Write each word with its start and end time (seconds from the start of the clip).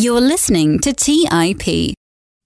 You're 0.00 0.20
listening 0.20 0.78
to 0.82 0.92
TIP. 0.92 1.92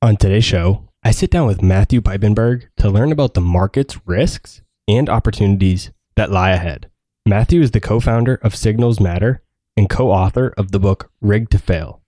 On 0.01 0.17
today's 0.17 0.43
show, 0.43 0.89
I 1.05 1.11
sit 1.11 1.31
down 1.31 1.47
with 1.47 1.61
Matthew 1.61 2.01
Piepenburg 2.01 2.69
to 2.79 2.89
learn 2.89 3.13
about 3.13 3.35
the 3.35 3.43
market's 3.43 3.99
risks 4.07 4.63
and 4.89 5.07
opportunities 5.11 5.91
that 6.17 6.31
lie 6.31 6.53
ahead. 6.53 6.89
Matthew 7.27 7.61
is 7.61 7.73
the 7.73 7.79
co 7.79 8.01
founder 8.01 8.37
of 8.37 8.57
Signals 8.57 9.01
Matter 9.01 9.43
and 9.77 9.91
co 9.91 10.11
author 10.11 10.55
of 10.57 10.73
the 10.73 10.81
book 10.81 11.11
Rigged 11.21 11.51
to 11.51 11.59
Fail. 11.59 12.01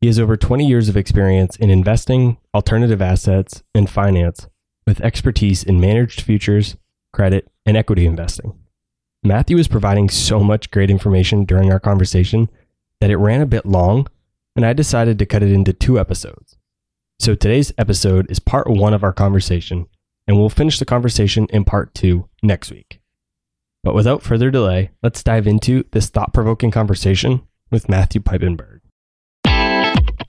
He 0.00 0.06
has 0.06 0.18
over 0.18 0.34
20 0.34 0.66
years 0.66 0.88
of 0.88 0.96
experience 0.96 1.56
in 1.56 1.68
investing, 1.68 2.38
alternative 2.54 3.02
assets, 3.02 3.62
and 3.74 3.90
finance, 3.90 4.48
with 4.86 5.02
expertise 5.02 5.62
in 5.62 5.78
managed 5.78 6.22
futures, 6.22 6.78
credit, 7.12 7.52
and 7.66 7.76
equity 7.76 8.06
investing. 8.06 8.58
Matthew 9.22 9.58
is 9.58 9.68
providing 9.68 10.08
so 10.08 10.40
much 10.40 10.70
great 10.70 10.88
information 10.88 11.44
during 11.44 11.70
our 11.70 11.80
conversation 11.80 12.48
that 13.02 13.10
it 13.10 13.16
ran 13.16 13.42
a 13.42 13.46
bit 13.46 13.66
long 13.66 14.06
and 14.56 14.64
I 14.64 14.72
decided 14.72 15.18
to 15.18 15.26
cut 15.26 15.42
it 15.42 15.52
into 15.52 15.72
two 15.72 16.00
episodes. 16.00 16.56
So 17.20 17.34
today's 17.34 17.72
episode 17.78 18.30
is 18.30 18.38
part 18.38 18.68
one 18.68 18.94
of 18.94 19.04
our 19.04 19.12
conversation, 19.12 19.86
and 20.26 20.36
we'll 20.36 20.48
finish 20.48 20.78
the 20.78 20.84
conversation 20.84 21.46
in 21.50 21.64
part 21.64 21.94
two 21.94 22.28
next 22.42 22.70
week. 22.70 23.00
But 23.84 23.94
without 23.94 24.22
further 24.22 24.50
delay, 24.50 24.90
let's 25.02 25.22
dive 25.22 25.46
into 25.46 25.84
this 25.92 26.08
thought 26.08 26.34
provoking 26.34 26.70
conversation 26.70 27.42
with 27.70 27.88
Matthew 27.88 28.20
Piepenburg. 28.20 28.80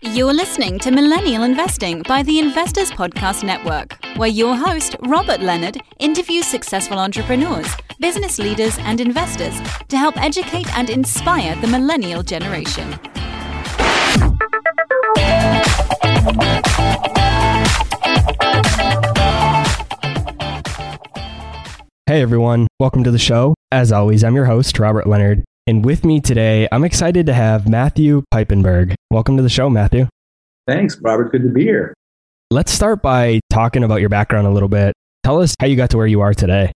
You're 0.02 0.34
listening 0.34 0.80
to 0.80 0.92
Millennial 0.92 1.44
Investing 1.44 2.04
by 2.04 2.22
the 2.22 2.40
Investors 2.40 2.92
Podcast 2.92 3.44
Network, 3.44 3.98
where 4.16 4.30
your 4.30 4.56
host, 4.56 4.96
Robert 5.08 5.42
Leonard, 5.42 5.78
interviews 6.00 6.46
successful 6.46 7.00
entrepreneurs, 7.00 7.68
business 8.00 8.38
leaders, 8.38 8.78
and 8.80 9.02
investors 9.02 9.60
to 9.90 9.98
help 9.98 10.18
educate 10.18 10.72
and 10.78 10.90
inspire 10.90 11.56
the 11.62 11.68
millennial 11.68 12.24
generation. 12.24 12.98
Hey 16.28 16.34
everyone, 22.22 22.68
welcome 22.82 23.06
to 23.06 23.12
the 23.12 23.18
show. 23.18 23.56
As 23.72 23.94
always, 23.94 24.26
I'm 24.26 24.36
your 24.36 24.44
host, 24.44 24.78
Robert 24.78 25.08
Leonard. 25.08 25.46
And 25.68 25.86
with 25.86 26.04
me 26.04 26.20
today, 26.20 26.68
I'm 26.70 26.84
excited 26.84 27.28
to 27.28 27.34
have 27.34 27.70
Matthew 27.70 28.24
Piepenburg. 28.34 28.96
Welcome 29.10 29.38
to 29.38 29.44
the 29.44 29.48
show, 29.48 29.70
Matthew. 29.70 30.10
Thanks, 30.68 31.00
Robert. 31.00 31.32
Good 31.32 31.44
to 31.44 31.50
be 31.50 31.64
here. 31.64 31.94
Let's 32.52 32.74
start 32.74 33.02
by 33.02 33.40
talking 33.50 33.86
about 33.86 34.02
your 34.02 34.10
background 34.10 34.48
a 34.48 34.52
little 34.52 34.68
bit. 34.68 34.94
Tell 35.24 35.42
us 35.42 35.56
how 35.62 35.68
you 35.68 35.78
got 35.78 35.92
to 35.92 35.98
where 35.98 36.08
you 36.08 36.20
are 36.20 36.34
today. 36.34 36.74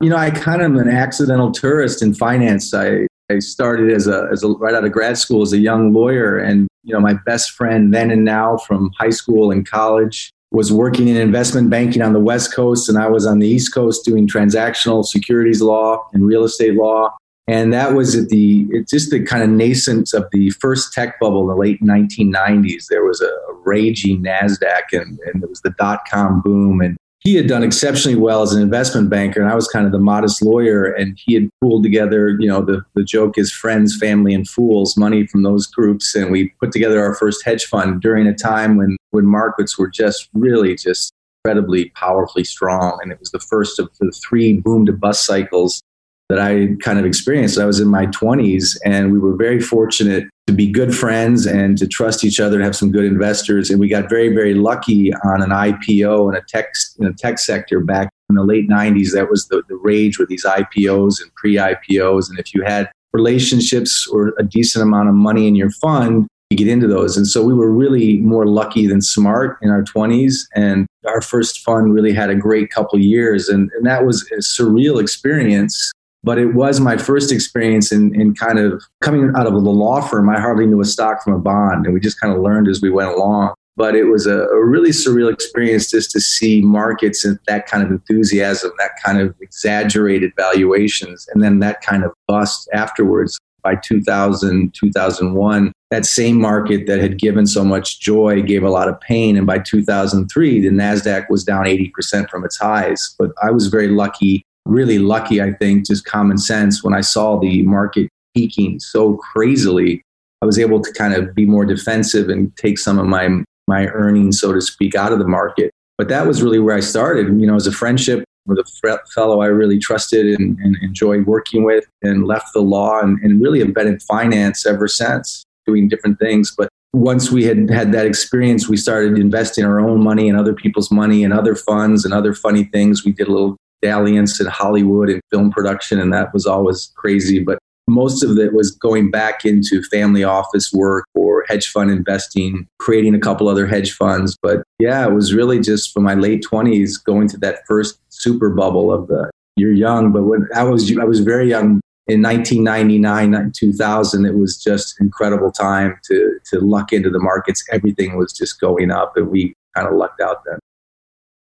You 0.00 0.08
know, 0.08 0.16
I 0.16 0.30
kind 0.30 0.62
of 0.62 0.70
am 0.70 0.78
an 0.78 0.88
accidental 0.88 1.52
tourist 1.52 2.00
in 2.00 2.14
finance. 2.14 2.72
I, 2.72 3.06
I 3.30 3.40
started 3.40 3.92
as 3.92 4.06
a, 4.06 4.28
as 4.30 4.42
a 4.42 4.48
right 4.48 4.74
out 4.74 4.84
of 4.84 4.92
grad 4.92 5.18
school 5.18 5.42
as 5.42 5.52
a 5.52 5.58
young 5.58 5.92
lawyer, 5.92 6.38
and 6.38 6.68
you 6.84 6.92
know, 6.92 7.00
my 7.00 7.14
best 7.26 7.50
friend 7.52 7.92
then 7.92 8.10
and 8.10 8.24
now 8.24 8.56
from 8.58 8.90
high 8.98 9.10
school 9.10 9.50
and 9.50 9.68
college 9.68 10.30
was 10.52 10.72
working 10.72 11.08
in 11.08 11.16
investment 11.16 11.68
banking 11.68 12.02
on 12.02 12.12
the 12.12 12.20
West 12.20 12.54
Coast, 12.54 12.88
and 12.88 12.96
I 12.96 13.08
was 13.08 13.26
on 13.26 13.40
the 13.40 13.48
East 13.48 13.74
Coast 13.74 14.04
doing 14.04 14.28
transactional 14.28 15.04
securities 15.04 15.60
law 15.60 16.08
and 16.12 16.26
real 16.26 16.44
estate 16.44 16.74
law. 16.74 17.16
And 17.48 17.72
that 17.72 17.94
was 17.94 18.16
at 18.16 18.28
the 18.28 18.66
it's 18.70 18.90
just 18.90 19.10
the 19.10 19.22
kind 19.22 19.42
of 19.42 19.50
nascent 19.50 20.12
of 20.14 20.26
the 20.32 20.50
first 20.50 20.92
tech 20.92 21.18
bubble 21.20 21.42
in 21.42 21.48
the 21.48 21.54
late 21.54 21.80
1990s. 21.80 22.86
There 22.88 23.04
was 23.04 23.20
a, 23.20 23.30
raging 23.66 24.22
Nasdaq, 24.22 24.92
and, 24.92 25.18
and 25.26 25.42
it 25.42 25.50
was 25.50 25.60
the 25.60 25.74
dot 25.76 26.02
com 26.08 26.40
boom, 26.40 26.80
and 26.80 26.96
he 27.26 27.34
had 27.34 27.48
done 27.48 27.64
exceptionally 27.64 28.16
well 28.16 28.42
as 28.42 28.52
an 28.52 28.62
investment 28.62 29.10
banker 29.10 29.40
and 29.40 29.50
i 29.50 29.54
was 29.54 29.66
kind 29.66 29.84
of 29.84 29.90
the 29.90 29.98
modest 29.98 30.42
lawyer 30.42 30.84
and 30.84 31.18
he 31.26 31.34
had 31.34 31.50
pooled 31.60 31.82
together 31.82 32.36
you 32.38 32.46
know 32.46 32.62
the, 32.62 32.80
the 32.94 33.02
joke 33.02 33.36
is 33.36 33.52
friends 33.52 33.96
family 33.98 34.32
and 34.32 34.48
fools 34.48 34.96
money 34.96 35.26
from 35.26 35.42
those 35.42 35.66
groups 35.66 36.14
and 36.14 36.30
we 36.30 36.48
put 36.60 36.70
together 36.70 37.02
our 37.02 37.16
first 37.16 37.44
hedge 37.44 37.64
fund 37.64 38.00
during 38.00 38.28
a 38.28 38.34
time 38.34 38.76
when 38.76 38.96
when 39.10 39.26
markets 39.26 39.76
were 39.76 39.90
just 39.90 40.28
really 40.34 40.76
just 40.76 41.12
incredibly 41.44 41.90
powerfully 41.90 42.44
strong 42.44 42.96
and 43.02 43.10
it 43.10 43.18
was 43.18 43.32
the 43.32 43.40
first 43.40 43.80
of 43.80 43.90
the 43.98 44.12
three 44.28 44.60
boom 44.60 44.86
to 44.86 44.92
bust 44.92 45.26
cycles 45.26 45.82
that 46.28 46.40
I 46.40 46.74
kind 46.82 46.98
of 46.98 47.04
experienced. 47.04 47.58
I 47.58 47.66
was 47.66 47.80
in 47.80 47.88
my 47.88 48.06
20s, 48.06 48.76
and 48.84 49.12
we 49.12 49.18
were 49.18 49.36
very 49.36 49.60
fortunate 49.60 50.24
to 50.46 50.52
be 50.52 50.70
good 50.70 50.94
friends 50.94 51.46
and 51.46 51.76
to 51.78 51.86
trust 51.86 52.24
each 52.24 52.40
other, 52.40 52.56
and 52.56 52.64
have 52.64 52.76
some 52.76 52.90
good 52.90 53.04
investors. 53.04 53.70
And 53.70 53.78
we 53.78 53.88
got 53.88 54.08
very, 54.08 54.34
very 54.34 54.54
lucky 54.54 55.12
on 55.24 55.42
an 55.42 55.50
IPO 55.50 56.30
in 56.30 56.36
a 56.36 56.42
tech 56.42 56.72
in 56.98 57.06
a 57.06 57.12
tech 57.12 57.38
sector 57.38 57.80
back 57.80 58.08
in 58.28 58.36
the 58.36 58.44
late 58.44 58.68
90s. 58.68 59.12
That 59.12 59.30
was 59.30 59.46
the, 59.48 59.62
the 59.68 59.76
rage 59.76 60.18
with 60.18 60.28
these 60.28 60.44
IPOs 60.44 61.22
and 61.22 61.32
pre-IPOs. 61.34 62.28
And 62.28 62.38
if 62.38 62.54
you 62.54 62.62
had 62.62 62.90
relationships 63.12 64.06
or 64.12 64.34
a 64.38 64.42
decent 64.42 64.82
amount 64.82 65.08
of 65.08 65.14
money 65.14 65.46
in 65.46 65.54
your 65.54 65.70
fund, 65.70 66.26
you 66.50 66.56
get 66.56 66.68
into 66.68 66.86
those. 66.86 67.16
And 67.16 67.26
so 67.26 67.42
we 67.42 67.54
were 67.54 67.70
really 67.70 68.18
more 68.18 68.46
lucky 68.46 68.86
than 68.86 69.00
smart 69.00 69.58
in 69.62 69.70
our 69.70 69.82
20s. 69.82 70.46
And 70.54 70.86
our 71.06 71.20
first 71.20 71.60
fund 71.60 71.92
really 71.92 72.12
had 72.12 72.30
a 72.30 72.36
great 72.36 72.70
couple 72.70 72.98
years. 72.98 73.48
And, 73.48 73.70
and 73.76 73.86
that 73.86 74.04
was 74.04 74.22
a 74.32 74.36
surreal 74.36 75.00
experience 75.00 75.92
but 76.26 76.38
it 76.38 76.54
was 76.54 76.80
my 76.80 76.96
first 76.96 77.30
experience 77.30 77.92
in, 77.92 78.12
in 78.20 78.34
kind 78.34 78.58
of 78.58 78.82
coming 79.00 79.32
out 79.36 79.46
of 79.46 79.52
the 79.52 79.60
law 79.60 80.00
firm. 80.00 80.28
I 80.28 80.40
hardly 80.40 80.66
knew 80.66 80.80
a 80.80 80.84
stock 80.84 81.22
from 81.22 81.34
a 81.34 81.38
bond, 81.38 81.86
and 81.86 81.94
we 81.94 82.00
just 82.00 82.20
kind 82.20 82.34
of 82.34 82.42
learned 82.42 82.66
as 82.66 82.82
we 82.82 82.90
went 82.90 83.10
along. 83.10 83.54
But 83.76 83.94
it 83.94 84.04
was 84.04 84.26
a, 84.26 84.40
a 84.40 84.64
really 84.64 84.90
surreal 84.90 85.32
experience 85.32 85.88
just 85.88 86.10
to 86.10 86.20
see 86.20 86.62
markets 86.62 87.24
and 87.24 87.38
that 87.46 87.68
kind 87.68 87.84
of 87.84 87.92
enthusiasm, 87.92 88.72
that 88.78 88.90
kind 89.04 89.20
of 89.20 89.36
exaggerated 89.40 90.32
valuations, 90.36 91.28
and 91.32 91.44
then 91.44 91.60
that 91.60 91.80
kind 91.80 92.02
of 92.02 92.12
bust 92.26 92.68
afterwards. 92.74 93.38
By 93.62 93.74
2000, 93.74 94.74
2001, 94.74 95.72
that 95.90 96.06
same 96.06 96.40
market 96.40 96.86
that 96.86 97.00
had 97.00 97.18
given 97.18 97.48
so 97.48 97.64
much 97.64 97.98
joy 97.98 98.40
gave 98.40 98.62
a 98.62 98.70
lot 98.70 98.88
of 98.88 99.00
pain. 99.00 99.36
And 99.36 99.44
by 99.44 99.58
2003, 99.58 100.60
the 100.60 100.68
NASDAQ 100.68 101.28
was 101.28 101.42
down 101.42 101.64
80% 101.64 102.30
from 102.30 102.44
its 102.44 102.56
highs. 102.56 103.16
But 103.18 103.32
I 103.42 103.50
was 103.50 103.66
very 103.66 103.88
lucky 103.88 104.44
really 104.66 104.98
lucky, 104.98 105.40
I 105.40 105.52
think, 105.52 105.86
just 105.86 106.04
common 106.04 106.38
sense. 106.38 106.82
When 106.82 106.94
I 106.94 107.00
saw 107.00 107.38
the 107.38 107.62
market 107.62 108.08
peaking 108.34 108.80
so 108.80 109.16
crazily, 109.16 110.02
I 110.42 110.46
was 110.46 110.58
able 110.58 110.80
to 110.82 110.92
kind 110.92 111.14
of 111.14 111.34
be 111.34 111.46
more 111.46 111.64
defensive 111.64 112.28
and 112.28 112.54
take 112.56 112.78
some 112.78 112.98
of 112.98 113.06
my 113.06 113.28
my 113.68 113.88
earnings, 113.88 114.40
so 114.40 114.52
to 114.52 114.60
speak, 114.60 114.94
out 114.94 115.12
of 115.12 115.18
the 115.18 115.26
market. 115.26 115.72
But 115.98 116.08
that 116.08 116.26
was 116.26 116.42
really 116.42 116.60
where 116.60 116.76
I 116.76 116.80
started. 116.80 117.40
You 117.40 117.46
know, 117.46 117.56
as 117.56 117.66
a 117.66 117.72
friendship 117.72 118.24
with 118.46 118.58
a 118.58 118.98
fellow 119.12 119.40
I 119.40 119.46
really 119.46 119.78
trusted 119.78 120.26
and, 120.38 120.56
and 120.58 120.76
enjoyed 120.82 121.26
working 121.26 121.64
with, 121.64 121.84
and 122.02 122.26
left 122.26 122.52
the 122.52 122.60
law 122.60 123.00
and, 123.00 123.18
and 123.22 123.40
really 123.42 123.58
have 123.58 123.74
been 123.74 123.88
in 123.88 123.98
finance 124.00 124.66
ever 124.66 124.86
since, 124.86 125.44
doing 125.66 125.88
different 125.88 126.18
things. 126.20 126.54
But 126.56 126.68
once 126.92 127.30
we 127.30 127.44
had 127.44 127.68
had 127.70 127.92
that 127.92 128.06
experience, 128.06 128.68
we 128.68 128.76
started 128.76 129.18
investing 129.18 129.64
our 129.64 129.80
own 129.80 130.02
money 130.02 130.28
and 130.28 130.38
other 130.38 130.54
people's 130.54 130.90
money 130.90 131.24
and 131.24 131.32
other 131.32 131.54
funds 131.54 132.04
and 132.04 132.14
other 132.14 132.34
funny 132.34 132.64
things. 132.64 133.04
We 133.04 133.12
did 133.12 133.26
a 133.28 133.32
little 133.32 133.56
dalliance 133.86 134.40
in 134.40 134.46
Hollywood 134.46 135.08
and 135.08 135.20
film 135.30 135.50
production, 135.50 136.00
and 136.00 136.12
that 136.12 136.32
was 136.32 136.46
always 136.46 136.92
crazy. 136.96 137.38
But 137.38 137.58
most 137.88 138.24
of 138.24 138.36
it 138.38 138.52
was 138.52 138.72
going 138.72 139.10
back 139.10 139.44
into 139.44 139.82
family 139.84 140.24
office 140.24 140.72
work 140.72 141.04
or 141.14 141.44
hedge 141.48 141.68
fund 141.68 141.90
investing, 141.90 142.66
creating 142.78 143.14
a 143.14 143.20
couple 143.20 143.48
other 143.48 143.66
hedge 143.66 143.92
funds. 143.92 144.36
But 144.42 144.62
yeah, 144.78 145.06
it 145.06 145.12
was 145.12 145.32
really 145.32 145.60
just 145.60 145.92
from 145.92 146.02
my 146.02 146.14
late 146.14 146.44
20s 146.50 147.02
going 147.04 147.28
to 147.28 147.38
that 147.38 147.60
first 147.66 148.00
super 148.08 148.50
bubble 148.50 148.92
of 148.92 149.06
the 149.06 149.30
you're 149.58 149.72
young, 149.72 150.12
but 150.12 150.24
when 150.24 150.46
I 150.54 150.64
was 150.64 150.96
I 150.98 151.04
was 151.04 151.20
very 151.20 151.48
young 151.48 151.80
in 152.08 152.22
1999 152.22 153.52
2000 153.56 154.26
it 154.26 154.36
was 154.36 154.62
just 154.62 155.00
incredible 155.00 155.50
time 155.50 155.98
to 156.04 156.38
to 156.44 156.60
luck 156.60 156.92
into 156.92 157.10
the 157.10 157.18
markets 157.18 157.64
everything 157.72 158.16
was 158.16 158.32
just 158.32 158.60
going 158.60 158.92
up 158.92 159.16
and 159.16 159.28
we 159.28 159.52
kind 159.74 159.88
of 159.88 159.94
lucked 159.94 160.20
out 160.20 160.44
then 160.46 160.58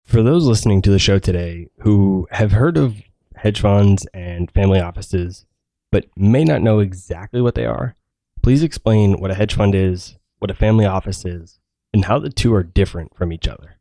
for 0.04 0.22
those 0.22 0.46
listening 0.46 0.82
to 0.82 0.90
the 0.90 0.98
show 0.98 1.18
today 1.18 1.68
who 1.80 2.28
have 2.30 2.52
heard 2.52 2.76
of 2.76 3.02
hedge 3.36 3.60
funds 3.60 4.06
and 4.14 4.50
family 4.50 4.80
offices, 4.80 5.46
but 5.90 6.06
may 6.16 6.44
not 6.44 6.62
know 6.62 6.78
exactly 6.78 7.40
what 7.40 7.54
they 7.54 7.66
are, 7.66 7.96
please 8.42 8.62
explain 8.62 9.20
what 9.20 9.30
a 9.30 9.34
hedge 9.34 9.54
fund 9.54 9.74
is, 9.74 10.16
what 10.38 10.50
a 10.50 10.54
family 10.54 10.84
office 10.84 11.24
is, 11.24 11.58
and 11.92 12.04
how 12.04 12.18
the 12.18 12.30
two 12.30 12.54
are 12.54 12.62
different 12.62 13.14
from 13.16 13.32
each 13.32 13.48
other. 13.48 13.76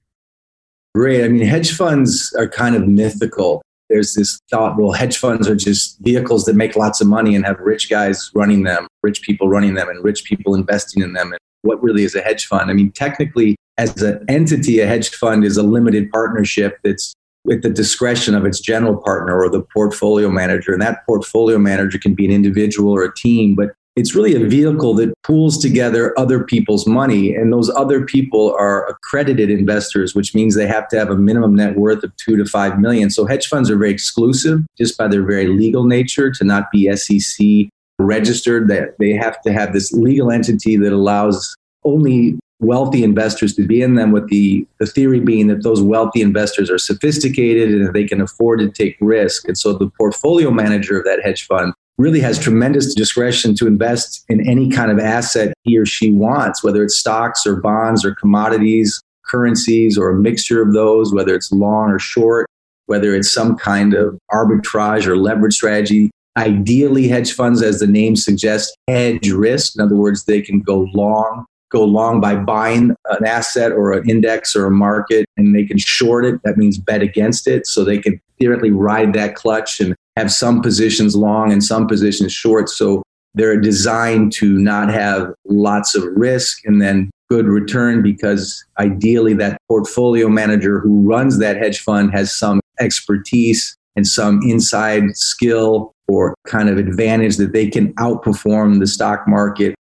Great. 0.96 1.24
I 1.24 1.28
mean, 1.28 1.46
hedge 1.46 1.76
funds 1.76 2.34
are 2.38 2.48
kind 2.48 2.76
of 2.76 2.88
mythical. 2.88 3.62
There's 3.90 4.14
this 4.14 4.40
thought, 4.50 4.78
well, 4.78 4.92
hedge 4.92 5.18
funds 5.18 5.48
are 5.48 5.56
just 5.56 6.00
vehicles 6.00 6.46
that 6.46 6.56
make 6.56 6.76
lots 6.76 7.02
of 7.02 7.08
money 7.08 7.36
and 7.36 7.46
have 7.46 7.60
rich 7.60 7.90
guys 7.90 8.32
running 8.34 8.64
them, 8.64 8.88
rich 9.02 9.22
people 9.24 9.50
running 9.50 9.74
them, 9.74 9.90
and 9.90 10.04
rich 10.04 10.24
people 10.24 10.56
investing 10.56 11.04
in 11.04 11.14
them. 11.14 11.32
And 11.32 11.40
what 11.64 11.82
really 11.84 12.04
is 12.04 12.16
a 12.16 12.22
hedge 12.22 12.46
fund? 12.46 12.70
I 12.70 12.74
mean, 12.74 12.92
technically, 12.92 13.56
as 13.78 14.02
an 14.02 14.24
entity, 14.28 14.80
a 14.80 14.88
hedge 14.88 15.10
fund 15.10 15.44
is 15.44 15.58
a 15.58 15.64
limited 15.64 16.12
partnership 16.12 16.78
that's 16.84 17.14
at 17.52 17.62
the 17.62 17.70
discretion 17.70 18.36
of 18.36 18.46
its 18.46 18.60
general 18.60 18.98
partner 18.98 19.38
or 19.38 19.50
the 19.50 19.62
portfolio 19.62 20.30
manager. 20.30 20.72
And 20.72 20.82
that 20.82 21.06
portfolio 21.06 21.58
manager 21.58 21.98
can 21.98 22.14
be 22.14 22.26
an 22.26 22.32
individual 22.32 22.92
or 22.92 23.04
a 23.04 23.14
team, 23.14 23.56
but 23.56 23.72
it's 23.96 24.16
really 24.16 24.34
a 24.34 24.48
vehicle 24.48 24.96
that 24.96 25.14
pools 25.24 25.58
together 25.58 26.18
other 26.18 26.44
people's 26.44 26.88
money. 26.88 27.36
And 27.36 27.54
those 27.54 27.70
other 27.72 28.06
people 28.06 28.56
are 28.58 28.88
accredited 28.88 29.50
investors, 29.52 30.16
which 30.16 30.34
means 30.34 30.56
they 30.56 30.66
have 30.66 30.88
to 30.90 30.98
have 30.98 31.10
a 31.10 31.16
minimum 31.16 31.56
net 31.56 31.76
worth 31.76 32.04
of 32.04 32.16
two 32.16 32.38
to 32.38 32.46
five 32.46 32.80
million. 32.80 33.10
So 33.10 33.26
hedge 33.26 33.48
funds 33.48 33.70
are 33.70 33.78
very 33.78 33.92
exclusive 33.92 34.62
just 34.78 34.98
by 34.98 35.08
their 35.08 35.24
very 35.24 35.48
legal 35.48 35.84
nature 35.84 36.32
to 36.32 36.44
not 36.44 36.72
be 36.72 36.94
SEC 36.96 37.70
registered, 38.00 38.68
that 38.70 38.98
they 38.98 39.12
have 39.12 39.42
to 39.42 39.54
have 39.54 39.74
this 39.74 39.92
legal 39.92 40.32
entity 40.32 40.76
that 40.78 40.92
allows 40.92 41.56
only 41.84 42.40
wealthy 42.60 43.04
investors 43.04 43.56
to 43.56 43.68
be 43.68 43.82
in 43.82 43.96
them 43.96 44.12
with 44.12 44.30
the, 44.30 44.66
the 44.80 44.86
theory 44.86 45.20
being 45.20 45.48
that 45.48 45.64
those 45.64 45.82
wealthy 45.82 46.22
investors 46.22 46.70
are 46.70 46.78
sophisticated 46.78 47.70
and 47.70 47.94
they 47.94 48.06
can 48.06 48.22
afford 48.22 48.60
to 48.60 48.70
take 48.70 48.98
risk. 49.02 49.48
And 49.48 49.58
so 49.58 49.74
the 49.74 49.90
portfolio 49.98 50.52
manager 50.52 50.98
of 50.98 51.06
that 51.06 51.22
hedge 51.24 51.46
fund 51.46 51.74
really 51.98 52.20
has 52.20 52.40
tremendous 52.40 52.94
discretion 52.94 53.56
to 53.56 53.68
invest 53.68 54.24
in 54.30 54.48
any 54.48 54.70
kind 54.70 54.92
of 54.92 55.00
asset 55.00 55.54
he 55.64 55.78
or 55.78 55.86
she 55.86 56.12
wants, 56.12 56.64
whether 56.64 56.84
it's 56.84 56.98
stocks 56.98 57.46
or 57.46 57.58
bonds 57.58 58.04
or 58.04 58.16
commodities, 58.16 59.00
currencies, 59.26 59.98
or 59.98 60.10
a 60.10 60.16
mixture 60.16 60.62
of 60.62 60.74
those, 60.74 61.14
whether 61.14 61.36
it's 61.36 61.52
long 61.52 61.90
or 61.90 62.00
short, 62.00 62.48
whether 62.88 63.16
it's 63.16 63.32
some 63.32 63.56
kind 63.58 63.94
of 63.94 64.18
arbitrage 64.32 65.06
or 65.06 65.18
leverage 65.18 65.54
strategy. 65.54 66.10
Ideally, 66.36 67.08
hedge 67.08 67.34
funds, 67.34 67.62
as 67.62 67.80
the 67.80 67.86
name 67.86 68.16
suggests, 68.16 68.76
hedge 68.88 69.30
risk. 69.30 69.76
In 69.76 69.86
other 69.86 69.96
words, 69.96 70.26
they 70.26 70.42
can 70.42 70.62
go 70.62 70.88
long 70.94 71.46
go 71.74 71.84
long 71.84 72.22
by 72.22 72.36
buying 72.36 72.96
an 73.10 73.26
asset 73.26 73.72
or 73.72 73.94
an 73.94 74.10
index 74.10 74.56
or 74.56 74.66
a 74.66 74.72
market 74.72 75.26
and 75.36 75.56
they 75.56 75.66
can 75.66 75.78
short 75.78 76.24
it. 76.24 76.40
That 76.44 76.58
means 76.58 76.78
bet 76.78 77.02
against 77.02 77.48
it. 77.48 77.68
So 77.68 77.84
they 77.84 77.98
can 77.98 78.22
theoretically 78.40 78.72
ride 78.72 79.14
that 79.14 79.36
clutch 79.36 79.80
and 79.80 79.96
have 80.16 80.32
some 80.32 80.62
positions 80.62 81.16
long 81.16 81.52
and 81.52 81.64
some 81.64 81.88
positions 81.88 82.32
short. 82.32 82.70
So 82.70 83.02
they're 83.34 83.60
designed 83.60 84.32
to 84.34 84.58
not 84.60 84.94
have 84.94 85.34
lots 85.46 85.96
of 85.96 86.04
risk 86.16 86.60
and 86.66 86.82
then 86.82 87.10
good 87.30 87.48
return 87.48 88.04
because 88.04 88.64
ideally 88.78 89.34
that 89.34 89.58
portfolio 89.68 90.30
manager 90.30 90.80
who 90.80 91.02
runs 91.02 91.40
that 91.40 91.58
hedge 91.58 91.80
fund 91.80 92.12
has 92.14 92.32
some 92.32 92.60
expertise 92.80 93.76
and 93.96 94.06
some 94.06 94.40
inside 94.44 95.16
skill 95.16 95.92
or 96.08 96.36
kind 96.46 96.70
of 96.70 96.78
advantage 96.78 97.38
that 97.38 97.54
they 97.54 97.68
can 97.68 97.94
outperform 97.94 98.80
the 98.80 98.86
stock 98.88 99.28
market 99.28 99.74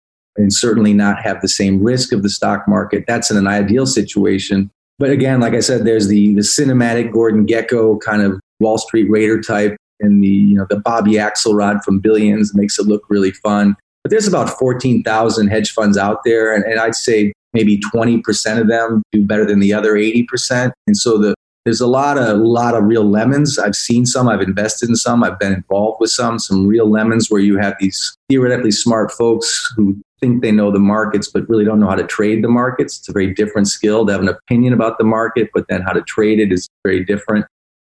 and 0.43 0.53
certainly 0.53 0.93
not 0.93 1.23
have 1.23 1.41
the 1.41 1.49
same 1.49 1.83
risk 1.83 2.13
of 2.13 2.23
the 2.23 2.29
stock 2.29 2.67
market. 2.67 3.05
That's 3.07 3.31
in 3.31 3.37
an 3.37 3.47
ideal 3.47 3.87
situation. 3.87 4.71
But 4.99 5.11
again, 5.11 5.41
like 5.41 5.55
I 5.55 5.61
said, 5.61 5.85
there's 5.85 6.09
the, 6.09 6.35
the 6.35 6.43
cinematic 6.43 7.13
Gordon 7.13 7.47
Gekko 7.47 8.01
kind 8.01 8.23
of 8.23 8.39
Wall 8.61 8.79
Street 8.79 9.09
Raider 9.11 9.41
type 9.41 9.77
and 10.01 10.23
the, 10.23 10.29
you 10.29 10.57
know, 10.57 10.67
the 10.69 10.81
Bobby 10.81 11.13
Axelrod 11.13 11.83
from 11.85 12.01
Billions 12.01 12.55
makes 12.55 12.79
it 12.79 12.87
look 12.87 13.03
really 13.09 13.31
fun. 13.31 13.77
But 14.03 14.11
there's 14.11 14.27
about 14.27 14.51
14,000 14.59 15.49
hedge 15.49 15.73
funds 15.73 15.97
out 15.97 16.19
there. 16.25 16.55
And, 16.55 16.65
and 16.65 16.81
I'd 16.81 16.97
say 16.97 17.33
maybe 17.53 17.81
20% 17.95 18.61
of 18.61 18.69
them 18.69 19.03
do 19.13 19.25
better 19.25 19.45
than 19.45 19.61
the 19.61 19.73
other 19.73 19.95
80%. 19.95 20.73
And 20.89 20.97
so 20.97 21.19
the, 21.19 21.35
there's 21.65 21.81
a 21.81 21.87
lot 21.87 22.19
of 22.19 22.39
lot 22.39 22.75
of 22.75 22.85
real 22.85 23.09
lemons. 23.09 23.59
I've 23.59 23.77
seen 23.77 24.05
some. 24.05 24.29
I've 24.29 24.41
invested 24.41 24.89
in 24.89 24.97
some. 24.97 25.23
I've 25.23 25.39
been 25.39 25.53
involved 25.53 25.99
with 26.01 26.11
some. 26.11 26.41
Some 26.41 26.67
real 26.67 26.91
lemons 26.91 27.31
where 27.31 27.41
you 27.41 27.57
have 27.59 27.75
these 27.79 28.17
theoretically 28.29 28.73
smart 28.73 29.13
folks 29.13 29.73
who 29.77 29.97
think 30.23 30.41
they 30.41 30.53
know 30.53 30.71
the 30.71 30.79
markets, 30.79 31.29
but 31.29 31.47
really 31.49 31.65
don't 31.65 31.81
know 31.81 31.89
how 31.89 31.97
to 31.97 32.07
trade 32.07 32.43
the 32.43 32.49
markets. 32.49 32.99
It's 32.99 33.09
a 33.09 33.13
very 33.13 33.35
different 33.35 33.69
skill 33.69 34.07
to 34.07 34.13
have 34.13 34.23
an 34.23 34.29
opinion 34.29 34.73
about 34.73 34.97
the 34.97 35.05
market, 35.05 35.51
but 35.53 35.67
then 35.69 35.83
how 35.83 35.93
to 35.93 36.03
trade 36.03 36.41
it 36.41 36.53
is 36.53 36.69
very 36.85 37.05
different. 37.05 37.45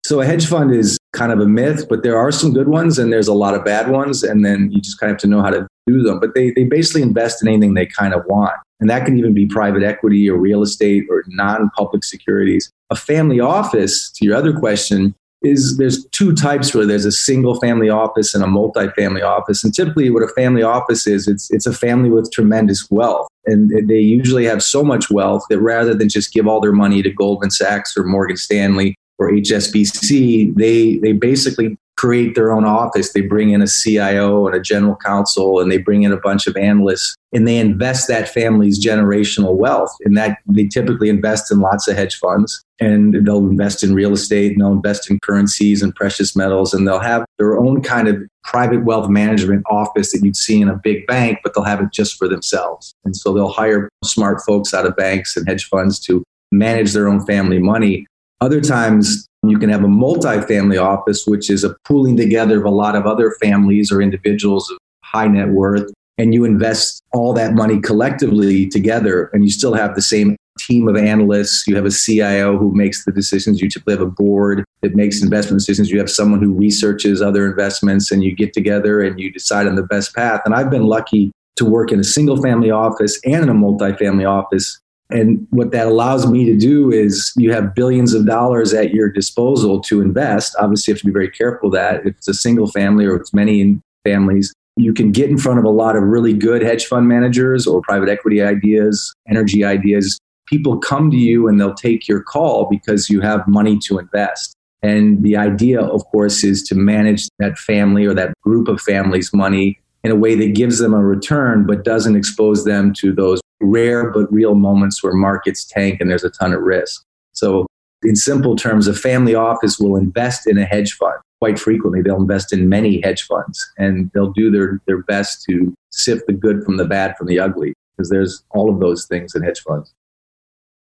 So 0.04 0.19
a 0.22 0.25
hedge 0.25 0.48
fund 0.48 0.74
is 0.74 0.98
kind 1.13 1.31
of 1.31 1.39
a 1.39 1.45
myth, 1.45 1.86
but 1.88 2.01
there 2.01 2.18
are 2.18 2.31
some 2.31 2.54
good 2.54 2.68
ones 2.68 2.98
and 2.98 3.13
there's 3.13 3.28
a 3.28 3.33
lot 3.33 3.54
of 3.54 3.63
bad 3.63 3.89
ones. 3.89 4.24
And 4.24 4.44
then 4.44 4.72
you 4.72 4.81
just 4.81 5.00
kind 5.00 5.12
of 5.12 5.16
have 5.16 5.22
to 5.22 5.28
know 5.28 5.42
how 5.42 5.51
to 5.51 5.68
do 5.86 6.01
them. 6.01 6.19
But 6.19 6.33
they, 6.33 6.51
they 6.51 6.63
basically 6.63 7.04
invest 7.04 7.42
in 7.42 7.48
anything 7.48 7.75
they 7.75 7.86
kind 7.86 8.13
of 8.13 8.25
want. 8.25 8.54
And 8.80 8.89
that 8.89 9.06
can 9.06 9.18
even 9.18 9.34
be 9.34 9.45
private 9.45 9.84
equity 9.84 10.27
or 10.27 10.38
real 10.38 10.63
estate 10.63 11.06
or 11.10 11.24
non 11.27 11.69
public 11.77 12.04
securities. 12.04 12.72
A 12.89 12.95
family 12.95 13.39
office, 13.39 14.10
to 14.13 14.25
your 14.25 14.36
other 14.36 14.57
question, 14.57 15.13
is 15.42 15.78
there's 15.78 16.06
two 16.08 16.34
types 16.34 16.74
where 16.74 16.86
there's 16.86 17.06
a 17.06 17.12
single 17.12 17.60
family 17.60 17.90
office 17.90 18.36
and 18.36 18.44
a 18.44 18.48
multi-family 18.48 19.22
office. 19.22 19.64
And 19.64 19.74
typically 19.74 20.10
what 20.10 20.24
a 20.24 20.28
family 20.30 20.64
office 20.64 21.08
is 21.08 21.28
it's 21.28 21.50
it's 21.52 21.66
a 21.66 21.74
family 21.74 22.10
with 22.10 22.32
tremendous 22.32 22.88
wealth. 22.92 23.28
And 23.46 23.90
they 23.90 24.00
usually 24.00 24.46
have 24.46 24.62
so 24.62 24.84
much 24.84 25.10
wealth 25.10 25.44
that 25.50 25.60
rather 25.60 25.96
than 25.96 26.10
just 26.10 26.34
give 26.34 26.48
all 26.48 26.62
their 26.62 26.72
money 26.72 27.02
to 27.02 27.10
Goldman 27.10 27.50
Sachs 27.50 27.98
or 27.98 28.04
Morgan 28.04 28.38
Stanley 28.38 28.96
or 29.18 29.32
HSBC 29.32 30.56
they 30.56 30.98
they 30.98 31.14
basically 31.14 31.78
create 32.01 32.33
their 32.33 32.51
own 32.51 32.65
office. 32.65 33.13
They 33.13 33.21
bring 33.21 33.51
in 33.51 33.62
a 33.62 33.68
CIO 33.68 34.48
and 34.48 34.56
a 34.56 34.59
general 34.59 34.95
counsel, 34.95 35.59
and 35.59 35.71
they 35.71 35.77
bring 35.77 36.01
in 36.01 36.12
a 36.12 36.18
bunch 36.18 36.48
of 36.48 36.57
analysts, 36.57 37.15
and 37.31 37.48
they 37.48 37.57
invest 37.57 38.07
that 38.07 38.27
family's 38.27 38.83
generational 38.83 39.56
wealth. 39.56 39.95
And 40.03 40.18
that 40.18 40.39
they 40.48 40.65
typically 40.65 41.09
invest 41.09 41.51
in 41.51 41.59
lots 41.59 41.88
of 41.88 41.95
hedge 41.95 42.18
funds, 42.18 42.63
and 42.80 43.24
they'll 43.24 43.48
invest 43.48 43.83
in 43.83 43.94
real 43.94 44.13
estate, 44.13 44.53
and 44.53 44.62
they'll 44.62 44.74
invest 44.74 45.12
in 45.12 45.19
currencies 45.19 45.83
and 45.83 45.94
precious 45.94 46.36
metals, 46.36 46.74
and 46.74 46.88
they'll 46.88 46.98
have 46.98 47.24
their 47.38 47.56
own 47.56 47.83
kind 47.83 48.07
of 48.07 48.18
private 48.45 48.83
wealth 48.83 49.07
management 49.07 49.63
office 49.69 50.12
that 50.12 50.24
you'd 50.24 50.36
see 50.36 50.59
in 50.59 50.69
a 50.69 50.81
big 50.83 51.06
bank, 51.06 51.38
but 51.44 51.53
they'll 51.53 51.63
have 51.63 51.81
it 51.81 51.94
just 51.94 52.18
for 52.18 52.27
themselves. 52.27 52.95
And 53.06 53.15
so 53.15 53.31
they'll 53.31 53.48
hire 53.48 53.89
smart 54.03 54.42
folks 54.42 54.74
out 54.74 54.88
of 54.88 54.95
banks 54.95 55.38
and 55.38 55.48
hedge 55.48 55.65
funds 55.65 56.00
to 56.00 56.24
manage 56.51 56.94
their 56.94 57.07
own 57.07 57.24
family 57.27 57.59
money. 57.59 58.07
Other 58.42 58.59
times, 58.59 59.27
you 59.50 59.58
can 59.58 59.70
have 59.70 59.84
a 59.84 59.88
multi-family 59.88 60.78
office, 60.78 61.26
which 61.26 61.50
is 61.50 61.64
a 61.64 61.76
pooling 61.86 62.16
together 62.16 62.60
of 62.60 62.66
a 62.66 62.70
lot 62.70 62.96
of 62.96 63.06
other 63.06 63.32
families 63.42 63.92
or 63.92 64.02
individuals 64.02 64.70
of 64.70 64.78
high 65.04 65.28
net 65.28 65.50
worth, 65.50 65.92
and 66.18 66.34
you 66.34 66.46
invest 66.46 67.02
all 67.14 67.34
that 67.34 67.54
money 67.54 67.80
collectively 67.80 68.68
together, 68.68 69.30
and 69.34 69.44
you 69.44 69.50
still 69.50 69.74
have 69.74 69.96
the 69.96 70.02
same 70.02 70.36
team 70.60 70.88
of 70.88 70.96
analysts. 70.96 71.66
You 71.66 71.76
have 71.76 71.86
a 71.86 71.92
CIO 71.92 72.58
who 72.58 72.76
makes 72.76 73.06
the 73.06 73.12
decisions. 73.12 73.62
You 73.62 73.70
typically 73.70 73.94
have 73.94 74.02
a 74.02 74.12
board 74.12 74.64
that 74.82 74.96
makes 74.96 75.24
investment 75.24 75.60
decisions. 75.60 75.90
You 75.90 75.98
have 76.00 76.10
someone 76.10 76.42
who 76.42 76.54
researches 76.54 77.22
other 77.22 77.50
investments, 77.50 78.12
and 78.12 78.24
you 78.24 78.36
get 78.36 78.54
together 78.54 79.02
and 79.02 79.20
you 79.20 79.32
decide 79.32 79.68
on 79.68 79.76
the 79.76 79.84
best 79.84 80.14
path. 80.16 80.42
And 80.46 80.54
I've 80.54 80.70
been 80.70 80.84
lucky 80.84 81.32
to 81.56 81.66
work 81.66 81.92
in 81.92 82.00
a 82.00 82.04
single 82.04 82.42
family 82.42 82.72
office 82.72 83.20
and 83.26 83.44
in 83.44 83.50
a 83.50 83.54
multi-family 83.54 84.26
office 84.26 84.80
and 85.12 85.46
what 85.50 85.72
that 85.72 85.88
allows 85.88 86.28
me 86.28 86.46
to 86.46 86.58
do 86.58 86.92
is 86.92 87.34
you 87.36 87.52
have 87.52 87.75
billions 87.75 88.13
of 88.13 88.25
dollars 88.25 88.74
at 88.74 88.94
your 88.94 89.10
disposal 89.10 89.81
to 89.81 90.02
invest. 90.02 90.56
Obviously, 90.60 90.92
you 90.92 90.96
have 90.96 91.02
to 91.02 91.08
be 91.08 91.13
very 91.13 91.30
careful 91.30 91.69
that 91.72 92.02
if 92.02 92.16
it's 92.18 92.28
a 92.28 92.34
single 92.34 92.68
family 92.68 93.06
or 93.06 93.16
it's 93.16 93.34
many 93.34 93.80
families, 94.06 94.54
you 94.78 94.94
can 94.94 95.12
get 95.12 95.30
in 95.30 95.38
front 95.38 95.60
of 95.60 95.66
a 95.66 95.69
lot 95.69 95.96
of 95.96 96.04
really 96.04 96.34
good 96.34 96.62
hedge 96.62 96.86
fund 96.86 97.08
managers 97.08 97.68
or 97.68 97.81
private 97.81 98.10
equity 98.10 98.42
ideas, 98.42 99.13
energy 99.28 99.63
ideas. 99.63 100.18
People 100.48 100.78
come 100.78 101.12
to 101.12 101.18
you 101.18 101.48
and 101.48 101.60
they'll 101.60 101.74
take 101.74 102.08
your 102.08 102.22
call 102.22 102.68
because 102.69 103.10
you 103.10 103.22
have 103.22 103.48
money 103.48 103.78
to 103.80 104.00
invest. 104.00 104.56
And 104.81 105.22
the 105.24 105.38
idea, 105.38 105.81
of 105.81 106.04
course, 106.06 106.44
is 106.44 106.63
to 106.63 106.75
manage 106.75 107.28
that 107.40 107.58
family 107.58 108.06
or 108.06 108.13
that 108.16 108.34
group 108.42 108.68
of 108.68 108.81
families' 108.81 109.31
money 109.34 109.80
in 110.04 110.12
a 110.12 110.16
way 110.16 110.36
that 110.36 110.56
gives 110.56 110.80
them 110.80 110.94
a 110.94 111.04
return 111.04 111.66
but 111.66 111.84
doesn't 111.84 112.16
expose 112.16 112.66
them 112.66 112.92
to 112.94 113.13
those 113.13 113.40
rare 113.62 114.12
but 114.12 114.31
real 114.31 114.56
moments 114.56 115.04
where 115.04 115.13
markets 115.13 115.65
tank 115.65 116.00
and 116.00 116.10
there's 116.10 116.24
a 116.24 116.30
ton 116.30 116.53
of 116.53 116.62
risk. 116.62 117.03
So, 117.34 117.65
in 118.03 118.15
simple 118.15 118.56
terms, 118.56 118.88
a 118.88 118.94
family 118.94 119.36
office 119.36 119.77
will 119.80 119.96
invest 119.96 120.48
in 120.48 120.58
a 120.58 120.65
hedge 120.65 120.94
fund. 120.94 121.20
Quite 121.39 121.60
frequently, 121.60 122.01
they'll 122.01 122.22
invest 122.22 122.51
in 122.51 122.68
many 122.68 123.00
hedge 123.01 123.24
funds 123.24 123.72
and 123.77 124.10
they'll 124.13 124.32
do 124.32 124.50
their, 124.50 124.82
their 124.88 125.03
best 125.03 125.44
to 125.50 125.74
sift 125.91 126.25
the 126.27 126.34
good 126.34 126.63
from 126.63 126.77
the 126.77 126.86
bad 126.86 127.15
from 127.15 127.27
the 127.27 127.39
ugly 127.39 127.74
because 127.96 128.10
there's 128.10 128.44
all 128.51 128.74
of 128.74 128.80
those 128.80 129.06
things 129.06 129.36
in 129.36 129.44
hedge 129.44 129.62
funds. 129.62 129.94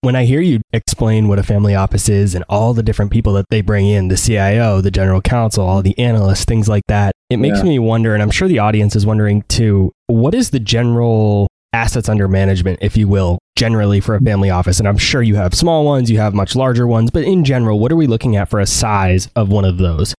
When 0.03 0.17
I 0.17 0.25
hear 0.25 0.41
you 0.41 0.61
explain 0.73 1.29
what 1.29 1.39
a 1.39 1.43
family 1.43 1.75
office 1.75 2.09
is 2.09 2.35
and 2.35 2.43
all 2.49 2.73
the 2.73 2.83
different 2.83 3.11
people 3.11 3.35
that 3.35 3.47
they 3.51 3.61
bring 3.61 3.87
in, 3.87 4.09
the 4.09 4.17
CIO, 4.17 4.81
the 4.81 4.91
general 4.91 5.21
counsel, 5.21 5.67
all 5.67 5.83
the 5.83 5.99
analysts, 5.99 6.47
things 6.47 6.69
like 6.69 6.85
that, 6.89 7.13
it 7.29 7.37
makes 7.37 7.59
yeah. 7.59 7.65
me 7.65 7.79
wonder, 7.79 8.15
and 8.15 8.23
I'm 8.23 8.31
sure 8.31 8.49
the 8.49 8.61
audience 8.61 8.97
is 8.97 9.05
wondering 9.05 9.43
too, 9.43 9.93
what 10.07 10.35
is 10.35 10.51
the 10.51 10.61
general 10.61 11.49
assets 11.73 12.09
under 12.09 12.29
management, 12.29 12.79
if 12.83 12.97
you 12.97 13.09
will, 13.09 13.39
generally 13.57 14.01
for 14.01 14.15
a 14.15 14.21
family 14.21 14.51
office? 14.51 14.79
And 14.79 14.89
I'm 14.89 14.99
sure 14.99 15.23
you 15.23 15.37
have 15.37 15.55
small 15.55 15.85
ones, 15.85 16.11
you 16.11 16.19
have 16.19 16.35
much 16.35 16.57
larger 16.57 16.87
ones, 16.87 17.11
but 17.11 17.25
in 17.25 17.45
general, 17.45 17.79
what 17.79 17.93
are 17.93 17.97
we 17.97 18.07
looking 18.07 18.37
at 18.37 18.49
for 18.49 18.61
a 18.61 18.67
size 18.67 19.29
of 19.37 19.51
one 19.51 19.65
of 19.65 19.79
those? 19.79 20.15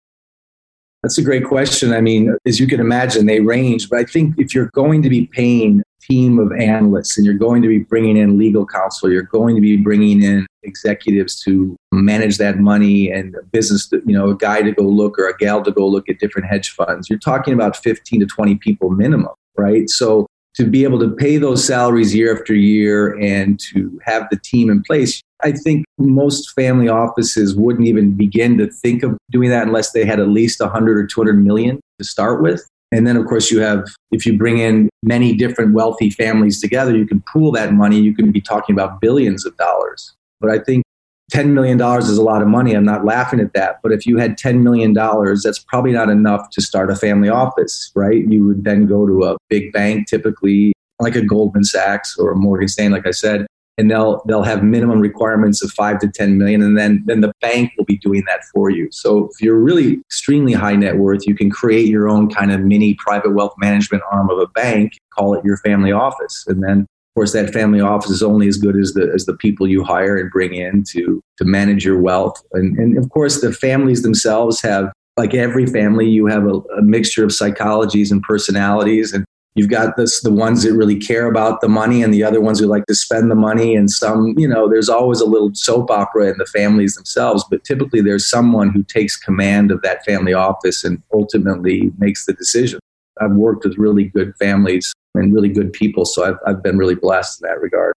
That's 1.04 1.18
a 1.18 1.24
great 1.24 1.46
question. 1.46 1.94
I 1.94 2.02
mean, 2.02 2.36
as 2.46 2.60
you 2.60 2.68
can 2.68 2.80
imagine, 2.80 3.26
they 3.26 3.40
range, 3.40 3.90
but 3.90 4.00
I 4.00 4.04
think 4.04 4.36
if 4.38 4.54
you're 4.54 4.70
going 4.74 5.02
to 5.02 5.10
be 5.10 5.26
paying 5.26 5.80
a 5.80 6.06
team 6.06 6.38
of 6.38 6.52
analysts 6.52 7.18
and 7.18 7.26
you're 7.26 7.34
going 7.34 7.64
to 7.64 7.68
be 7.68 7.80
bringing 7.80 8.18
in 8.18 8.38
legal 8.38 8.68
counsel, 8.68 9.12
you're 9.12 9.24
going 9.24 9.56
to 9.56 9.62
be 9.62 9.78
bringing 9.78 10.22
in 10.22 10.46
executives 10.62 11.42
to 11.42 11.76
manage 11.92 12.38
that 12.38 12.60
money 12.60 13.10
and 13.10 13.34
a 13.36 13.42
business, 13.44 13.90
you 14.06 14.16
know, 14.16 14.30
a 14.30 14.38
guy 14.38 14.62
to 14.62 14.72
go 14.72 14.84
look 14.84 15.18
or 15.18 15.28
a 15.28 15.36
gal 15.38 15.64
to 15.64 15.72
go 15.72 15.88
look 15.88 16.08
at 16.08 16.20
different 16.20 16.48
hedge 16.48 16.70
funds. 16.70 17.10
You're 17.10 17.18
talking 17.18 17.56
about 17.56 17.76
15 17.78 18.20
to 18.20 18.28
20 18.28 18.56
people 18.56 18.92
minimum, 18.92 19.34
right? 19.58 19.90
So 19.90 20.28
to 20.56 20.66
be 20.66 20.84
able 20.84 21.00
to 21.00 21.10
pay 21.10 21.38
those 21.38 21.66
salaries 21.66 22.14
year 22.14 22.38
after 22.38 22.54
year 22.54 23.18
and 23.20 23.60
to 23.72 24.00
have 24.04 24.28
the 24.32 24.40
team 24.44 24.70
in 24.70 24.84
place. 24.84 25.22
I 25.44 25.52
think 25.54 25.86
most 25.98 26.52
family 26.52 26.88
offices 26.88 27.56
wouldn't 27.56 27.88
even 27.88 28.16
begin 28.16 28.58
to 28.58 28.68
think 28.68 29.04
of 29.04 29.18
doing 29.32 29.50
that 29.50 29.66
unless 29.66 29.92
they 29.92 30.06
had 30.06 30.20
at 30.20 30.28
least 30.28 30.60
100 30.60 30.98
or 30.98 31.08
200 31.08 31.34
million 31.44 31.80
to 32.00 32.06
start 32.06 32.42
with. 32.42 32.68
And 32.92 33.08
then, 33.08 33.16
of 33.16 33.26
course, 33.26 33.50
you 33.50 33.62
have, 33.62 33.86
if 34.12 34.26
you 34.26 34.38
bring 34.38 34.58
in 34.60 34.90
many 35.02 35.34
different 35.34 35.74
wealthy 35.74 36.10
families 36.10 36.60
together, 36.60 36.96
you 36.96 37.08
can 37.08 37.24
pool 37.32 37.52
that 37.54 37.74
money. 37.74 38.00
You 38.00 38.14
can 38.14 38.32
be 38.32 38.42
talking 38.42 38.76
about 38.76 39.00
billions 39.00 39.46
of 39.46 39.56
dollars. 39.56 40.14
But 40.42 40.50
I 40.50 40.60
think 40.60 40.84
$10 41.32 41.52
million 41.54 41.82
is 42.00 42.18
a 42.18 42.22
lot 42.22 42.42
of 42.42 42.48
money. 42.48 42.74
I'm 42.74 42.84
not 42.84 43.06
laughing 43.06 43.40
at 43.40 43.54
that. 43.54 43.80
But 43.82 43.92
if 43.92 44.06
you 44.06 44.18
had 44.18 44.38
$10 44.38 44.62
million, 44.62 44.94
that's 44.94 45.60
probably 45.60 45.94
not 45.94 46.10
enough 46.10 46.50
to 46.52 46.62
start 46.62 46.92
a 46.92 46.96
family 46.96 47.30
office, 47.30 47.92
right? 47.96 48.26
You 48.28 48.46
would 48.48 48.64
then 48.64 48.86
go 48.86 49.08
to 49.08 49.24
a 49.24 49.38
big 49.50 49.72
bank, 49.72 50.08
typically 50.08 50.74
like 51.00 51.16
a 51.16 51.26
Goldman 51.26 51.64
Sachs 51.64 52.18
or 52.18 52.32
a 52.32 52.36
Morgan 52.36 52.68
Stanley, 52.68 53.00
like 53.00 53.08
I 53.08 53.12
said, 53.12 53.48
and 53.78 53.90
they'll 53.90 54.22
they'll 54.28 54.44
have 54.44 54.64
minimum 54.64 55.00
requirements 55.00 55.64
of 55.64 55.72
five 55.72 56.00
to 56.00 56.08
10 56.08 56.38
million. 56.38 56.62
And 56.62 56.78
then 56.78 57.02
then 57.06 57.22
the 57.22 57.32
bank 57.42 57.72
will 57.78 57.86
be 57.86 57.98
doing 57.98 58.24
that 58.28 58.44
for 58.54 58.70
you. 58.70 58.90
So 58.92 59.30
if 59.34 59.42
you're 59.42 59.60
really 59.60 59.94
extremely 59.94 60.54
high 60.54 60.76
net 60.76 60.98
worth, 60.98 61.26
you 61.26 61.34
can 61.34 61.50
create 61.50 61.88
your 61.88 62.08
own 62.08 62.30
kind 62.30 62.52
of 62.52 62.62
mini 62.62 62.94
private 62.96 63.34
wealth 63.34 63.54
management 63.58 64.04
arm 64.12 64.30
of 64.30 64.38
a 64.38 64.48
bank, 64.48 64.94
call 65.14 65.34
it 65.34 65.44
your 65.44 65.58
family 65.58 65.92
office. 65.92 66.46
And 66.48 66.62
then 66.62 66.86
of 67.12 67.16
course, 67.16 67.34
that 67.34 67.52
family 67.52 67.82
office 67.82 68.10
is 68.10 68.24
only 68.24 68.48
as 68.48 68.56
good 68.56 68.78
as 68.78 68.94
the 68.94 69.12
as 69.14 69.26
the 69.26 69.36
people 69.36 69.68
you 69.68 69.84
hire 69.84 70.16
and 70.16 70.32
bring 70.32 70.54
in 70.54 70.86
to 70.92 71.22
to 71.40 71.44
manage 71.44 71.84
your 71.84 72.00
wealth. 72.00 72.42
And 72.54 72.78
and 72.78 72.98
of 72.98 73.10
course, 73.10 73.42
the 73.42 73.52
families 73.52 74.02
themselves 74.02 74.62
have, 74.62 74.94
like 75.18 75.34
every 75.34 75.66
family, 75.66 76.08
you 76.08 76.28
have 76.28 76.46
a, 76.46 76.62
a 76.78 76.82
mixture 76.82 77.26
of 77.26 77.32
psychologies 77.32 78.12
and 78.14 78.24
personalities, 78.24 79.12
and 79.12 79.26
you've 79.56 79.70
got 79.70 79.98
this 79.98 80.22
the 80.22 80.32
ones 80.32 80.64
that 80.64 80.72
really 80.72 80.96
care 80.96 81.26
about 81.26 81.60
the 81.60 81.68
money, 81.68 82.02
and 82.02 82.14
the 82.14 82.24
other 82.24 82.40
ones 82.40 82.62
who 82.62 82.66
like 82.66 82.86
to 82.86 82.96
spend 82.96 83.30
the 83.30 83.36
money. 83.36 83.76
And 83.76 83.92
some, 83.92 84.34
you 84.38 84.48
know, 84.48 84.70
there's 84.70 84.88
always 84.88 85.20
a 85.20 85.26
little 85.26 85.52
soap 85.54 85.92
opera 85.92 86.32
in 86.32 86.38
the 86.38 86.46
families 86.46 86.96
themselves, 86.96 87.44
but 87.52 87.66
typically 87.66 88.00
there's 88.00 88.30
someone 88.30 88.70
who 88.70 88.84
takes 88.84 89.18
command 89.18 89.70
of 89.70 89.82
that 89.82 90.06
family 90.06 90.34
office 90.34 90.86
and 90.86 91.04
ultimately 91.14 91.92
makes 91.98 92.26
the 92.26 92.32
decision. 92.32 92.80
I've 93.20 93.34
worked 93.34 93.66
with 93.66 93.78
really 93.78 94.06
good 94.06 94.34
families 94.38 94.94
and 95.16 95.34
really 95.34 95.50
good 95.50 95.74
people. 95.74 96.06
So 96.06 96.26
I've, 96.26 96.38
I've 96.46 96.64
been 96.64 96.78
really 96.78 96.96
blessed 96.96 97.42
in 97.42 97.50
that 97.50 97.62
regard. 97.62 97.94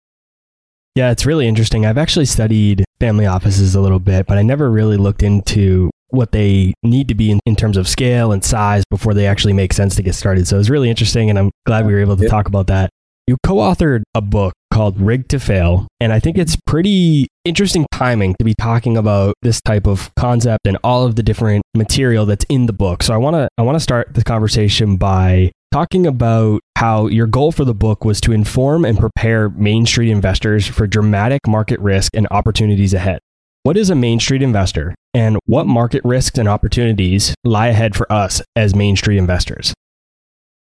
Yeah, 0.95 1.11
it's 1.11 1.25
really 1.25 1.47
interesting. 1.47 1.85
I've 1.85 1.97
actually 1.97 2.25
studied 2.25 2.85
family 2.99 3.25
offices 3.25 3.73
a 3.73 3.81
little 3.81 3.99
bit, 3.99 4.27
but 4.27 4.37
I 4.37 4.43
never 4.43 4.69
really 4.69 4.97
looked 4.97 5.23
into 5.23 5.89
what 6.09 6.31
they 6.31 6.73
need 6.83 7.07
to 7.07 7.15
be 7.15 7.31
in, 7.31 7.39
in 7.45 7.55
terms 7.55 7.75
of 7.75 7.87
scale 7.87 8.31
and 8.31 8.43
size 8.45 8.83
before 8.91 9.15
they 9.15 9.25
actually 9.25 9.53
make 9.53 9.73
sense 9.73 9.95
to 9.95 10.03
get 10.03 10.13
started. 10.13 10.47
So 10.47 10.59
it's 10.59 10.69
really 10.69 10.89
interesting, 10.89 11.29
and 11.29 11.39
I'm 11.39 11.51
glad 11.65 11.87
we 11.87 11.93
were 11.93 11.99
able 11.99 12.15
to 12.17 12.23
yeah. 12.23 12.29
talk 12.29 12.47
about 12.47 12.67
that. 12.67 12.91
You 13.25 13.37
co 13.43 13.55
authored 13.55 14.03
a 14.13 14.21
book 14.21 14.53
called 14.71 14.99
Rigged 14.99 15.29
to 15.29 15.39
Fail, 15.39 15.87
and 15.99 16.13
I 16.13 16.19
think 16.19 16.37
it's 16.37 16.57
pretty 16.67 17.27
interesting 17.45 17.85
timing 17.91 18.35
to 18.35 18.43
be 18.43 18.53
talking 18.53 18.95
about 18.95 19.33
this 19.41 19.61
type 19.61 19.87
of 19.87 20.11
concept 20.15 20.67
and 20.67 20.77
all 20.83 21.05
of 21.05 21.15
the 21.15 21.23
different 21.23 21.63
material 21.73 22.25
that's 22.25 22.45
in 22.49 22.67
the 22.67 22.73
book. 22.73 23.01
So 23.01 23.13
I 23.13 23.17
want 23.17 23.35
to 23.35 23.47
I 23.57 23.63
want 23.63 23.75
to 23.77 23.79
start 23.79 24.13
the 24.13 24.23
conversation 24.23 24.97
by 24.97 25.51
talking 25.71 26.05
about 26.05 26.61
how 26.83 27.07
your 27.07 27.27
goal 27.27 27.53
for 27.53 27.63
the 27.63 27.73
book 27.73 28.03
was 28.03 28.19
to 28.19 28.33
inform 28.33 28.83
and 28.83 28.99
prepare 28.99 29.47
Main 29.51 29.85
Street 29.85 30.09
investors 30.09 30.67
for 30.67 30.85
dramatic 30.85 31.39
market 31.47 31.79
risk 31.79 32.13
and 32.13 32.27
opportunities 32.29 32.93
ahead. 32.93 33.19
What 33.63 33.77
is 33.77 33.89
a 33.89 33.95
Main 33.95 34.19
Street 34.19 34.41
investor, 34.41 34.93
and 35.13 35.37
what 35.45 35.65
market 35.65 36.01
risks 36.03 36.37
and 36.37 36.49
opportunities 36.49 37.33
lie 37.45 37.67
ahead 37.67 37.95
for 37.95 38.11
us 38.11 38.41
as 38.57 38.75
Main 38.75 38.97
Street 38.97 39.17
investors? 39.17 39.73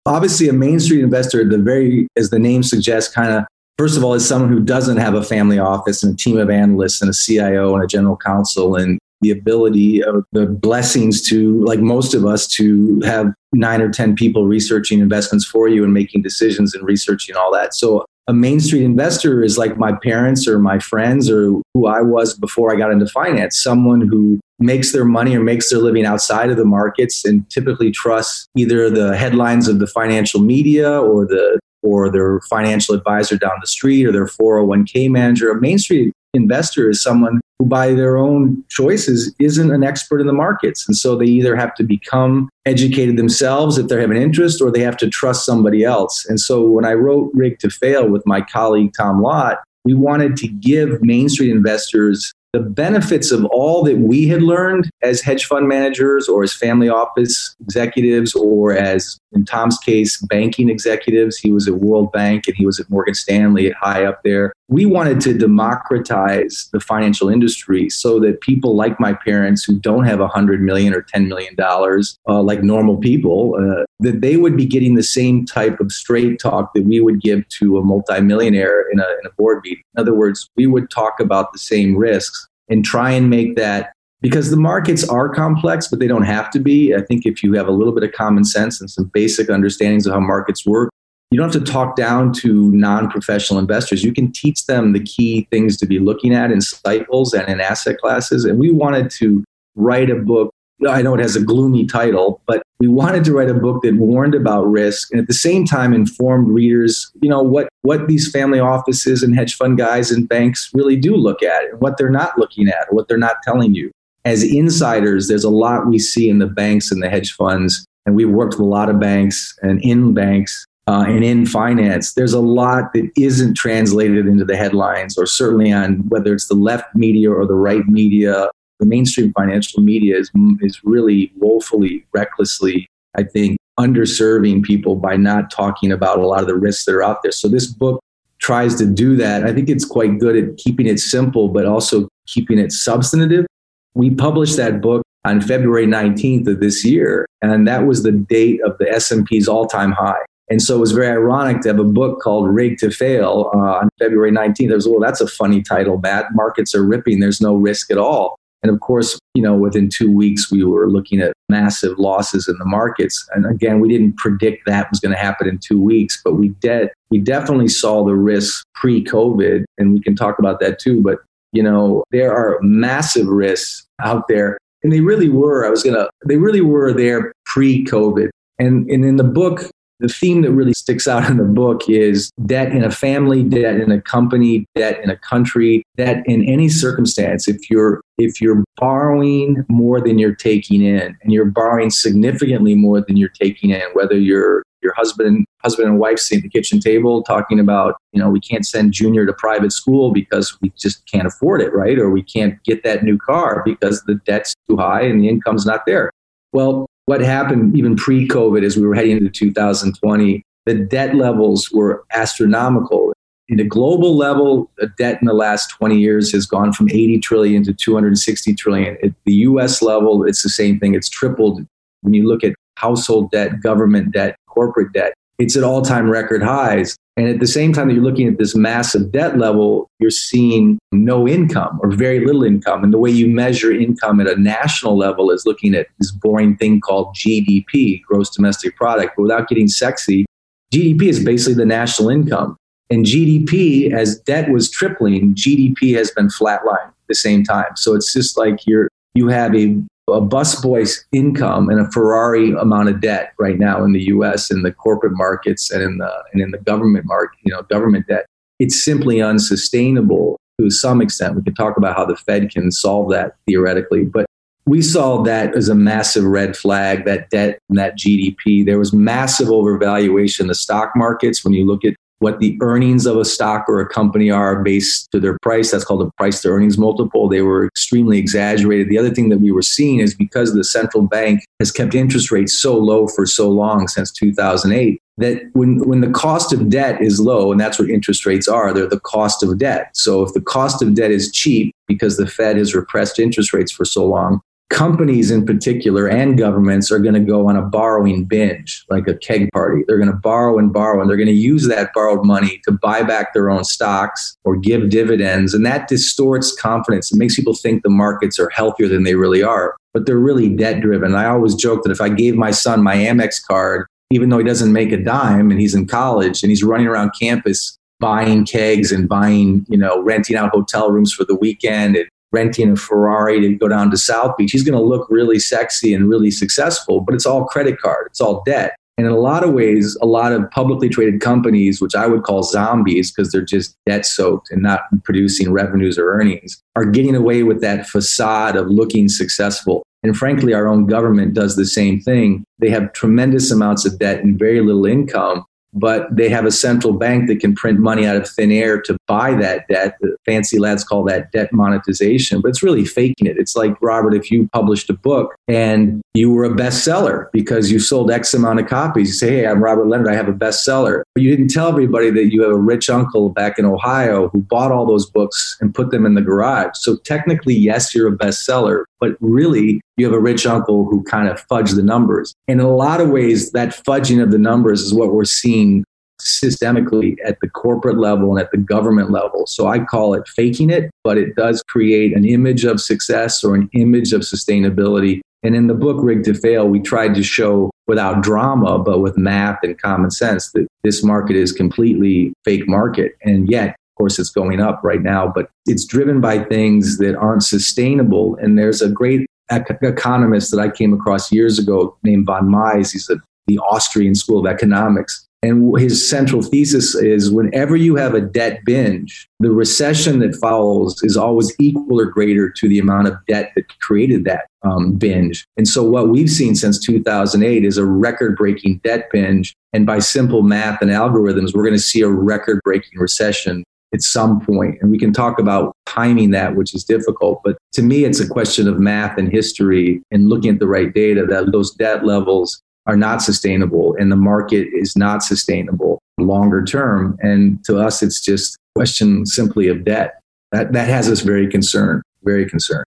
Obviously, 0.07 0.49
a 0.49 0.53
Main 0.53 0.79
Street 0.79 1.03
investor, 1.03 1.45
the 1.49 1.59
very 1.59 2.07
as 2.17 2.31
the 2.31 2.39
name 2.39 2.63
suggests, 2.63 3.13
kind 3.13 3.33
of 3.33 3.43
first 3.77 3.97
of 3.97 4.05
all, 4.05 4.15
is 4.15 4.25
someone 4.25 4.51
who 4.51 4.61
doesn't 4.61 4.99
have 4.99 5.15
a 5.15 5.23
family 5.25 5.59
office 5.59 6.05
and 6.05 6.15
a 6.15 6.17
team 6.17 6.39
of 6.39 6.49
analysts 6.49 7.03
and 7.03 7.11
a 7.11 7.13
CIO 7.13 7.75
and 7.75 7.83
a 7.83 7.89
general 7.89 8.17
counsel 8.17 8.77
and 8.77 9.01
the 9.25 9.31
ability 9.31 10.03
of 10.03 10.25
the 10.33 10.47
blessings 10.47 11.27
to, 11.29 11.65
like 11.65 11.81
most 11.81 12.13
of 12.15 12.27
us, 12.27 12.47
to 12.47 13.01
have 13.05 13.33
nine 13.53 13.81
or 13.81 13.89
10 13.89 14.15
people 14.15 14.47
researching 14.47 15.01
investments 15.01 15.47
for 15.47 15.67
you 15.67 15.83
and 15.83 15.95
making 15.95 16.21
decisions 16.21 16.75
and 16.75 16.85
researching 16.85 17.35
all 17.37 17.51
that. 17.53 17.75
So 17.75 18.05
a 18.27 18.33
Main 18.33 18.61
Street 18.61 18.85
investor 18.85 19.43
is 19.43 19.57
like 19.57 19.79
my 19.79 19.93
parents 19.93 20.47
or 20.47 20.59
my 20.59 20.79
friends 20.79 21.31
or 21.31 21.61
who 21.73 21.87
I 21.87 22.03
was 22.03 22.35
before 22.35 22.73
I 22.73 22.77
got 22.77 22.91
into 22.91 23.07
finance, 23.07 23.63
someone 23.63 24.01
who 24.01 24.41
makes 24.59 24.93
their 24.93 25.05
money 25.05 25.37
or 25.37 25.43
makes 25.43 25.71
their 25.71 25.81
living 25.81 26.07
outside 26.07 26.51
of 26.51 26.57
the 26.57 26.65
markets 26.65 27.25
and 27.25 27.49
typically 27.51 27.91
trusts 27.91 28.47
either 28.57 28.89
the 28.89 29.17
headlines 29.17 29.69
of 29.69 29.79
the 29.79 29.87
financial 29.87 30.41
media 30.41 31.01
or 31.01 31.27
the 31.27 31.59
or 31.85 32.11
their 32.11 32.41
financial 32.49 32.95
advisor 32.95 33.37
down 33.37 33.53
the 33.61 33.67
street 33.67 34.07
or 34.07 34.13
their 34.13 34.27
401k 34.27 35.11
manager. 35.11 35.51
A 35.51 35.61
Main 35.61 35.79
Street 35.79 36.13
investor 36.33 36.89
is 36.91 37.03
someone 37.03 37.41
who, 37.59 37.67
by 37.67 37.93
their 37.93 38.17
own 38.17 38.65
choices, 38.71 39.33
isn't 39.39 39.71
an 39.71 39.85
expert 39.85 40.21
in 40.21 40.27
the 40.27 40.33
markets. 40.33 40.89
And 40.89 40.97
so 40.97 41.15
they 41.15 41.27
either 41.27 41.55
have 41.55 41.75
to 41.77 41.85
become 41.85 42.49
educated 42.67 43.17
themselves 43.17 43.79
if 43.79 43.89
they 43.89 44.01
have 44.01 44.11
an 44.11 44.17
interest 44.17 44.61
or 44.61 44.73
they 44.73 44.81
have 44.81 44.97
to 44.97 45.09
trust 45.09 45.45
somebody 45.45 45.85
else. 45.85 46.25
And 46.27 46.41
so 46.41 46.67
when 46.67 46.85
I 46.85 46.95
wrote 46.95 47.31
Rigged 47.35 47.61
to 47.61 47.71
Fail 47.71 48.09
with 48.09 48.27
my 48.27 48.41
colleague 48.41 48.93
Tom 48.97 49.23
Lott, 49.23 49.59
we 49.85 49.95
wanted 49.95 50.37
to 50.39 50.49
give 50.49 51.03
Main 51.03 51.29
Street 51.29 51.51
investors 51.51 52.33
the 52.55 52.61
benefits 52.61 53.33
of 53.33 53.45
all 53.47 53.83
that 53.83 53.99
we 53.99 54.29
had 54.29 54.41
learned 54.41 54.89
as 55.03 55.21
hedge 55.21 55.45
fund 55.45 55.67
managers 55.67 56.29
or 56.29 56.45
as 56.45 56.55
family 56.55 56.89
office 56.89 57.57
executives 57.61 58.33
or 58.37 58.73
as 58.73 59.19
in 59.33 59.45
Tom's 59.45 59.77
case 59.79 60.23
banking 60.29 60.69
executives 60.69 61.37
he 61.37 61.51
was 61.51 61.67
at 61.67 61.75
World 61.75 62.13
Bank 62.13 62.47
and 62.47 62.57
he 62.57 62.65
was 62.65 62.79
at 62.79 62.89
Morgan 62.89 63.15
Stanley 63.15 63.73
high 63.73 64.05
up 64.05 64.21
there. 64.23 64.53
We 64.69 64.87
wanted 64.87 65.21
to 65.23 65.37
democratize 65.37 66.69
the 66.73 66.79
financial 66.79 67.29
industry 67.29 67.91
so 67.91 68.21
that 68.21 68.41
people 68.41 68.77
like 68.77 69.01
my 69.01 69.15
parents 69.15 69.65
who 69.65 69.77
don't 69.81 70.05
have 70.05 70.21
a 70.21 70.29
hundred 70.29 70.63
million 70.63 70.95
or 70.95 71.03
ten 71.03 71.27
million 71.27 71.57
dollars 71.57 72.17
uh, 72.29 72.41
like 72.41 72.63
normal 72.63 72.99
people 72.99 73.57
uh, 73.59 73.85
that 73.99 74.21
they 74.21 74.37
would 74.37 74.57
be 74.57 74.65
getting 74.65 74.95
the 74.95 75.03
same 75.03 75.45
type 75.45 75.81
of 75.81 75.91
straight 75.91 76.39
talk 76.39 76.73
that 76.75 76.85
we 76.85 77.01
would 77.01 77.21
give 77.21 77.47
to 77.49 77.79
a 77.79 77.83
multimillionaire 77.83 78.89
in 78.93 79.01
a, 79.01 79.03
in 79.03 79.27
a 79.27 79.31
board 79.37 79.61
meeting. 79.65 79.83
In 79.97 80.01
other 80.01 80.15
words 80.15 80.49
we 80.57 80.69
would 80.69 80.89
talk 80.89 81.19
about 81.19 81.53
the 81.53 81.59
same 81.59 81.97
risks 81.97 82.44
and 82.69 82.85
try 82.85 83.11
and 83.11 83.31
make 83.31 83.57
that 83.57 83.93
because 84.21 84.51
the 84.51 84.57
markets 84.57 85.07
are 85.09 85.29
complex, 85.29 85.87
but 85.89 85.99
they 85.99 86.07
don't 86.07 86.23
have 86.25 86.51
to 86.51 86.59
be. 86.59 86.95
I 86.95 87.03
think 87.03 87.27
if 87.27 87.43
you 87.43 87.53
have 87.55 87.69
a 87.69 87.73
little 87.73 87.93
bit 87.93 88.05
of 88.05 88.13
common 88.13 88.45
sense 88.45 88.81
and 88.81 88.91
some 88.91 89.11
basic 89.13 89.51
understandings 89.51 90.07
of 90.07 90.15
how 90.15 90.21
markets 90.21 90.65
work, 90.65 90.91
you 91.31 91.39
don't 91.39 91.53
have 91.53 91.65
to 91.65 91.73
talk 91.73 91.97
down 91.97 92.33
to 92.35 92.71
non-professional 92.73 93.59
investors. 93.59 94.05
You 94.05 94.15
can 94.15 94.33
teach 94.33 94.67
them 94.67 94.93
the 94.93 95.03
key 95.03 95.47
things 95.51 95.77
to 95.79 95.87
be 95.87 95.99
looking 95.99 96.33
at 96.35 96.53
in 96.53 96.61
cycles 96.61 97.35
and 97.35 97.49
in 97.49 97.61
asset 97.61 97.99
classes. 97.99 98.45
And 98.45 98.59
we 98.59 98.71
wanted 98.71 99.11
to 99.19 99.45
write 99.75 100.11
a 100.11 100.15
book. 100.15 100.51
I 100.89 101.03
know 101.03 101.15
it 101.15 101.21
has 101.21 101.37
a 101.37 101.43
gloomy 101.43 101.87
title, 101.87 102.41
but 102.47 102.63
we 102.79 102.89
wanted 102.89 103.25
to 103.25 103.33
write 103.33 103.49
a 103.49 103.55
book 103.55 103.83
that 103.83 103.95
warned 103.95 104.35
about 104.35 104.65
risk 104.65 105.11
and 105.13 105.21
at 105.21 105.29
the 105.29 105.35
same 105.35 105.65
time 105.65 105.95
informed 105.95 106.49
readers, 106.49 107.11
you 107.23 107.31
know, 107.31 107.43
what, 107.43 107.69
what 107.83 108.09
these 108.09 108.31
family 108.31 108.59
offices 108.59 109.23
and 109.23 109.35
hedge 109.35 109.55
fund 109.55 109.79
guys 109.79 110.11
and 110.11 110.29
banks 110.29 110.71
really 110.75 110.97
do 110.97 111.15
look 111.15 111.43
at 111.43 111.65
and 111.65 111.81
what 111.81 111.97
they're 111.97 112.11
not 112.11 112.37
looking 112.39 112.69
at, 112.69 112.93
what 112.93 113.09
they're 113.09 113.17
not 113.17 113.37
telling 113.45 113.75
you. 113.75 113.91
As 114.25 114.43
insiders, 114.43 115.29
there's 115.29 115.45
a 115.45 115.51
lot 115.51 115.87
we 115.87 115.99
see 115.99 116.29
in 116.29 116.39
the 116.39 116.47
banks 116.47 116.91
and 116.91 117.03
the 117.03 117.11
hedge 117.11 117.33
funds. 117.33 117.87
And 118.07 118.17
we've 118.17 118.31
worked 118.31 118.55
with 118.55 118.61
a 118.61 118.65
lot 118.65 118.91
of 118.91 118.99
banks 118.99 119.57
and 119.63 119.83
in 119.83 120.13
banks 120.13 120.67
uh, 120.87 121.05
and 121.09 121.25
in 121.25 121.47
finance, 121.47 122.13
there's 122.13 122.35
a 122.35 122.41
lot 122.41 122.93
that 122.93 123.11
isn't 123.17 123.55
translated 123.55 124.27
into 124.27 124.45
the 124.45 124.57
headlines, 124.57 125.17
or 125.17 125.25
certainly 125.25 125.73
on 125.73 126.07
whether 126.09 126.35
it's 126.35 126.49
the 126.49 126.55
left 126.55 126.95
media 126.95 127.31
or 127.31 127.47
the 127.47 127.55
right 127.55 127.87
media. 127.87 128.49
The 128.81 128.87
mainstream 128.87 129.33
financial 129.33 129.83
media 129.83 130.19
is, 130.19 130.31
is 130.61 130.81
really 130.85 131.33
woefully, 131.37 132.07
recklessly, 132.13 132.89
I 133.17 133.23
think, 133.23 133.59
underserving 133.79 134.63
people 134.63 134.97
by 134.97 135.17
not 135.17 135.51
talking 135.51 135.91
about 135.93 136.19
a 136.19 136.27
lot 136.27 136.41
of 136.41 136.47
the 136.47 136.57
risks 136.57 136.85
that 136.85 136.95
are 136.95 137.03
out 137.03 137.23
there. 137.23 137.33
So 137.33 137.49
this 137.49 137.67
book 137.67 138.01
tries 138.39 138.75
to 138.77 138.87
do 138.87 139.17
that. 139.17 139.45
I 139.45 139.53
think 139.53 139.69
it's 139.69 139.85
quite 139.85 140.19
good 140.19 140.37
at 140.37 140.57
keeping 140.59 140.87
it 140.87 141.01
simple, 141.01 141.49
but 141.49 141.67
also 141.67 142.09
keeping 142.27 142.59
it 142.59 142.73
substantive. 142.73 143.47
We 143.95 144.11
published 144.11 144.57
that 144.57 144.81
book 144.81 145.03
on 145.25 145.41
February 145.41 145.87
19th 145.87 146.47
of 146.49 146.61
this 146.61 146.85
year, 146.85 147.27
and 147.43 147.67
that 147.67 147.87
was 147.87 148.03
the 148.03 148.13
date 148.13 148.61
of 148.63 148.77
the 148.79 148.91
S&P's 148.91 149.49
all-time 149.49 149.93
high. 149.93 150.21
And 150.51 150.61
so 150.61 150.77
it 150.77 150.81
was 150.81 150.93
very 150.93 151.09
ironic 151.09 151.63
to 151.63 151.69
have 151.69 151.79
a 151.79 151.85
book 151.85 152.21
called 152.21 152.49
Rigged 152.49 152.81
to 152.81 152.91
Fail 152.91 153.51
uh, 153.55 153.79
on 153.79 153.89
February 153.99 154.31
19th. 154.31 154.71
I 154.71 154.75
was, 154.75 154.87
well, 154.87 155.01
that's 155.01 155.23
a 155.23 155.27
funny 155.27 155.63
title, 155.63 155.99
Matt. 155.99 156.35
Markets 156.35 156.75
are 156.75 156.85
ripping. 156.85 157.21
There's 157.21 157.41
no 157.41 157.55
risk 157.55 157.91
at 157.91 157.97
all. 157.97 158.39
And 158.65 158.73
of 158.73 158.81
course, 158.81 159.19
you 159.35 159.43
know, 159.43 159.55
within 159.55 159.91
two 159.91 160.11
weeks, 160.11 160.51
we 160.51 160.65
were 160.65 160.91
looking 160.91 161.21
at 161.21 161.35
massive 161.51 161.99
losses 161.99 162.49
in 162.49 162.57
the 162.57 162.65
markets. 162.65 163.29
And 163.35 163.45
again, 163.45 163.79
we 163.79 163.91
didn't 163.91 164.17
predict 164.17 164.65
that 164.65 164.89
was 164.91 165.01
going 165.01 165.15
to 165.15 165.21
happen 165.21 165.47
in 165.47 165.59
two 165.59 165.79
weeks, 165.79 166.19
but 166.25 166.37
we 166.37 166.49
did. 166.61 166.89
We 167.11 167.19
definitely 167.19 167.69
saw 167.69 168.05
the 168.05 168.15
risks 168.15 168.65
pre-COVID, 168.75 169.65
and 169.77 169.93
we 169.93 170.01
can 170.01 170.17
talk 170.17 170.39
about 170.39 170.61
that 170.61 170.79
too. 170.79 171.03
But 171.03 171.19
you 171.53 171.63
know, 171.63 172.05
there 172.11 172.35
are 172.35 172.59
massive 172.63 173.27
risks 173.27 173.87
out 174.03 174.29
there, 174.29 174.57
and 174.83 174.91
they 174.91 175.01
really 175.01 175.29
were. 175.29 175.67
I 175.67 175.69
was 175.69 175.83
gonna. 175.83 176.09
They 176.27 176.39
really 176.39 176.63
were 176.63 176.95
there 176.95 177.33
pre-COVID. 177.45 178.31
And, 178.59 178.89
and 178.89 179.05
in 179.05 179.17
the 179.17 179.25
book, 179.25 179.69
the 180.01 180.09
theme 180.09 180.43
that 180.43 180.53
really 180.53 180.75
sticks 180.75 181.07
out 181.07 181.29
in 181.31 181.37
the 181.37 181.45
book 181.45 181.89
is 181.89 182.31
debt 182.47 182.73
in 182.73 182.83
a 182.83 182.91
family, 182.91 183.43
debt 183.43 183.77
in 183.77 183.91
a 183.91 184.01
company, 184.01 184.67
debt 184.75 185.03
in 185.03 185.11
a 185.11 185.17
country, 185.17 185.83
debt 185.97 186.23
in 186.27 186.45
any 186.49 186.69
circumstance. 186.69 187.49
If 187.49 187.71
you're 187.71 188.01
if 188.19 188.41
you're 188.41 188.65
borrowing 188.77 189.65
more 189.69 190.01
than 190.01 190.19
you're 190.19 190.35
taking 190.35 190.83
in 190.83 191.17
and 191.23 191.33
you're 191.33 191.45
borrowing 191.45 191.91
significantly 191.91 192.75
more 192.75 193.01
than 193.01 193.17
you're 193.17 193.29
taking 193.29 193.71
in 193.71 193.83
whether 193.93 194.17
you're 194.17 194.63
your 194.83 194.95
husband 194.95 195.45
husband 195.63 195.89
and 195.89 195.99
wife 195.99 196.19
sitting 196.19 196.39
at 196.39 196.43
the 196.45 196.49
kitchen 196.49 196.79
table 196.79 197.23
talking 197.23 197.59
about 197.59 197.97
you 198.13 198.21
know 198.21 198.29
we 198.29 198.41
can't 198.41 198.67
send 198.67 198.93
junior 198.93 199.27
to 199.27 199.33
private 199.33 199.73
school 199.73 200.13
because 200.13 200.57
we 200.61 200.73
just 200.79 201.05
can't 201.07 201.27
afford 201.27 201.61
it 201.61 201.73
right 201.73 201.99
or 201.99 202.11
we 202.11 202.23
can't 202.23 202.63
get 202.65 202.85
that 202.85 203.03
new 203.03 203.19
car 203.19 203.63
because 203.65 204.03
the 204.05 204.15
debt's 204.27 204.55
too 204.69 204.77
high 204.77 205.03
and 205.03 205.21
the 205.23 205.29
income's 205.29 205.67
not 205.67 205.85
there 205.87 206.11
well 206.53 206.87
what 207.07 207.21
happened 207.21 207.77
even 207.77 207.97
pre-covid 207.97 208.65
as 208.65 208.77
we 208.77 208.87
were 208.87 208.95
heading 208.95 209.17
into 209.17 209.31
2020 209.31 210.43
the 210.67 210.75
debt 210.75 211.15
levels 211.15 211.71
were 211.73 212.05
astronomical 212.13 213.13
in 213.49 213.59
the 213.59 213.65
global 213.65 214.17
level, 214.17 214.71
the 214.79 214.87
debt 214.97 215.19
in 215.21 215.27
the 215.27 215.35
last 215.35 215.69
20 215.69 215.99
years 215.99 216.33
has 216.33 216.47
gone 216.47 216.73
from 216.73 216.89
80 216.89 217.19
trillion 217.21 217.63
to 217.65 217.75
260 217.75 218.55
trillion. 218.55 218.97
At 219.03 219.13
the 219.27 219.35
US 219.35 219.83
level, 219.83 220.25
it's 220.25 220.43
the 220.43 220.49
same 220.49 220.81
thing. 220.81 220.95
It's 220.95 221.11
tripled. 221.11 221.61
When 222.01 222.15
you 222.15 222.27
look 222.27 222.43
at 222.43 222.55
household 222.77 223.31
debt, 223.31 223.61
government 223.61 224.13
debt, 224.13 224.37
corporate 224.49 224.93
debt, 224.93 225.13
it's 225.39 225.57
at 225.57 225.65
all 225.65 225.83
time 225.83 226.11
record 226.11 226.43
highs. 226.43 226.97
And 227.17 227.29
at 227.29 227.39
the 227.39 227.47
same 227.47 227.73
time 227.73 227.89
that 227.89 227.95
you're 227.95 228.03
looking 228.03 228.27
at 228.27 228.39
this 228.39 228.57
massive 228.57 229.13
debt 229.13 229.39
level, 229.39 229.89
you're 230.01 230.11
seeing 230.11 230.79
no 230.91 231.29
income 231.29 231.79
or 231.81 231.93
very 231.93 232.25
little 232.27 232.43
income. 232.43 232.83
And 232.83 232.93
the 232.93 232.99
way 232.99 233.11
you 233.11 233.29
measure 233.29 233.73
income 233.73 234.21
at 234.21 234.27
a 234.27 234.41
national 234.41 234.97
level 234.97 235.31
is 235.31 235.47
looking 235.47 235.75
at 235.75 235.87
this 235.99 236.11
boring 236.11 236.57
thing 236.57 236.81
called 236.81 237.15
GDP, 237.15 238.03
gross 238.03 238.31
domestic 238.31 238.77
product. 238.77 239.15
But 239.17 239.23
without 239.23 239.49
getting 239.49 239.69
sexy, 239.69 240.27
GDP 240.73 241.03
is 241.03 241.25
basically 241.25 241.55
the 241.55 241.67
national 241.67 242.11
income. 242.11 242.57
And 242.91 243.07
GDP, 243.07 243.93
as 243.93 244.19
debt 244.21 244.51
was 244.51 244.69
tripling, 244.69 245.35
GDP 245.35 245.95
has 245.97 246.11
been 246.11 246.29
flatlined 246.29 246.89
at 246.89 247.09
the 247.09 247.15
same 247.15 247.45
time. 247.45 247.77
So 247.77 247.95
it's 247.95 248.13
just 248.13 248.37
like 248.37 248.67
you're 248.67 248.89
you 249.15 249.29
have 249.29 249.55
a 249.55 249.81
a 250.09 250.21
busboy's 250.21 251.05
income 251.13 251.69
and 251.69 251.81
a 251.81 251.91
Ferrari 251.91 252.53
amount 252.53 252.89
of 252.89 253.01
debt 253.01 253.33
right 253.39 253.59
now 253.59 253.83
in 253.85 253.93
the 253.93 254.03
U.S. 254.05 254.51
in 254.51 254.63
the 254.63 254.73
corporate 254.73 255.15
markets 255.15 255.71
and 255.71 255.83
in 255.83 255.99
the 255.99 256.13
and 256.33 256.43
in 256.43 256.51
the 256.51 256.59
government 256.59 257.07
market, 257.07 257.39
you 257.43 257.53
know, 257.53 257.63
government 257.63 258.07
debt. 258.07 258.27
It's 258.59 258.85
simply 258.85 259.21
unsustainable 259.21 260.39
to 260.61 260.71
some 260.71 261.01
extent. 261.01 261.37
We 261.37 261.43
can 261.43 261.55
talk 261.55 261.77
about 261.77 261.97
how 261.97 262.05
the 262.05 262.17
Fed 262.17 262.51
can 262.51 262.71
solve 262.71 263.11
that 263.11 263.37
theoretically, 263.47 264.05
but 264.05 264.27
we 264.67 264.81
saw 264.81 265.23
that 265.23 265.55
as 265.55 265.69
a 265.69 265.75
massive 265.75 266.25
red 266.25 266.57
flag. 266.57 267.05
That 267.05 267.31
debt 267.31 267.59
and 267.69 267.79
that 267.79 267.99
GDP. 267.99 268.65
There 268.65 268.79
was 268.79 268.93
massive 268.93 269.49
overvaluation 269.49 270.41
in 270.41 270.47
the 270.49 270.55
stock 270.55 270.93
markets. 270.95 271.45
When 271.45 271.55
you 271.55 271.67
look 271.67 271.85
at 271.85 271.95
what 272.19 272.39
the 272.39 272.57
earnings 272.61 273.07
of 273.07 273.17
a 273.17 273.25
stock 273.25 273.65
or 273.69 273.81
a 273.81 273.89
company 273.89 274.31
are 274.31 274.63
based 274.63 275.11
to 275.13 275.21
their 275.21 275.39
price. 275.41 275.71
That's 275.71 275.85
called 275.85 276.03
a 276.03 276.11
price 276.17 276.41
to 276.43 276.49
earnings 276.49 276.79
multiple. 276.79 277.29
They 277.29 277.43
were 277.43 277.67
extremely 277.67 278.19
exaggerated. 278.19 278.89
The 278.89 278.99
other 278.99 279.13
thing 279.13 279.29
that 279.29 279.41
we 279.41 279.53
were 279.53 279.63
seeing 279.63 279.99
is 280.01 280.15
because 280.15 280.55
the 280.55 280.65
central 280.65 281.07
bank 281.07 281.41
has 281.59 281.71
kept 281.71 281.95
interest 281.95 282.31
rates 282.31 282.61
so 282.61 282.77
low 282.77 283.09
for 283.09 283.27
so 283.27 283.51
long 283.51 283.89
since 283.89 284.13
2008 284.13 285.01
that 285.17 285.43
when, 285.53 285.79
when 285.89 286.01
the 286.01 286.11
cost 286.11 286.53
of 286.53 286.69
debt 286.69 287.01
is 287.01 287.21
low, 287.21 287.53
and 287.53 287.61
that's 287.61 287.79
what 287.79 287.89
interest 287.89 288.27
rates 288.27 288.49
are, 288.49 288.73
they're 288.73 288.89
the 288.89 289.01
cost 289.01 289.43
of 289.43 289.57
debt. 289.59 289.91
So 289.95 290.23
if 290.23 290.33
the 290.33 290.41
cost 290.41 290.83
of 290.83 290.95
debt 290.95 291.13
is 291.13 291.31
cheap 291.31 291.75
because 291.87 292.17
the 292.17 292.27
Fed 292.27 292.57
has 292.57 292.75
repressed 292.75 293.19
interest 293.19 293.53
rates 293.53 293.71
for 293.71 293.85
so 293.85 294.05
long, 294.05 294.41
companies 294.71 295.31
in 295.31 295.45
particular 295.45 296.09
and 296.09 296.39
governments 296.39 296.91
are 296.91 296.99
going 296.99 297.15
to 297.15 297.21
go 297.21 297.49
on 297.49 297.57
a 297.57 297.63
borrowing 297.63 298.25
binge, 298.25 298.85
like 298.89 299.07
a 299.07 299.17
keg 299.17 299.49
party. 299.53 299.83
They're 299.87 299.99
going 299.99 300.11
to 300.11 300.17
borrow 300.17 300.59
and 300.59 300.73
borrow, 300.73 301.01
and 301.01 301.09
they're 301.09 301.17
going 301.17 301.27
to 301.29 301.33
use 301.33 301.69
that 301.69 301.93
borrowed 301.95 302.25
money 302.25 302.61
to 302.65 302.73
buy 302.73 303.03
back 303.03 303.35
their 303.35 303.51
own 303.51 303.65
stocks 303.65 304.37
or 304.45 304.57
give 304.57 304.89
dividends. 304.89 305.55
And 305.55 305.65
that 305.67 305.89
distorts 305.89 306.53
confidence. 306.53 307.13
It 307.13 307.19
makes 307.19 307.37
people 307.37 307.55
think 307.55 307.83
the 307.83 307.91
markets 307.91 308.39
are 308.39 308.51
healthier 308.51 308.89
than 308.89 309.05
they 309.05 309.15
really 309.15 309.43
are, 309.43 309.77
but 309.93 310.07
they're 310.07 310.19
really 310.19 310.49
debt 310.49 310.81
driven. 310.81 311.15
I 311.15 311.27
always 311.27 311.55
joke 311.55 311.83
that 311.85 311.93
if 311.93 312.01
I 312.01 312.09
gave 312.09 312.35
my 312.35 312.51
son 312.51 312.83
my 312.83 312.97
Amex 312.97 313.45
card, 313.47 313.87
even 314.11 314.29
though 314.29 314.39
he 314.39 314.45
doesn't 314.45 314.73
make 314.73 314.93
a 314.93 314.97
dime 314.97 315.51
and 315.51 315.61
he's 315.61 315.75
in 315.75 315.87
college 315.87 316.43
and 316.43 316.51
he's 316.51 316.65
running 316.65 316.87
around 316.87 317.13
campus 317.21 317.79
buying 318.01 318.45
kegs 318.45 318.93
and 318.93 319.09
buying, 319.09 319.65
you 319.69 319.79
know, 319.79 320.03
renting 320.03 320.37
out 320.37 320.51
hotel 320.51 320.91
rooms 320.91 321.13
for 321.13 321.25
the 321.25 321.35
weekend 321.35 321.97
and 321.97 322.09
renting 322.35 322.73
a 322.73 322.77
Ferrari 322.77 323.41
to 323.41 323.55
go 323.55 323.69
down 323.69 323.91
to 323.93 323.97
South 323.97 324.37
Beach. 324.37 324.51
He's 324.51 324.65
going 324.65 324.79
to 324.79 324.85
look 324.85 325.07
really 325.09 325.39
sexy 325.39 325.95
and 325.95 326.09
really 326.09 326.31
successful, 326.31 327.01
but 327.01 327.15
it's 327.15 327.27
all 327.27 327.45
credit 327.45 327.81
card, 327.81 328.09
it's 328.11 328.21
all 328.21 328.43
debt. 328.45 328.77
And 328.97 329.07
in 329.07 329.13
a 329.13 329.19
lot 329.19 329.43
of 329.43 329.53
ways, 329.53 329.97
a 330.01 330.07
lot 330.07 330.33
of 330.33 330.49
publicly 330.51 330.89
traded 330.89 331.21
companies, 331.21 331.81
which 331.81 331.97
I 331.97 332.07
would 332.07 332.23
call 332.23 332.45
zombies 332.45 333.11
because 333.11 333.33
they're 333.33 333.45
just 333.45 333.77
debt 333.87 334.07
soaked 334.07 334.51
and 334.53 334.63
not 334.63 334.83
producing 335.03 335.53
revenues 335.53 335.99
or 335.99 336.13
earnings, 336.13 336.63
are 336.77 336.85
getting 336.85 337.17
away 337.17 337.43
with 337.43 337.61
that 337.61 337.89
facade 337.89 338.55
of 338.55 338.69
looking 338.69 339.09
successful. 339.09 339.83
And 340.05 340.17
frankly, 340.17 340.55
our 340.55 340.69
own 340.69 340.87
government 340.87 341.35
does 341.35 341.57
the 341.57 341.65
same 341.65 342.01
thing. 342.01 342.45
They 342.61 342.71
have 342.71 342.93
tremendous 342.93 343.51
amounts 343.51 343.85
of 343.85 343.99
debt 343.99 344.23
and 344.23 344.39
very 344.39 344.61
little 344.61 344.87
income 344.87 345.45
but 345.75 346.15
they 346.15 346.29
have 346.29 346.47
a 346.47 346.51
central 346.51 346.93
bank 346.93 347.29
that 347.29 347.41
can 347.41 347.55
print 347.55 347.81
money 347.81 348.07
out 348.07 348.17
of 348.17 348.29
thin 348.29 348.53
air 348.53 348.81
to 348.83 348.97
buy 349.07 349.35
that 349.35 349.67
debt. 349.69 349.97
The 350.01 350.17
fancy 350.25 350.59
lads 350.59 350.85
call 350.85 351.05
that 351.05 351.33
debt 351.33 351.53
monetization, 351.53 352.41
but 352.41 352.49
it's 352.49 352.63
really 352.63 352.85
faking 352.85 353.27
it. 353.27 353.37
It's 353.37 353.57
like, 353.57 353.77
Robert, 353.81 354.15
if 354.15 354.31
you 354.31 354.49
published 354.53 354.89
a 354.89 354.95
book 354.95 355.35
and 355.49 356.01
you 356.15 356.31
were 356.31 356.45
a 356.45 356.51
bestseller 356.51 357.29
because 357.33 357.71
you 357.71 357.81
sold 357.81 358.11
X 358.11 358.33
amount 358.33 358.61
of 358.61 358.67
copies, 358.67 359.09
you 359.09 359.15
say, 359.15 359.37
Hey, 359.37 359.47
I'm 359.47 359.63
Robert 359.63 359.87
Leonard, 359.87 360.09
I 360.09 360.15
have 360.15 360.29
a 360.29 360.33
bestseller. 360.33 361.03
But 361.15 361.23
you 361.23 361.31
didn't 361.31 361.51
tell 361.51 361.69
everybody 361.69 362.11
that 362.11 362.33
you 362.33 362.43
have 362.43 362.53
a 362.53 362.59
rich 362.59 362.89
uncle 362.89 363.31
back 363.31 363.59
in 363.59 363.65
Ohio 363.65 364.29
who 364.29 364.43
bought 364.43 364.71
all 364.71 364.87
those 364.87 365.11
books 365.11 365.57
and 365.61 365.75
put 365.75 365.91
them 365.91 366.07
in 366.07 366.15
the 366.15 366.23
garage. 366.23 366.71
So 366.75 366.97
technically, 366.99 367.55
yes, 367.55 367.95
you're 367.95 368.13
a 368.13 368.17
bestseller, 368.17 368.85
but 369.01 369.17
really, 369.21 369.81
you 369.97 370.05
have 370.07 370.15
a 370.15 370.21
rich 370.21 370.47
uncle 370.47 370.85
who 370.85 371.03
kind 371.05 371.29
of 371.29 371.47
fudged 371.47 371.77
the 371.77 371.83
numbers. 371.83 372.35
In 372.49 372.61
a 372.61 372.75
lot 372.75 373.01
of 373.01 373.11
ways, 373.11 373.53
that 373.53 373.71
fudging 373.71 374.23
of 374.23 374.31
the 374.31 374.39
numbers 374.39 374.83
is 374.83 374.93
what 374.93 375.13
we're 375.13 375.25
seeing 375.25 375.85
systemically 376.21 377.17
at 377.25 377.39
the 377.41 377.49
corporate 377.49 377.99
level 377.99 378.31
and 378.31 378.41
at 378.41 378.51
the 378.51 378.57
government 378.57 379.11
level. 379.11 379.47
So 379.47 379.67
I 379.67 379.81
call 379.81 380.15
it 380.15 380.27
faking 380.29 380.71
it, 380.71 380.91
but 381.03 381.19
it 381.19 381.35
does 381.37 381.63
create 381.69 382.17
an 382.17 382.25
image 382.25 382.65
of 382.65 382.81
success 382.81 383.45
or 383.45 383.55
an 383.55 383.69
image 383.73 384.13
of 384.13 384.23
sustainability. 384.23 385.21
And 385.43 385.55
in 385.55 385.67
the 385.67 385.75
book, 385.75 385.99
Rigged 386.01 386.25
to 386.27 386.35
Fail, 386.35 386.69
we 386.69 386.81
tried 386.81 387.15
to 387.17 387.23
show 387.23 387.71
without 387.87 388.23
drama, 388.23 388.79
but 388.79 389.01
with 389.01 389.19
math 389.19 389.59
and 389.63 389.79
common 389.81 390.11
sense 390.11 390.51
that 390.53 390.67
this 390.83 391.05
market 391.05 391.37
is 391.37 391.53
completely 391.53 392.33
fake 392.45 392.67
market. 392.67 393.17
And 393.23 393.51
yet, 393.51 393.71
of 393.71 393.99
course, 393.99 394.19
it's 394.19 394.31
going 394.31 394.61
up 394.61 394.81
right 394.83 395.03
now, 395.03 395.31
but 395.33 395.51
it's 395.67 395.85
driven 395.85 396.21
by 396.21 396.39
things 396.45 396.97
that 396.99 397.15
aren't 397.17 397.43
sustainable. 397.43 398.37
And 398.37 398.59
there's 398.59 398.81
a 398.81 398.89
great 398.89 399.27
economist 399.51 400.51
that 400.51 400.61
I 400.61 400.71
came 400.71 400.93
across 400.93 401.33
years 401.33 401.59
ago 401.59 401.97
named 402.03 402.27
von 402.27 402.49
Mises. 402.49 402.93
He's 402.93 403.11
a, 403.11 403.17
the 403.47 403.59
Austrian 403.59 404.15
School 404.15 404.41
of 404.41 404.47
Economics. 404.47 405.27
And 405.45 405.79
his 405.79 406.09
central 406.09 406.41
thesis 406.41 406.95
is 406.95 407.31
whenever 407.31 407.77
you 407.77 407.97
have 407.97 408.15
a 408.15 408.21
debt 408.23 408.61
binge, 408.65 409.29
the 409.41 409.51
recession 409.51 410.21
that 410.21 410.35
follows 410.37 411.03
is 411.03 411.19
always 411.19 411.55
equal 411.61 412.01
or 412.01 412.07
greater 412.07 412.49
to 412.49 412.67
the 412.67 412.79
amount 412.79 413.09
of 413.09 413.15
debt 413.29 413.53
that 413.55 413.69
created 413.81 414.25
that 414.25 414.47
um, 414.63 414.95
binge. 414.95 415.45
And 415.59 415.69
so, 415.69 415.83
what 415.83 416.09
we've 416.09 416.31
seen 416.31 416.55
since 416.55 416.79
2008 416.79 417.63
is 417.63 417.77
a 417.77 417.85
record 417.85 418.37
breaking 418.37 418.81
debt 418.85 419.11
binge. 419.13 419.55
And 419.75 419.85
by 419.85 419.99
simple 419.99 420.43
math 420.43 420.81
and 420.81 420.91
algorithms, 420.91 421.55
we're 421.55 421.65
going 421.65 421.75
to 421.75 421.79
see 421.79 422.01
a 422.01 422.09
record 422.09 422.61
breaking 422.65 422.99
recession 422.99 423.65
at 423.95 424.03
some 424.03 424.41
point. 424.41 424.77
And 424.83 424.91
we 424.91 424.99
can 424.99 425.13
talk 425.13 425.39
about 425.39 425.75
timing 425.87 426.33
that, 426.33 426.57
which 426.57 426.75
is 426.75 426.85
difficult. 426.85 427.41
But 427.45 427.57
to 427.73 427.83
me, 427.83 428.05
it's 428.05 428.21
a 428.21 428.29
question 428.29 428.69
of 428.69 428.79
math 428.79 429.17
and 429.17 429.33
history 429.33 430.03
and 430.11 430.29
looking 430.29 430.53
at 430.53 430.59
the 430.59 430.67
right 430.67 430.93
data 430.93 431.25
that 431.27 431.53
those 431.53 431.73
debt 431.73 432.05
levels 432.05 432.61
are 432.87 432.97
not 432.97 433.23
sustainable 433.23 433.97
and 433.99 434.13
the 434.13 434.17
market 434.17 434.69
is 434.73 434.97
not 434.97 435.23
sustainable 435.23 436.01
longer 436.19 436.65
term. 436.65 437.17
And 437.21 437.65
to 437.65 437.79
us, 437.79 438.03
it's 438.03 438.21
just 438.21 438.57
a 438.57 438.79
question 438.79 439.25
simply 439.25 439.69
of 439.69 439.85
debt. 439.85 440.21
That, 440.53 440.73
that 440.73 440.89
has 440.89 441.09
us 441.09 441.21
very 441.21 441.49
concerned, 441.49 442.03
very 442.23 442.49
concerned. 442.49 442.85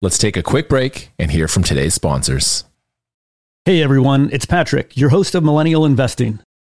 Let's 0.00 0.18
take 0.18 0.36
a 0.36 0.42
quick 0.42 0.68
break 0.68 1.12
and 1.18 1.30
hear 1.30 1.46
from 1.46 1.62
today's 1.62 1.94
sponsors. 1.94 2.64
Hey 3.64 3.80
everyone, 3.80 4.28
it's 4.32 4.46
Patrick, 4.46 4.96
your 4.96 5.10
host 5.10 5.36
of 5.36 5.44
Millennial 5.44 5.84
Investing. 5.84 6.40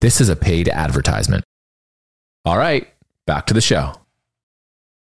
This 0.00 0.20
is 0.20 0.28
a 0.28 0.36
paid 0.36 0.68
advertisement. 0.68 1.44
All 2.44 2.56
right, 2.56 2.86
back 3.26 3.46
to 3.46 3.54
the 3.54 3.60
show. 3.60 3.94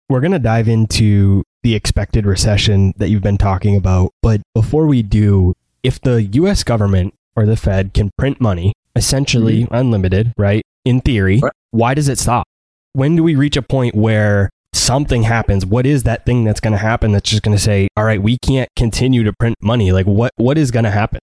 We're 0.08 0.21
going 0.21 0.31
to 0.31 0.39
dive 0.39 0.69
into 0.69 1.43
the 1.63 1.75
expected 1.75 2.25
recession 2.25 2.93
that 2.97 3.10
you've 3.10 3.23
been 3.23 3.38
talking 3.38 3.75
about, 3.75 4.13
but 4.21 4.41
before 4.53 4.88
we 4.88 5.03
do, 5.03 5.53
if 5.84 5.99
the 5.99 6.23
US 6.23 6.63
government 6.63 7.13
or 7.36 7.45
the 7.45 7.58
Fed 7.58 7.93
can 7.93 8.10
print 8.17 8.39
money, 8.39 8.73
essentially 8.95 9.63
mm-hmm. 9.63 9.75
unlimited, 9.75 10.34
right? 10.38 10.63
In 10.86 11.01
theory, 11.01 11.39
right. 11.39 11.51
why 11.71 11.93
does 11.93 12.08
it 12.08 12.17
stop? 12.17 12.47
When 12.93 13.17
do 13.17 13.23
we 13.23 13.36
reach 13.36 13.58
a 13.58 13.62
point 13.62 13.95
where 13.95 14.49
something 14.73 15.23
happens? 15.23 15.65
What 15.65 15.86
is 15.86 16.03
that 16.03 16.25
thing 16.25 16.45
that's 16.45 16.62
going 16.62 16.71
to 16.71 16.77
happen 16.77 17.12
that's 17.12 17.29
just 17.29 17.43
going 17.43 17.58
to 17.58 17.62
say, 17.62 17.89
"All 17.97 18.05
right, 18.05 18.21
we 18.21 18.38
can't 18.38 18.69
continue 18.77 19.23
to 19.23 19.34
print 19.34 19.58
money." 19.62 19.91
Like 19.91 20.05
what 20.05 20.31
what 20.38 20.58
is 20.58 20.71
going 20.71 20.86
to 20.86 20.91
happen? 20.91 21.19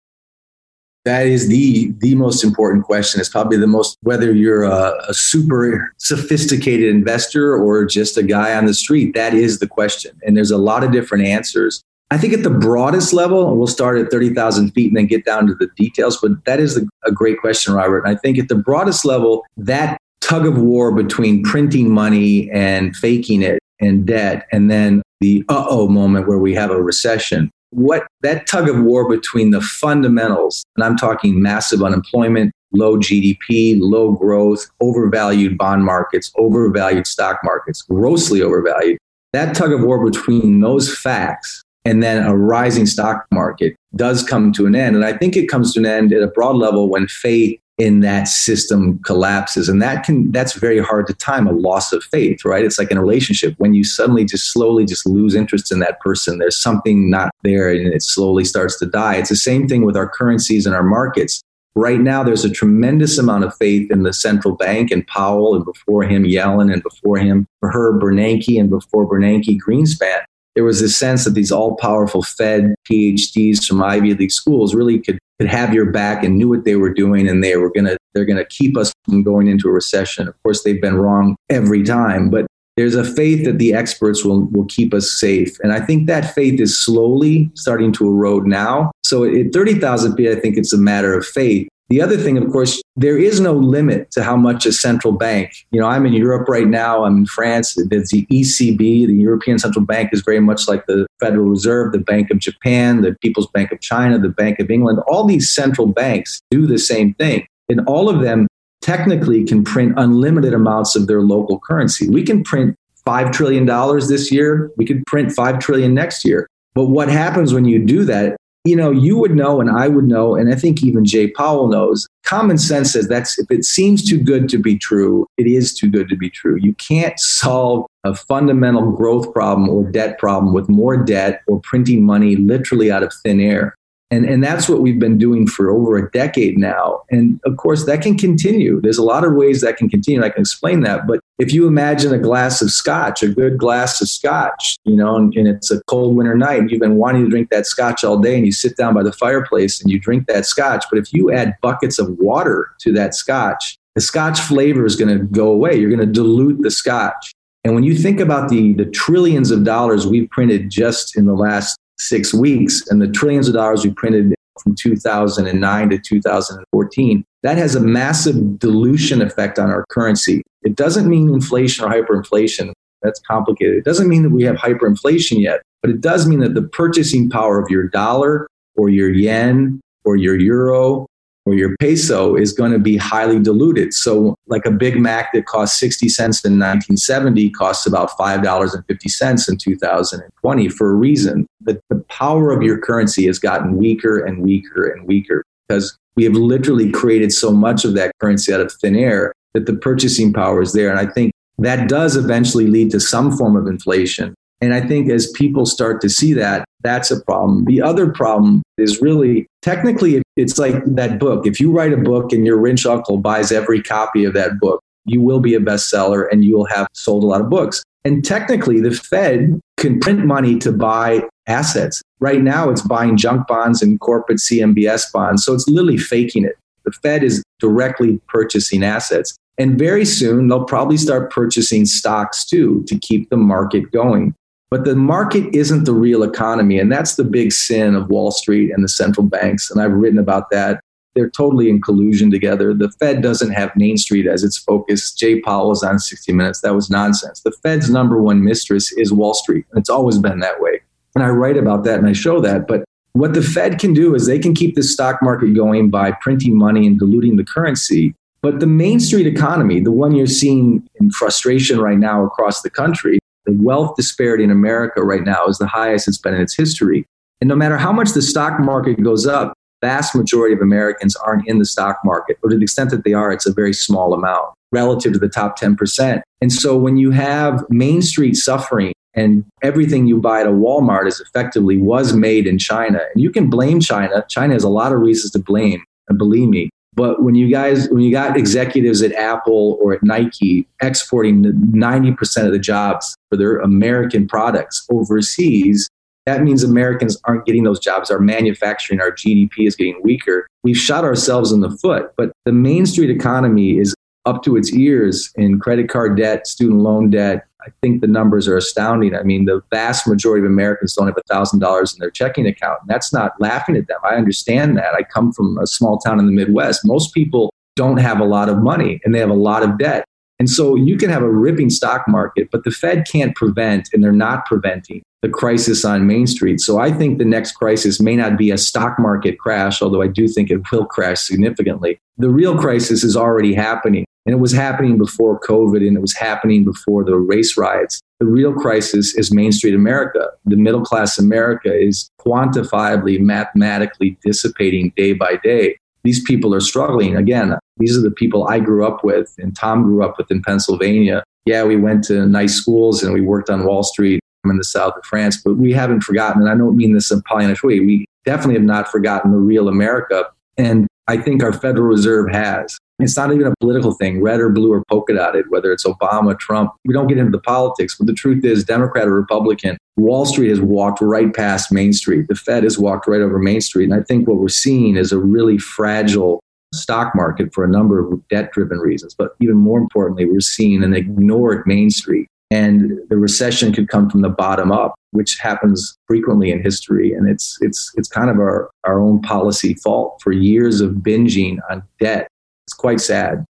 That 1.04 1.26
is 1.26 1.48
the 1.48 1.92
the 1.98 2.14
most 2.14 2.44
important 2.44 2.84
question. 2.84 3.20
It's 3.20 3.28
probably 3.28 3.56
the 3.56 3.66
most 3.66 3.98
whether 4.02 4.32
you're 4.32 4.62
a, 4.62 4.94
a 5.08 5.14
super 5.14 5.92
sophisticated 5.98 6.88
investor 6.88 7.56
or 7.56 7.84
just 7.84 8.16
a 8.16 8.22
guy 8.22 8.54
on 8.54 8.66
the 8.66 8.74
street. 8.74 9.14
That 9.14 9.34
is 9.34 9.58
the 9.58 9.66
question, 9.66 10.18
and 10.24 10.36
there's 10.36 10.52
a 10.52 10.58
lot 10.58 10.84
of 10.84 10.92
different 10.92 11.26
answers. 11.26 11.82
I 12.12 12.18
think 12.18 12.34
at 12.34 12.42
the 12.42 12.50
broadest 12.50 13.14
level, 13.14 13.56
we'll 13.56 13.66
start 13.66 13.96
at 13.96 14.10
30,000 14.10 14.72
feet 14.72 14.88
and 14.88 14.98
then 14.98 15.06
get 15.06 15.24
down 15.24 15.46
to 15.46 15.54
the 15.54 15.68
details, 15.78 16.18
but 16.20 16.32
that 16.44 16.60
is 16.60 16.76
a 17.06 17.10
great 17.10 17.38
question, 17.40 17.72
Robert. 17.72 18.04
And 18.04 18.14
I 18.14 18.20
think 18.20 18.38
at 18.38 18.48
the 18.48 18.54
broadest 18.54 19.06
level, 19.06 19.46
that 19.56 19.96
tug 20.20 20.46
of 20.46 20.58
war 20.58 20.92
between 20.92 21.42
printing 21.42 21.90
money 21.90 22.50
and 22.50 22.94
faking 22.94 23.40
it 23.40 23.58
and 23.80 24.06
debt, 24.06 24.46
and 24.52 24.70
then 24.70 25.02
the 25.20 25.42
uh 25.48 25.64
oh 25.68 25.88
moment 25.88 26.28
where 26.28 26.38
we 26.38 26.54
have 26.54 26.70
a 26.70 26.82
recession. 26.82 27.50
What 27.72 28.06
that 28.20 28.46
tug 28.46 28.68
of 28.68 28.82
war 28.82 29.08
between 29.08 29.50
the 29.50 29.62
fundamentals, 29.62 30.64
and 30.76 30.84
I'm 30.84 30.96
talking 30.96 31.40
massive 31.40 31.82
unemployment, 31.82 32.52
low 32.72 32.98
GDP, 32.98 33.78
low 33.80 34.12
growth, 34.12 34.70
overvalued 34.80 35.56
bond 35.56 35.84
markets, 35.84 36.30
overvalued 36.36 37.06
stock 37.06 37.40
markets, 37.42 37.82
grossly 37.82 38.42
overvalued. 38.42 38.98
That 39.32 39.56
tug 39.56 39.72
of 39.72 39.80
war 39.80 40.04
between 40.04 40.60
those 40.60 40.94
facts 40.94 41.62
and 41.84 42.02
then 42.02 42.24
a 42.24 42.36
rising 42.36 42.86
stock 42.86 43.26
market 43.32 43.74
does 43.96 44.22
come 44.22 44.52
to 44.52 44.66
an 44.66 44.74
end. 44.74 44.94
And 44.94 45.04
I 45.04 45.16
think 45.16 45.36
it 45.36 45.48
comes 45.48 45.72
to 45.72 45.80
an 45.80 45.86
end 45.86 46.12
at 46.12 46.22
a 46.22 46.28
broad 46.28 46.56
level 46.56 46.88
when 46.88 47.08
faith 47.08 47.58
in 47.78 48.00
that 48.00 48.28
system 48.28 48.98
collapses. 49.00 49.68
And 49.68 49.80
that 49.82 50.04
can 50.04 50.30
that's 50.30 50.52
very 50.54 50.78
hard 50.78 51.06
to 51.06 51.14
time 51.14 51.46
a 51.46 51.52
loss 51.52 51.92
of 51.92 52.04
faith, 52.04 52.44
right? 52.44 52.64
It's 52.64 52.78
like 52.78 52.90
in 52.90 52.98
a 52.98 53.00
relationship 53.00 53.54
when 53.58 53.74
you 53.74 53.82
suddenly 53.82 54.24
just 54.24 54.52
slowly 54.52 54.84
just 54.84 55.06
lose 55.06 55.34
interest 55.34 55.72
in 55.72 55.78
that 55.80 56.00
person. 56.00 56.38
There's 56.38 56.60
something 56.60 57.10
not 57.10 57.34
there 57.42 57.70
and 57.70 57.92
it 57.92 58.02
slowly 58.02 58.44
starts 58.44 58.78
to 58.80 58.86
die. 58.86 59.16
It's 59.16 59.30
the 59.30 59.36
same 59.36 59.68
thing 59.68 59.84
with 59.84 59.96
our 59.96 60.08
currencies 60.08 60.66
and 60.66 60.74
our 60.74 60.82
markets. 60.82 61.42
Right 61.74 62.00
now, 62.00 62.22
there's 62.22 62.44
a 62.44 62.50
tremendous 62.50 63.16
amount 63.16 63.44
of 63.44 63.56
faith 63.56 63.90
in 63.90 64.02
the 64.02 64.12
central 64.12 64.54
bank 64.54 64.90
and 64.90 65.06
Powell, 65.06 65.56
and 65.56 65.64
before 65.64 66.02
him, 66.02 66.24
Yellen, 66.24 66.70
and 66.70 66.82
before 66.82 67.16
him, 67.16 67.46
her 67.62 67.98
Bernanke, 67.98 68.60
and 68.60 68.68
before 68.68 69.08
Bernanke, 69.08 69.58
Greenspan 69.58 70.20
there 70.54 70.64
was 70.64 70.80
this 70.80 70.96
sense 70.96 71.24
that 71.24 71.34
these 71.34 71.52
all 71.52 71.76
powerful 71.76 72.22
Fed 72.22 72.74
PhDs 72.90 73.64
from 73.64 73.82
Ivy 73.82 74.14
League 74.14 74.32
schools 74.32 74.74
really 74.74 74.98
could, 74.98 75.18
could 75.40 75.48
have 75.48 75.72
your 75.72 75.90
back 75.90 76.22
and 76.22 76.36
knew 76.36 76.48
what 76.48 76.64
they 76.64 76.76
were 76.76 76.92
doing 76.92 77.28
and 77.28 77.42
they 77.42 77.56
were 77.56 77.72
going 77.72 77.86
to 77.86 77.96
they're 78.14 78.26
going 78.26 78.38
to 78.38 78.44
keep 78.44 78.76
us 78.76 78.92
from 79.06 79.22
going 79.22 79.46
into 79.46 79.68
a 79.68 79.72
recession. 79.72 80.28
Of 80.28 80.34
course, 80.42 80.62
they've 80.62 80.80
been 80.80 80.96
wrong 80.96 81.34
every 81.48 81.82
time, 81.82 82.28
but 82.28 82.46
there's 82.76 82.94
a 82.94 83.04
faith 83.04 83.44
that 83.44 83.58
the 83.58 83.74
experts 83.74 84.24
will, 84.24 84.46
will 84.46 84.64
keep 84.66 84.94
us 84.94 85.10
safe. 85.18 85.58
And 85.60 85.72
I 85.72 85.80
think 85.80 86.06
that 86.06 86.34
faith 86.34 86.60
is 86.60 86.82
slowly 86.82 87.50
starting 87.54 87.92
to 87.92 88.06
erode 88.06 88.46
now. 88.46 88.90
So 89.04 89.24
at 89.24 89.52
30,000 89.52 90.16
feet, 90.16 90.30
I 90.30 90.36
think 90.36 90.56
it's 90.56 90.72
a 90.72 90.78
matter 90.78 91.16
of 91.16 91.26
faith. 91.26 91.68
The 91.92 92.00
other 92.00 92.16
thing, 92.16 92.38
of 92.38 92.50
course, 92.50 92.80
there 92.96 93.18
is 93.18 93.38
no 93.38 93.52
limit 93.52 94.10
to 94.12 94.22
how 94.22 94.34
much 94.34 94.64
a 94.64 94.72
central 94.72 95.12
bank, 95.12 95.52
you 95.72 95.78
know, 95.78 95.86
I'm 95.86 96.06
in 96.06 96.14
Europe 96.14 96.48
right 96.48 96.66
now, 96.66 97.04
I'm 97.04 97.18
in 97.18 97.26
France, 97.26 97.76
there's 97.90 98.08
the 98.08 98.24
ECB, 98.32 98.78
the 98.78 99.12
European 99.12 99.58
Central 99.58 99.84
Bank 99.84 100.08
is 100.10 100.22
very 100.22 100.40
much 100.40 100.66
like 100.66 100.86
the 100.86 101.06
Federal 101.20 101.44
Reserve, 101.44 101.92
the 101.92 101.98
Bank 101.98 102.30
of 102.30 102.38
Japan, 102.38 103.02
the 103.02 103.14
People's 103.20 103.46
Bank 103.48 103.72
of 103.72 103.82
China, 103.82 104.18
the 104.18 104.30
Bank 104.30 104.58
of 104.58 104.70
England. 104.70 105.00
All 105.06 105.24
these 105.24 105.54
central 105.54 105.86
banks 105.86 106.40
do 106.50 106.66
the 106.66 106.78
same 106.78 107.12
thing. 107.12 107.46
And 107.68 107.82
all 107.86 108.08
of 108.08 108.22
them 108.22 108.46
technically 108.80 109.44
can 109.44 109.62
print 109.62 109.92
unlimited 109.98 110.54
amounts 110.54 110.96
of 110.96 111.08
their 111.08 111.20
local 111.20 111.60
currency. 111.60 112.08
We 112.08 112.22
can 112.22 112.42
print 112.42 112.74
$5 113.06 113.32
trillion 113.32 113.66
this 114.08 114.32
year, 114.32 114.70
we 114.78 114.86
could 114.86 115.04
print 115.04 115.30
5 115.30 115.58
trillion 115.58 115.92
next 115.92 116.24
year. 116.24 116.48
But 116.74 116.86
what 116.86 117.10
happens 117.10 117.52
when 117.52 117.66
you 117.66 117.84
do 117.84 118.02
that 118.04 118.38
you 118.64 118.76
know, 118.76 118.90
you 118.90 119.18
would 119.18 119.34
know 119.34 119.60
and 119.60 119.70
I 119.70 119.88
would 119.88 120.04
know, 120.04 120.36
and 120.36 120.52
I 120.52 120.56
think 120.56 120.82
even 120.82 121.04
Jay 121.04 121.30
Powell 121.30 121.68
knows. 121.68 122.06
Common 122.24 122.58
sense 122.58 122.92
says 122.92 123.08
that's 123.08 123.38
if 123.38 123.50
it 123.50 123.64
seems 123.64 124.08
too 124.08 124.18
good 124.18 124.48
to 124.50 124.58
be 124.58 124.78
true, 124.78 125.26
it 125.36 125.46
is 125.46 125.74
too 125.74 125.90
good 125.90 126.08
to 126.08 126.16
be 126.16 126.30
true. 126.30 126.56
You 126.60 126.74
can't 126.74 127.18
solve 127.18 127.86
a 128.04 128.14
fundamental 128.14 128.90
growth 128.92 129.32
problem 129.32 129.68
or 129.68 129.82
debt 129.82 130.18
problem 130.18 130.54
with 130.54 130.68
more 130.68 130.96
debt 130.96 131.42
or 131.48 131.60
printing 131.60 132.04
money 132.04 132.36
literally 132.36 132.90
out 132.90 133.02
of 133.02 133.12
thin 133.24 133.40
air. 133.40 133.74
And, 134.12 134.26
and 134.26 134.44
that's 134.44 134.68
what 134.68 134.82
we've 134.82 134.98
been 134.98 135.16
doing 135.16 135.46
for 135.46 135.70
over 135.70 135.96
a 135.96 136.10
decade 136.10 136.58
now. 136.58 137.00
And 137.10 137.40
of 137.46 137.56
course, 137.56 137.86
that 137.86 138.02
can 138.02 138.18
continue. 138.18 138.78
There's 138.78 138.98
a 138.98 139.02
lot 139.02 139.24
of 139.24 139.32
ways 139.32 139.62
that 139.62 139.78
can 139.78 139.88
continue. 139.88 140.22
I 140.22 140.28
can 140.28 140.42
explain 140.42 140.82
that. 140.82 141.06
But 141.06 141.20
if 141.38 141.54
you 141.54 141.66
imagine 141.66 142.12
a 142.12 142.18
glass 142.18 142.60
of 142.60 142.70
scotch, 142.70 143.22
a 143.22 143.28
good 143.28 143.56
glass 143.56 144.02
of 144.02 144.10
scotch, 144.10 144.76
you 144.84 144.94
know, 144.94 145.16
and, 145.16 145.34
and 145.34 145.48
it's 145.48 145.70
a 145.70 145.82
cold 145.84 146.14
winter 146.14 146.36
night, 146.36 146.60
and 146.60 146.70
you've 146.70 146.78
been 146.78 146.96
wanting 146.96 147.24
to 147.24 147.30
drink 147.30 147.48
that 147.52 147.64
scotch 147.64 148.04
all 148.04 148.18
day, 148.18 148.36
and 148.36 148.44
you 148.44 148.52
sit 148.52 148.76
down 148.76 148.92
by 148.92 149.02
the 149.02 149.12
fireplace 149.12 149.80
and 149.80 149.90
you 149.90 149.98
drink 149.98 150.26
that 150.26 150.44
scotch. 150.44 150.84
But 150.90 150.98
if 150.98 151.10
you 151.14 151.32
add 151.32 151.56
buckets 151.62 151.98
of 151.98 152.10
water 152.18 152.70
to 152.80 152.92
that 152.92 153.14
scotch, 153.14 153.78
the 153.94 154.02
scotch 154.02 154.38
flavor 154.40 154.84
is 154.84 154.94
going 154.94 155.18
to 155.18 155.24
go 155.24 155.48
away. 155.50 155.74
You're 155.74 155.88
going 155.88 156.06
to 156.06 156.12
dilute 156.12 156.60
the 156.60 156.70
scotch. 156.70 157.32
And 157.64 157.74
when 157.74 157.84
you 157.84 157.94
think 157.94 158.20
about 158.20 158.50
the, 158.50 158.74
the 158.74 158.86
trillions 158.86 159.50
of 159.50 159.64
dollars 159.64 160.06
we've 160.06 160.28
printed 160.28 160.68
just 160.68 161.16
in 161.16 161.24
the 161.24 161.34
last 161.34 161.78
six 162.08 162.34
weeks 162.34 162.86
and 162.88 163.00
the 163.00 163.08
trillions 163.08 163.48
of 163.48 163.54
dollars 163.54 163.84
we 163.84 163.90
printed 163.92 164.34
from 164.62 164.74
2009 164.74 165.90
to 165.90 165.98
2014, 165.98 167.24
that 167.42 167.56
has 167.56 167.74
a 167.74 167.80
massive 167.80 168.58
dilution 168.58 169.22
effect 169.22 169.58
on 169.58 169.70
our 169.70 169.84
currency. 169.88 170.42
It 170.62 170.76
doesn't 170.76 171.08
mean 171.08 171.32
inflation 171.32 171.84
or 171.84 171.88
hyperinflation. 171.88 172.72
That's 173.02 173.20
complicated. 173.20 173.78
It 173.78 173.84
doesn't 173.84 174.08
mean 174.08 174.22
that 174.22 174.30
we 174.30 174.44
have 174.44 174.56
hyperinflation 174.56 175.40
yet, 175.40 175.62
but 175.80 175.90
it 175.90 176.00
does 176.00 176.28
mean 176.28 176.38
that 176.40 176.54
the 176.54 176.62
purchasing 176.62 177.28
power 177.28 177.60
of 177.60 177.68
your 177.68 177.88
dollar 177.88 178.46
or 178.76 178.88
your 178.88 179.10
yen 179.10 179.80
or 180.04 180.16
your 180.16 180.36
euro 180.36 181.06
or 181.44 181.54
your 181.54 181.76
peso 181.78 182.36
is 182.36 182.52
going 182.52 182.72
to 182.72 182.78
be 182.78 182.96
highly 182.96 183.40
diluted. 183.40 183.92
So, 183.92 184.36
like 184.46 184.64
a 184.64 184.70
Big 184.70 184.98
Mac 184.98 185.32
that 185.32 185.46
cost 185.46 185.78
60 185.78 186.08
cents 186.08 186.44
in 186.44 186.52
1970 186.52 187.50
costs 187.50 187.86
about 187.86 188.10
$5.50 188.10 189.48
in 189.48 189.56
2020 189.58 190.68
for 190.68 190.90
a 190.90 190.94
reason. 190.94 191.46
The, 191.60 191.80
the 191.88 192.00
power 192.08 192.52
of 192.52 192.62
your 192.62 192.78
currency 192.78 193.26
has 193.26 193.38
gotten 193.38 193.76
weaker 193.76 194.24
and 194.24 194.42
weaker 194.42 194.88
and 194.88 195.06
weaker 195.06 195.44
because 195.68 195.96
we 196.16 196.24
have 196.24 196.34
literally 196.34 196.90
created 196.90 197.32
so 197.32 197.50
much 197.50 197.84
of 197.84 197.94
that 197.94 198.12
currency 198.20 198.52
out 198.52 198.60
of 198.60 198.72
thin 198.72 198.96
air 198.96 199.32
that 199.54 199.66
the 199.66 199.74
purchasing 199.74 200.32
power 200.32 200.62
is 200.62 200.72
there. 200.72 200.90
And 200.90 200.98
I 200.98 201.06
think 201.10 201.32
that 201.58 201.88
does 201.88 202.16
eventually 202.16 202.66
lead 202.66 202.90
to 202.90 203.00
some 203.00 203.36
form 203.36 203.56
of 203.56 203.66
inflation. 203.66 204.34
And 204.62 204.72
I 204.72 204.80
think 204.80 205.10
as 205.10 205.28
people 205.32 205.66
start 205.66 206.00
to 206.02 206.08
see 206.08 206.32
that, 206.34 206.64
that's 206.82 207.10
a 207.10 207.20
problem. 207.20 207.64
The 207.64 207.82
other 207.82 208.08
problem 208.08 208.62
is 208.78 209.02
really 209.02 209.46
technically, 209.60 210.22
it's 210.36 210.56
like 210.56 210.84
that 210.86 211.18
book. 211.18 211.46
If 211.46 211.58
you 211.60 211.72
write 211.72 211.92
a 211.92 211.96
book 211.96 212.32
and 212.32 212.46
your 212.46 212.58
rich 212.58 212.86
uncle 212.86 213.18
buys 213.18 213.50
every 213.50 213.82
copy 213.82 214.24
of 214.24 214.34
that 214.34 214.60
book, 214.60 214.80
you 215.04 215.20
will 215.20 215.40
be 215.40 215.54
a 215.54 215.60
bestseller 215.60 216.28
and 216.30 216.44
you 216.44 216.56
will 216.56 216.66
have 216.66 216.86
sold 216.94 217.24
a 217.24 217.26
lot 217.26 217.40
of 217.40 217.50
books. 217.50 217.82
And 218.04 218.24
technically, 218.24 218.80
the 218.80 218.92
Fed 218.92 219.60
can 219.78 219.98
print 219.98 220.24
money 220.24 220.58
to 220.60 220.70
buy 220.70 221.22
assets. 221.48 222.00
Right 222.20 222.40
now, 222.40 222.70
it's 222.70 222.82
buying 222.82 223.16
junk 223.16 223.48
bonds 223.48 223.82
and 223.82 223.98
corporate 223.98 224.38
CMBS 224.38 225.12
bonds. 225.12 225.44
So 225.44 225.54
it's 225.54 225.66
literally 225.68 225.98
faking 225.98 226.44
it. 226.44 226.56
The 226.84 226.92
Fed 226.92 227.24
is 227.24 227.42
directly 227.58 228.20
purchasing 228.28 228.84
assets. 228.84 229.36
And 229.58 229.76
very 229.76 230.04
soon, 230.04 230.48
they'll 230.48 230.64
probably 230.64 230.96
start 230.96 231.32
purchasing 231.32 231.84
stocks 231.84 232.44
too 232.44 232.84
to 232.86 232.96
keep 232.98 233.28
the 233.28 233.36
market 233.36 233.90
going. 233.90 234.34
But 234.72 234.84
the 234.84 234.96
market 234.96 235.54
isn't 235.54 235.84
the 235.84 235.92
real 235.92 236.22
economy. 236.22 236.78
And 236.78 236.90
that's 236.90 237.16
the 237.16 237.24
big 237.24 237.52
sin 237.52 237.94
of 237.94 238.08
Wall 238.08 238.30
Street 238.30 238.72
and 238.72 238.82
the 238.82 238.88
central 238.88 239.26
banks. 239.26 239.70
And 239.70 239.82
I've 239.82 239.92
written 239.92 240.18
about 240.18 240.48
that. 240.48 240.80
They're 241.14 241.28
totally 241.28 241.68
in 241.68 241.82
collusion 241.82 242.30
together. 242.30 242.72
The 242.72 242.90
Fed 242.98 243.20
doesn't 243.20 243.52
have 243.52 243.70
Main 243.76 243.98
Street 243.98 244.26
as 244.26 244.42
its 244.42 244.56
focus. 244.56 245.12
Jay 245.12 245.42
Powell 245.42 245.68
was 245.68 245.82
on 245.82 245.98
60 245.98 246.32
Minutes. 246.32 246.62
That 246.62 246.74
was 246.74 246.88
nonsense. 246.88 247.42
The 247.42 247.52
Fed's 247.62 247.90
number 247.90 248.22
one 248.22 248.44
mistress 248.44 248.90
is 248.92 249.12
Wall 249.12 249.34
Street. 249.34 249.66
It's 249.76 249.90
always 249.90 250.16
been 250.16 250.40
that 250.40 250.58
way. 250.58 250.80
And 251.14 251.22
I 251.22 251.28
write 251.28 251.58
about 251.58 251.84
that 251.84 251.98
and 251.98 252.08
I 252.08 252.14
show 252.14 252.40
that. 252.40 252.66
But 252.66 252.82
what 253.12 253.34
the 253.34 253.42
Fed 253.42 253.78
can 253.78 253.92
do 253.92 254.14
is 254.14 254.24
they 254.24 254.38
can 254.38 254.54
keep 254.54 254.74
the 254.74 254.82
stock 254.82 255.18
market 255.20 255.52
going 255.54 255.90
by 255.90 256.12
printing 256.12 256.56
money 256.56 256.86
and 256.86 256.98
diluting 256.98 257.36
the 257.36 257.44
currency. 257.44 258.14
But 258.40 258.60
the 258.60 258.66
Main 258.66 259.00
Street 259.00 259.26
economy, 259.26 259.80
the 259.80 259.92
one 259.92 260.12
you're 260.12 260.26
seeing 260.26 260.88
in 260.98 261.10
frustration 261.10 261.78
right 261.78 261.98
now 261.98 262.24
across 262.24 262.62
the 262.62 262.70
country, 262.70 263.18
the 263.46 263.56
wealth 263.60 263.96
disparity 263.96 264.44
in 264.44 264.50
America 264.50 265.02
right 265.02 265.24
now 265.24 265.46
is 265.46 265.58
the 265.58 265.66
highest 265.66 266.08
it's 266.08 266.18
been 266.18 266.34
in 266.34 266.40
its 266.40 266.56
history. 266.56 267.06
And 267.40 267.48
no 267.48 267.56
matter 267.56 267.76
how 267.76 267.92
much 267.92 268.12
the 268.12 268.22
stock 268.22 268.60
market 268.60 269.02
goes 269.02 269.26
up, 269.26 269.54
vast 269.82 270.14
majority 270.14 270.54
of 270.54 270.60
Americans 270.60 271.16
aren't 271.16 271.48
in 271.48 271.58
the 271.58 271.64
stock 271.64 271.98
market, 272.04 272.38
or 272.42 272.50
to 272.50 272.56
the 272.56 272.62
extent 272.62 272.90
that 272.90 273.04
they 273.04 273.12
are, 273.12 273.32
it's 273.32 273.46
a 273.46 273.52
very 273.52 273.72
small 273.72 274.14
amount 274.14 274.46
relative 274.70 275.12
to 275.12 275.18
the 275.18 275.28
top 275.28 275.58
10%. 275.58 276.22
And 276.40 276.52
so 276.52 276.76
when 276.76 276.96
you 276.96 277.10
have 277.10 277.64
Main 277.68 278.00
Street 278.00 278.36
suffering 278.36 278.92
and 279.14 279.44
everything 279.62 280.06
you 280.06 280.18
buy 280.20 280.40
at 280.40 280.46
a 280.46 280.50
Walmart 280.50 281.06
is 281.06 281.20
effectively 281.20 281.76
was 281.76 282.14
made 282.14 282.46
in 282.46 282.58
China, 282.58 283.00
and 283.12 283.22
you 283.22 283.30
can 283.30 283.50
blame 283.50 283.80
China. 283.80 284.24
China 284.28 284.54
has 284.54 284.64
a 284.64 284.70
lot 284.70 284.92
of 284.92 285.00
reasons 285.00 285.32
to 285.32 285.38
blame, 285.38 285.82
and 286.08 286.16
believe 286.16 286.48
me, 286.48 286.70
but 286.94 287.22
when 287.22 287.34
you 287.34 287.48
guys, 287.48 287.88
when 287.88 288.02
you 288.02 288.12
got 288.12 288.36
executives 288.36 289.02
at 289.02 289.12
Apple 289.12 289.78
or 289.80 289.94
at 289.94 290.02
Nike 290.02 290.66
exporting 290.82 291.42
90% 291.42 292.46
of 292.46 292.52
the 292.52 292.58
jobs 292.58 293.16
for 293.30 293.36
their 293.36 293.58
American 293.58 294.28
products 294.28 294.86
overseas, 294.90 295.88
that 296.26 296.42
means 296.42 296.62
Americans 296.62 297.18
aren't 297.24 297.46
getting 297.46 297.64
those 297.64 297.80
jobs. 297.80 298.10
Our 298.10 298.20
manufacturing, 298.20 299.00
our 299.00 299.10
GDP 299.10 299.66
is 299.66 299.74
getting 299.74 300.00
weaker. 300.02 300.46
We've 300.62 300.76
shot 300.76 301.04
ourselves 301.04 301.50
in 301.50 301.60
the 301.60 301.70
foot. 301.70 302.12
But 302.16 302.32
the 302.44 302.52
Main 302.52 302.86
Street 302.86 303.10
economy 303.10 303.78
is 303.78 303.94
up 304.24 304.42
to 304.44 304.56
its 304.56 304.72
ears 304.72 305.32
in 305.34 305.58
credit 305.58 305.88
card 305.88 306.16
debt, 306.16 306.46
student 306.46 306.80
loan 306.80 307.10
debt, 307.10 307.46
I 307.66 307.70
think 307.80 308.00
the 308.00 308.06
numbers 308.06 308.48
are 308.48 308.56
astounding. 308.56 309.14
I 309.14 309.22
mean, 309.22 309.44
the 309.44 309.62
vast 309.70 310.06
majority 310.06 310.44
of 310.44 310.50
Americans 310.50 310.94
don't 310.94 311.06
have 311.06 311.16
$1,000 311.30 311.94
in 311.94 312.00
their 312.00 312.10
checking 312.10 312.46
account. 312.46 312.78
And 312.82 312.90
that's 312.90 313.12
not 313.12 313.32
laughing 313.40 313.76
at 313.76 313.86
them. 313.88 313.98
I 314.04 314.16
understand 314.16 314.76
that. 314.78 314.94
I 314.94 315.02
come 315.02 315.32
from 315.32 315.58
a 315.58 315.66
small 315.66 315.98
town 315.98 316.18
in 316.18 316.26
the 316.26 316.32
Midwest. 316.32 316.80
Most 316.84 317.14
people 317.14 317.52
don't 317.76 317.98
have 317.98 318.20
a 318.20 318.24
lot 318.24 318.48
of 318.48 318.58
money 318.58 319.00
and 319.04 319.14
they 319.14 319.18
have 319.18 319.30
a 319.30 319.34
lot 319.34 319.62
of 319.62 319.78
debt. 319.78 320.04
And 320.38 320.50
so 320.50 320.74
you 320.74 320.96
can 320.96 321.08
have 321.08 321.22
a 321.22 321.30
ripping 321.30 321.70
stock 321.70 322.08
market, 322.08 322.48
but 322.50 322.64
the 322.64 322.72
Fed 322.72 323.06
can't 323.06 323.32
prevent, 323.36 323.88
and 323.92 324.02
they're 324.02 324.10
not 324.10 324.44
preventing 324.44 325.00
the 325.20 325.28
crisis 325.28 325.84
on 325.84 326.08
Main 326.08 326.26
Street. 326.26 326.60
So 326.60 326.80
I 326.80 326.90
think 326.90 327.18
the 327.18 327.24
next 327.24 327.52
crisis 327.52 328.00
may 328.00 328.16
not 328.16 328.36
be 328.36 328.50
a 328.50 328.58
stock 328.58 328.98
market 328.98 329.38
crash, 329.38 329.80
although 329.80 330.02
I 330.02 330.08
do 330.08 330.26
think 330.26 330.50
it 330.50 330.60
will 330.72 330.84
crash 330.84 331.20
significantly. 331.20 332.00
The 332.18 332.28
real 332.28 332.58
crisis 332.58 333.04
is 333.04 333.16
already 333.16 333.54
happening. 333.54 334.04
And 334.24 334.34
it 334.34 334.38
was 334.38 334.52
happening 334.52 334.98
before 334.98 335.40
COVID 335.40 335.86
and 335.86 335.96
it 335.96 336.00
was 336.00 336.14
happening 336.14 336.64
before 336.64 337.04
the 337.04 337.16
race 337.16 337.56
riots. 337.56 338.00
The 338.20 338.26
real 338.26 338.52
crisis 338.52 339.16
is 339.16 339.32
Main 339.32 339.50
Street 339.50 339.74
America. 339.74 340.28
The 340.44 340.56
middle 340.56 340.82
class 340.82 341.18
America 341.18 341.74
is 341.74 342.08
quantifiably, 342.20 343.18
mathematically 343.18 344.16
dissipating 344.24 344.92
day 344.96 345.12
by 345.12 345.36
day. 345.42 345.76
These 346.04 346.22
people 346.22 346.54
are 346.54 346.60
struggling. 346.60 347.16
Again, 347.16 347.56
these 347.78 347.96
are 347.96 348.00
the 348.00 348.10
people 348.10 348.46
I 348.46 348.60
grew 348.60 348.86
up 348.86 349.04
with 349.04 349.34
and 349.38 349.56
Tom 349.56 349.82
grew 349.82 350.04
up 350.04 350.18
with 350.18 350.30
in 350.30 350.42
Pennsylvania. 350.42 351.24
Yeah, 351.44 351.64
we 351.64 351.76
went 351.76 352.04
to 352.04 352.26
nice 352.26 352.54
schools 352.54 353.02
and 353.02 353.12
we 353.12 353.20
worked 353.20 353.50
on 353.50 353.64
Wall 353.64 353.82
Street 353.82 354.20
in 354.44 354.56
the 354.56 354.64
south 354.64 354.94
of 354.96 355.04
France, 355.04 355.40
but 355.42 355.54
we 355.54 355.72
haven't 355.72 356.02
forgotten, 356.02 356.42
and 356.42 356.50
I 356.50 356.56
don't 356.56 356.76
mean 356.76 356.94
this 356.94 357.10
in 357.10 357.22
Pollyannish 357.22 357.62
way, 357.62 357.80
we 357.80 358.06
definitely 358.24 358.54
have 358.54 358.64
not 358.64 358.90
forgotten 358.90 359.30
the 359.30 359.38
real 359.38 359.68
America. 359.68 360.24
And 360.56 360.86
I 361.08 361.16
think 361.16 361.42
our 361.42 361.52
Federal 361.52 361.86
Reserve 361.86 362.30
has. 362.30 362.76
It's 363.02 363.16
not 363.16 363.32
even 363.32 363.46
a 363.46 363.54
political 363.60 363.92
thing, 363.92 364.22
red 364.22 364.40
or 364.40 364.48
blue 364.48 364.72
or 364.72 364.84
polka 364.84 365.14
dotted, 365.14 365.46
whether 365.50 365.72
it's 365.72 365.84
Obama, 365.84 366.38
Trump. 366.38 366.72
We 366.84 366.94
don't 366.94 367.06
get 367.06 367.18
into 367.18 367.30
the 367.30 367.40
politics, 367.40 367.96
but 367.96 368.06
the 368.06 368.12
truth 368.12 368.44
is, 368.44 368.64
Democrat 368.64 369.06
or 369.06 369.14
Republican, 369.14 369.76
Wall 369.96 370.24
Street 370.24 370.48
has 370.48 370.60
walked 370.60 371.00
right 371.00 371.32
past 371.34 371.72
Main 371.72 371.92
Street. 371.92 372.28
The 372.28 372.34
Fed 372.34 372.62
has 372.62 372.78
walked 372.78 373.06
right 373.06 373.20
over 373.20 373.38
Main 373.38 373.60
Street. 373.60 373.84
And 373.84 373.94
I 373.94 374.02
think 374.02 374.26
what 374.26 374.38
we're 374.38 374.48
seeing 374.48 374.96
is 374.96 375.12
a 375.12 375.18
really 375.18 375.58
fragile 375.58 376.40
stock 376.74 377.14
market 377.14 377.52
for 377.52 377.64
a 377.64 377.68
number 377.68 377.98
of 377.98 378.26
debt 378.28 378.52
driven 378.52 378.78
reasons. 378.78 379.14
But 379.14 379.32
even 379.40 379.56
more 379.56 379.78
importantly, 379.78 380.24
we're 380.24 380.40
seeing 380.40 380.82
an 380.82 380.94
ignored 380.94 381.66
Main 381.66 381.90
Street. 381.90 382.28
And 382.50 382.98
the 383.08 383.16
recession 383.16 383.72
could 383.72 383.88
come 383.88 384.10
from 384.10 384.20
the 384.20 384.28
bottom 384.28 384.70
up, 384.70 384.94
which 385.12 385.38
happens 385.38 385.96
frequently 386.06 386.50
in 386.50 386.62
history. 386.62 387.12
And 387.12 387.28
it's, 387.28 387.56
it's, 387.62 387.90
it's 387.96 388.08
kind 388.08 388.28
of 388.28 388.36
our, 388.36 388.70
our 388.84 389.00
own 389.00 389.22
policy 389.22 389.74
fault 389.74 390.20
for 390.22 390.32
years 390.32 390.82
of 390.82 390.92
binging 390.96 391.58
on 391.70 391.82
debt 391.98 392.28
it's 392.72 392.78
quite 392.78 393.00
sad. 393.00 393.44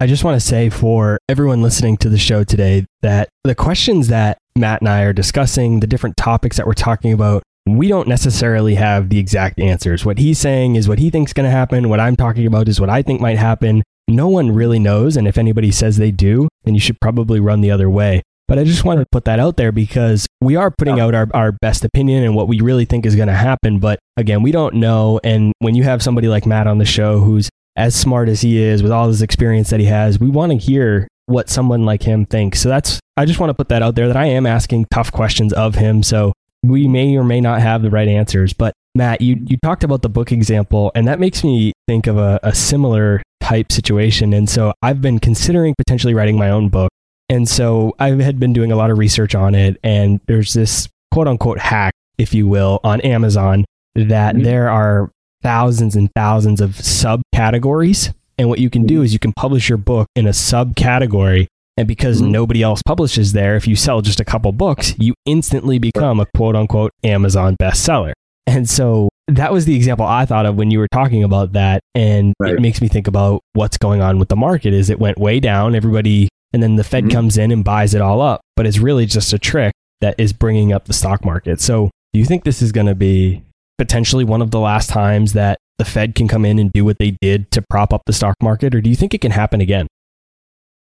I 0.00 0.06
just 0.06 0.24
want 0.24 0.40
to 0.40 0.46
say 0.46 0.70
for 0.70 1.18
everyone 1.28 1.62
listening 1.62 1.98
to 1.98 2.08
the 2.08 2.18
show 2.18 2.42
today 2.42 2.86
that 3.02 3.28
the 3.44 3.54
questions 3.54 4.08
that 4.08 4.38
Matt 4.56 4.80
and 4.80 4.88
I 4.88 5.02
are 5.02 5.12
discussing, 5.12 5.80
the 5.80 5.86
different 5.86 6.16
topics 6.16 6.56
that 6.56 6.66
we're 6.66 6.72
talking 6.72 7.12
about, 7.12 7.42
we 7.66 7.88
don't 7.88 8.08
necessarily 8.08 8.76
have 8.76 9.10
the 9.10 9.18
exact 9.18 9.60
answers. 9.60 10.06
What 10.06 10.18
he's 10.18 10.38
saying 10.38 10.76
is 10.76 10.88
what 10.88 10.98
he 10.98 11.10
thinks 11.10 11.34
going 11.34 11.44
to 11.44 11.50
happen. 11.50 11.90
What 11.90 12.00
I'm 12.00 12.16
talking 12.16 12.46
about 12.46 12.66
is 12.68 12.80
what 12.80 12.90
I 12.90 13.02
think 13.02 13.20
might 13.20 13.38
happen. 13.38 13.82
No 14.08 14.28
one 14.28 14.52
really 14.52 14.78
knows. 14.78 15.16
And 15.16 15.28
if 15.28 15.36
anybody 15.36 15.70
says 15.70 15.98
they 15.98 16.10
do, 16.10 16.48
then 16.64 16.74
you 16.74 16.80
should 16.80 17.00
probably 17.00 17.40
run 17.40 17.60
the 17.60 17.70
other 17.70 17.90
way. 17.90 18.22
But 18.48 18.58
I 18.58 18.64
just 18.64 18.84
wanted 18.84 19.00
to 19.00 19.08
put 19.10 19.24
that 19.24 19.38
out 19.38 19.56
there 19.56 19.72
because 19.72 20.26
we 20.40 20.56
are 20.56 20.70
putting 20.70 21.00
out 21.00 21.14
our, 21.14 21.28
our 21.32 21.52
best 21.52 21.84
opinion 21.84 22.24
and 22.24 22.34
what 22.34 22.48
we 22.48 22.60
really 22.60 22.84
think 22.84 23.06
is 23.06 23.16
going 23.16 23.28
to 23.28 23.34
happen. 23.34 23.78
But 23.78 23.98
again, 24.16 24.42
we 24.42 24.52
don't 24.52 24.74
know. 24.74 25.20
And 25.24 25.52
when 25.60 25.74
you 25.74 25.82
have 25.84 26.02
somebody 26.02 26.28
like 26.28 26.44
Matt 26.44 26.66
on 26.66 26.78
the 26.78 26.84
show 26.84 27.20
who's 27.20 27.48
as 27.76 27.94
smart 27.94 28.28
as 28.28 28.40
he 28.40 28.62
is 28.62 28.82
with 28.82 28.92
all 28.92 29.08
his 29.08 29.22
experience 29.22 29.70
that 29.70 29.80
he 29.80 29.86
has, 29.86 30.18
we 30.18 30.28
want 30.28 30.52
to 30.52 30.58
hear 30.58 31.08
what 31.26 31.48
someone 31.48 31.84
like 31.84 32.02
him 32.02 32.26
thinks. 32.26 32.60
So 32.60 32.68
that's, 32.68 33.00
I 33.16 33.24
just 33.24 33.40
want 33.40 33.50
to 33.50 33.54
put 33.54 33.68
that 33.68 33.82
out 33.82 33.94
there 33.94 34.08
that 34.08 34.16
I 34.16 34.26
am 34.26 34.46
asking 34.46 34.86
tough 34.90 35.10
questions 35.10 35.52
of 35.52 35.74
him. 35.74 36.02
So 36.02 36.32
we 36.62 36.88
may 36.88 37.16
or 37.16 37.24
may 37.24 37.40
not 37.40 37.60
have 37.60 37.82
the 37.82 37.90
right 37.90 38.08
answers. 38.08 38.52
But 38.52 38.74
Matt, 38.94 39.20
you, 39.20 39.38
you 39.46 39.56
talked 39.62 39.84
about 39.84 40.02
the 40.02 40.08
book 40.08 40.32
example, 40.32 40.92
and 40.94 41.08
that 41.08 41.18
makes 41.20 41.42
me 41.42 41.72
think 41.88 42.06
of 42.06 42.16
a, 42.16 42.40
a 42.42 42.54
similar 42.54 43.22
type 43.40 43.72
situation. 43.72 44.32
And 44.32 44.48
so 44.48 44.72
I've 44.82 45.00
been 45.00 45.18
considering 45.18 45.74
potentially 45.76 46.14
writing 46.14 46.38
my 46.38 46.50
own 46.50 46.68
book. 46.68 46.90
And 47.28 47.48
so 47.48 47.94
I 47.98 48.10
had 48.10 48.38
been 48.38 48.52
doing 48.52 48.70
a 48.70 48.76
lot 48.76 48.90
of 48.90 48.98
research 48.98 49.34
on 49.34 49.54
it. 49.54 49.78
And 49.82 50.20
there's 50.26 50.52
this 50.52 50.88
quote 51.10 51.28
unquote 51.28 51.58
hack, 51.58 51.94
if 52.18 52.34
you 52.34 52.46
will, 52.46 52.80
on 52.84 53.00
Amazon 53.00 53.64
that 53.94 54.34
mm-hmm. 54.34 54.44
there 54.44 54.70
are 54.70 55.10
thousands 55.44 55.94
and 55.94 56.10
thousands 56.16 56.60
of 56.60 56.70
subcategories. 56.72 58.12
And 58.36 58.48
what 58.48 58.58
you 58.58 58.70
can 58.70 58.84
do 58.84 59.02
is 59.02 59.12
you 59.12 59.20
can 59.20 59.32
publish 59.32 59.68
your 59.68 59.78
book 59.78 60.08
in 60.16 60.26
a 60.26 60.30
subcategory. 60.30 61.46
And 61.76 61.86
because 61.86 62.20
mm-hmm. 62.20 62.32
nobody 62.32 62.62
else 62.62 62.82
publishes 62.82 63.32
there, 63.32 63.56
if 63.56 63.66
you 63.68 63.76
sell 63.76 64.00
just 64.00 64.20
a 64.20 64.24
couple 64.24 64.50
books, 64.52 64.94
you 64.98 65.14
instantly 65.26 65.78
become 65.78 66.20
a 66.20 66.26
quote 66.36 66.56
unquote 66.56 66.90
Amazon 67.04 67.56
bestseller. 67.60 68.12
And 68.46 68.68
so 68.68 69.08
that 69.28 69.52
was 69.52 69.64
the 69.64 69.74
example 69.74 70.06
I 70.06 70.26
thought 70.26 70.46
of 70.46 70.56
when 70.56 70.70
you 70.70 70.78
were 70.78 70.88
talking 70.88 71.24
about 71.24 71.52
that. 71.52 71.80
And 71.94 72.34
right. 72.38 72.54
it 72.54 72.60
makes 72.60 72.80
me 72.80 72.88
think 72.88 73.06
about 73.06 73.40
what's 73.54 73.78
going 73.78 74.00
on 74.00 74.18
with 74.18 74.28
the 74.28 74.36
market 74.36 74.72
is 74.72 74.90
it 74.90 74.98
went 74.98 75.18
way 75.18 75.40
down. 75.40 75.74
Everybody, 75.74 76.28
and 76.52 76.62
then 76.62 76.76
the 76.76 76.84
Fed 76.84 77.04
mm-hmm. 77.04 77.12
comes 77.12 77.38
in 77.38 77.50
and 77.50 77.64
buys 77.64 77.94
it 77.94 78.00
all 78.00 78.20
up, 78.20 78.40
but 78.56 78.66
it's 78.66 78.78
really 78.78 79.06
just 79.06 79.32
a 79.32 79.38
trick 79.38 79.72
that 80.00 80.14
is 80.18 80.32
bringing 80.32 80.72
up 80.72 80.84
the 80.84 80.92
stock 80.92 81.24
market. 81.24 81.60
So 81.60 81.90
do 82.12 82.20
you 82.20 82.26
think 82.26 82.44
this 82.44 82.62
is 82.62 82.70
going 82.70 82.86
to 82.86 82.94
be 82.94 83.42
potentially 83.78 84.24
one 84.24 84.42
of 84.42 84.50
the 84.50 84.60
last 84.60 84.88
times 84.88 85.32
that 85.32 85.58
the 85.78 85.84
Fed 85.84 86.14
can 86.14 86.28
come 86.28 86.44
in 86.44 86.58
and 86.58 86.72
do 86.72 86.84
what 86.84 86.98
they 86.98 87.16
did 87.20 87.50
to 87.52 87.62
prop 87.68 87.92
up 87.92 88.02
the 88.06 88.12
stock 88.12 88.36
market? 88.42 88.74
Or 88.74 88.80
do 88.80 88.90
you 88.90 88.96
think 88.96 89.14
it 89.14 89.20
can 89.20 89.32
happen 89.32 89.60
again? 89.60 89.86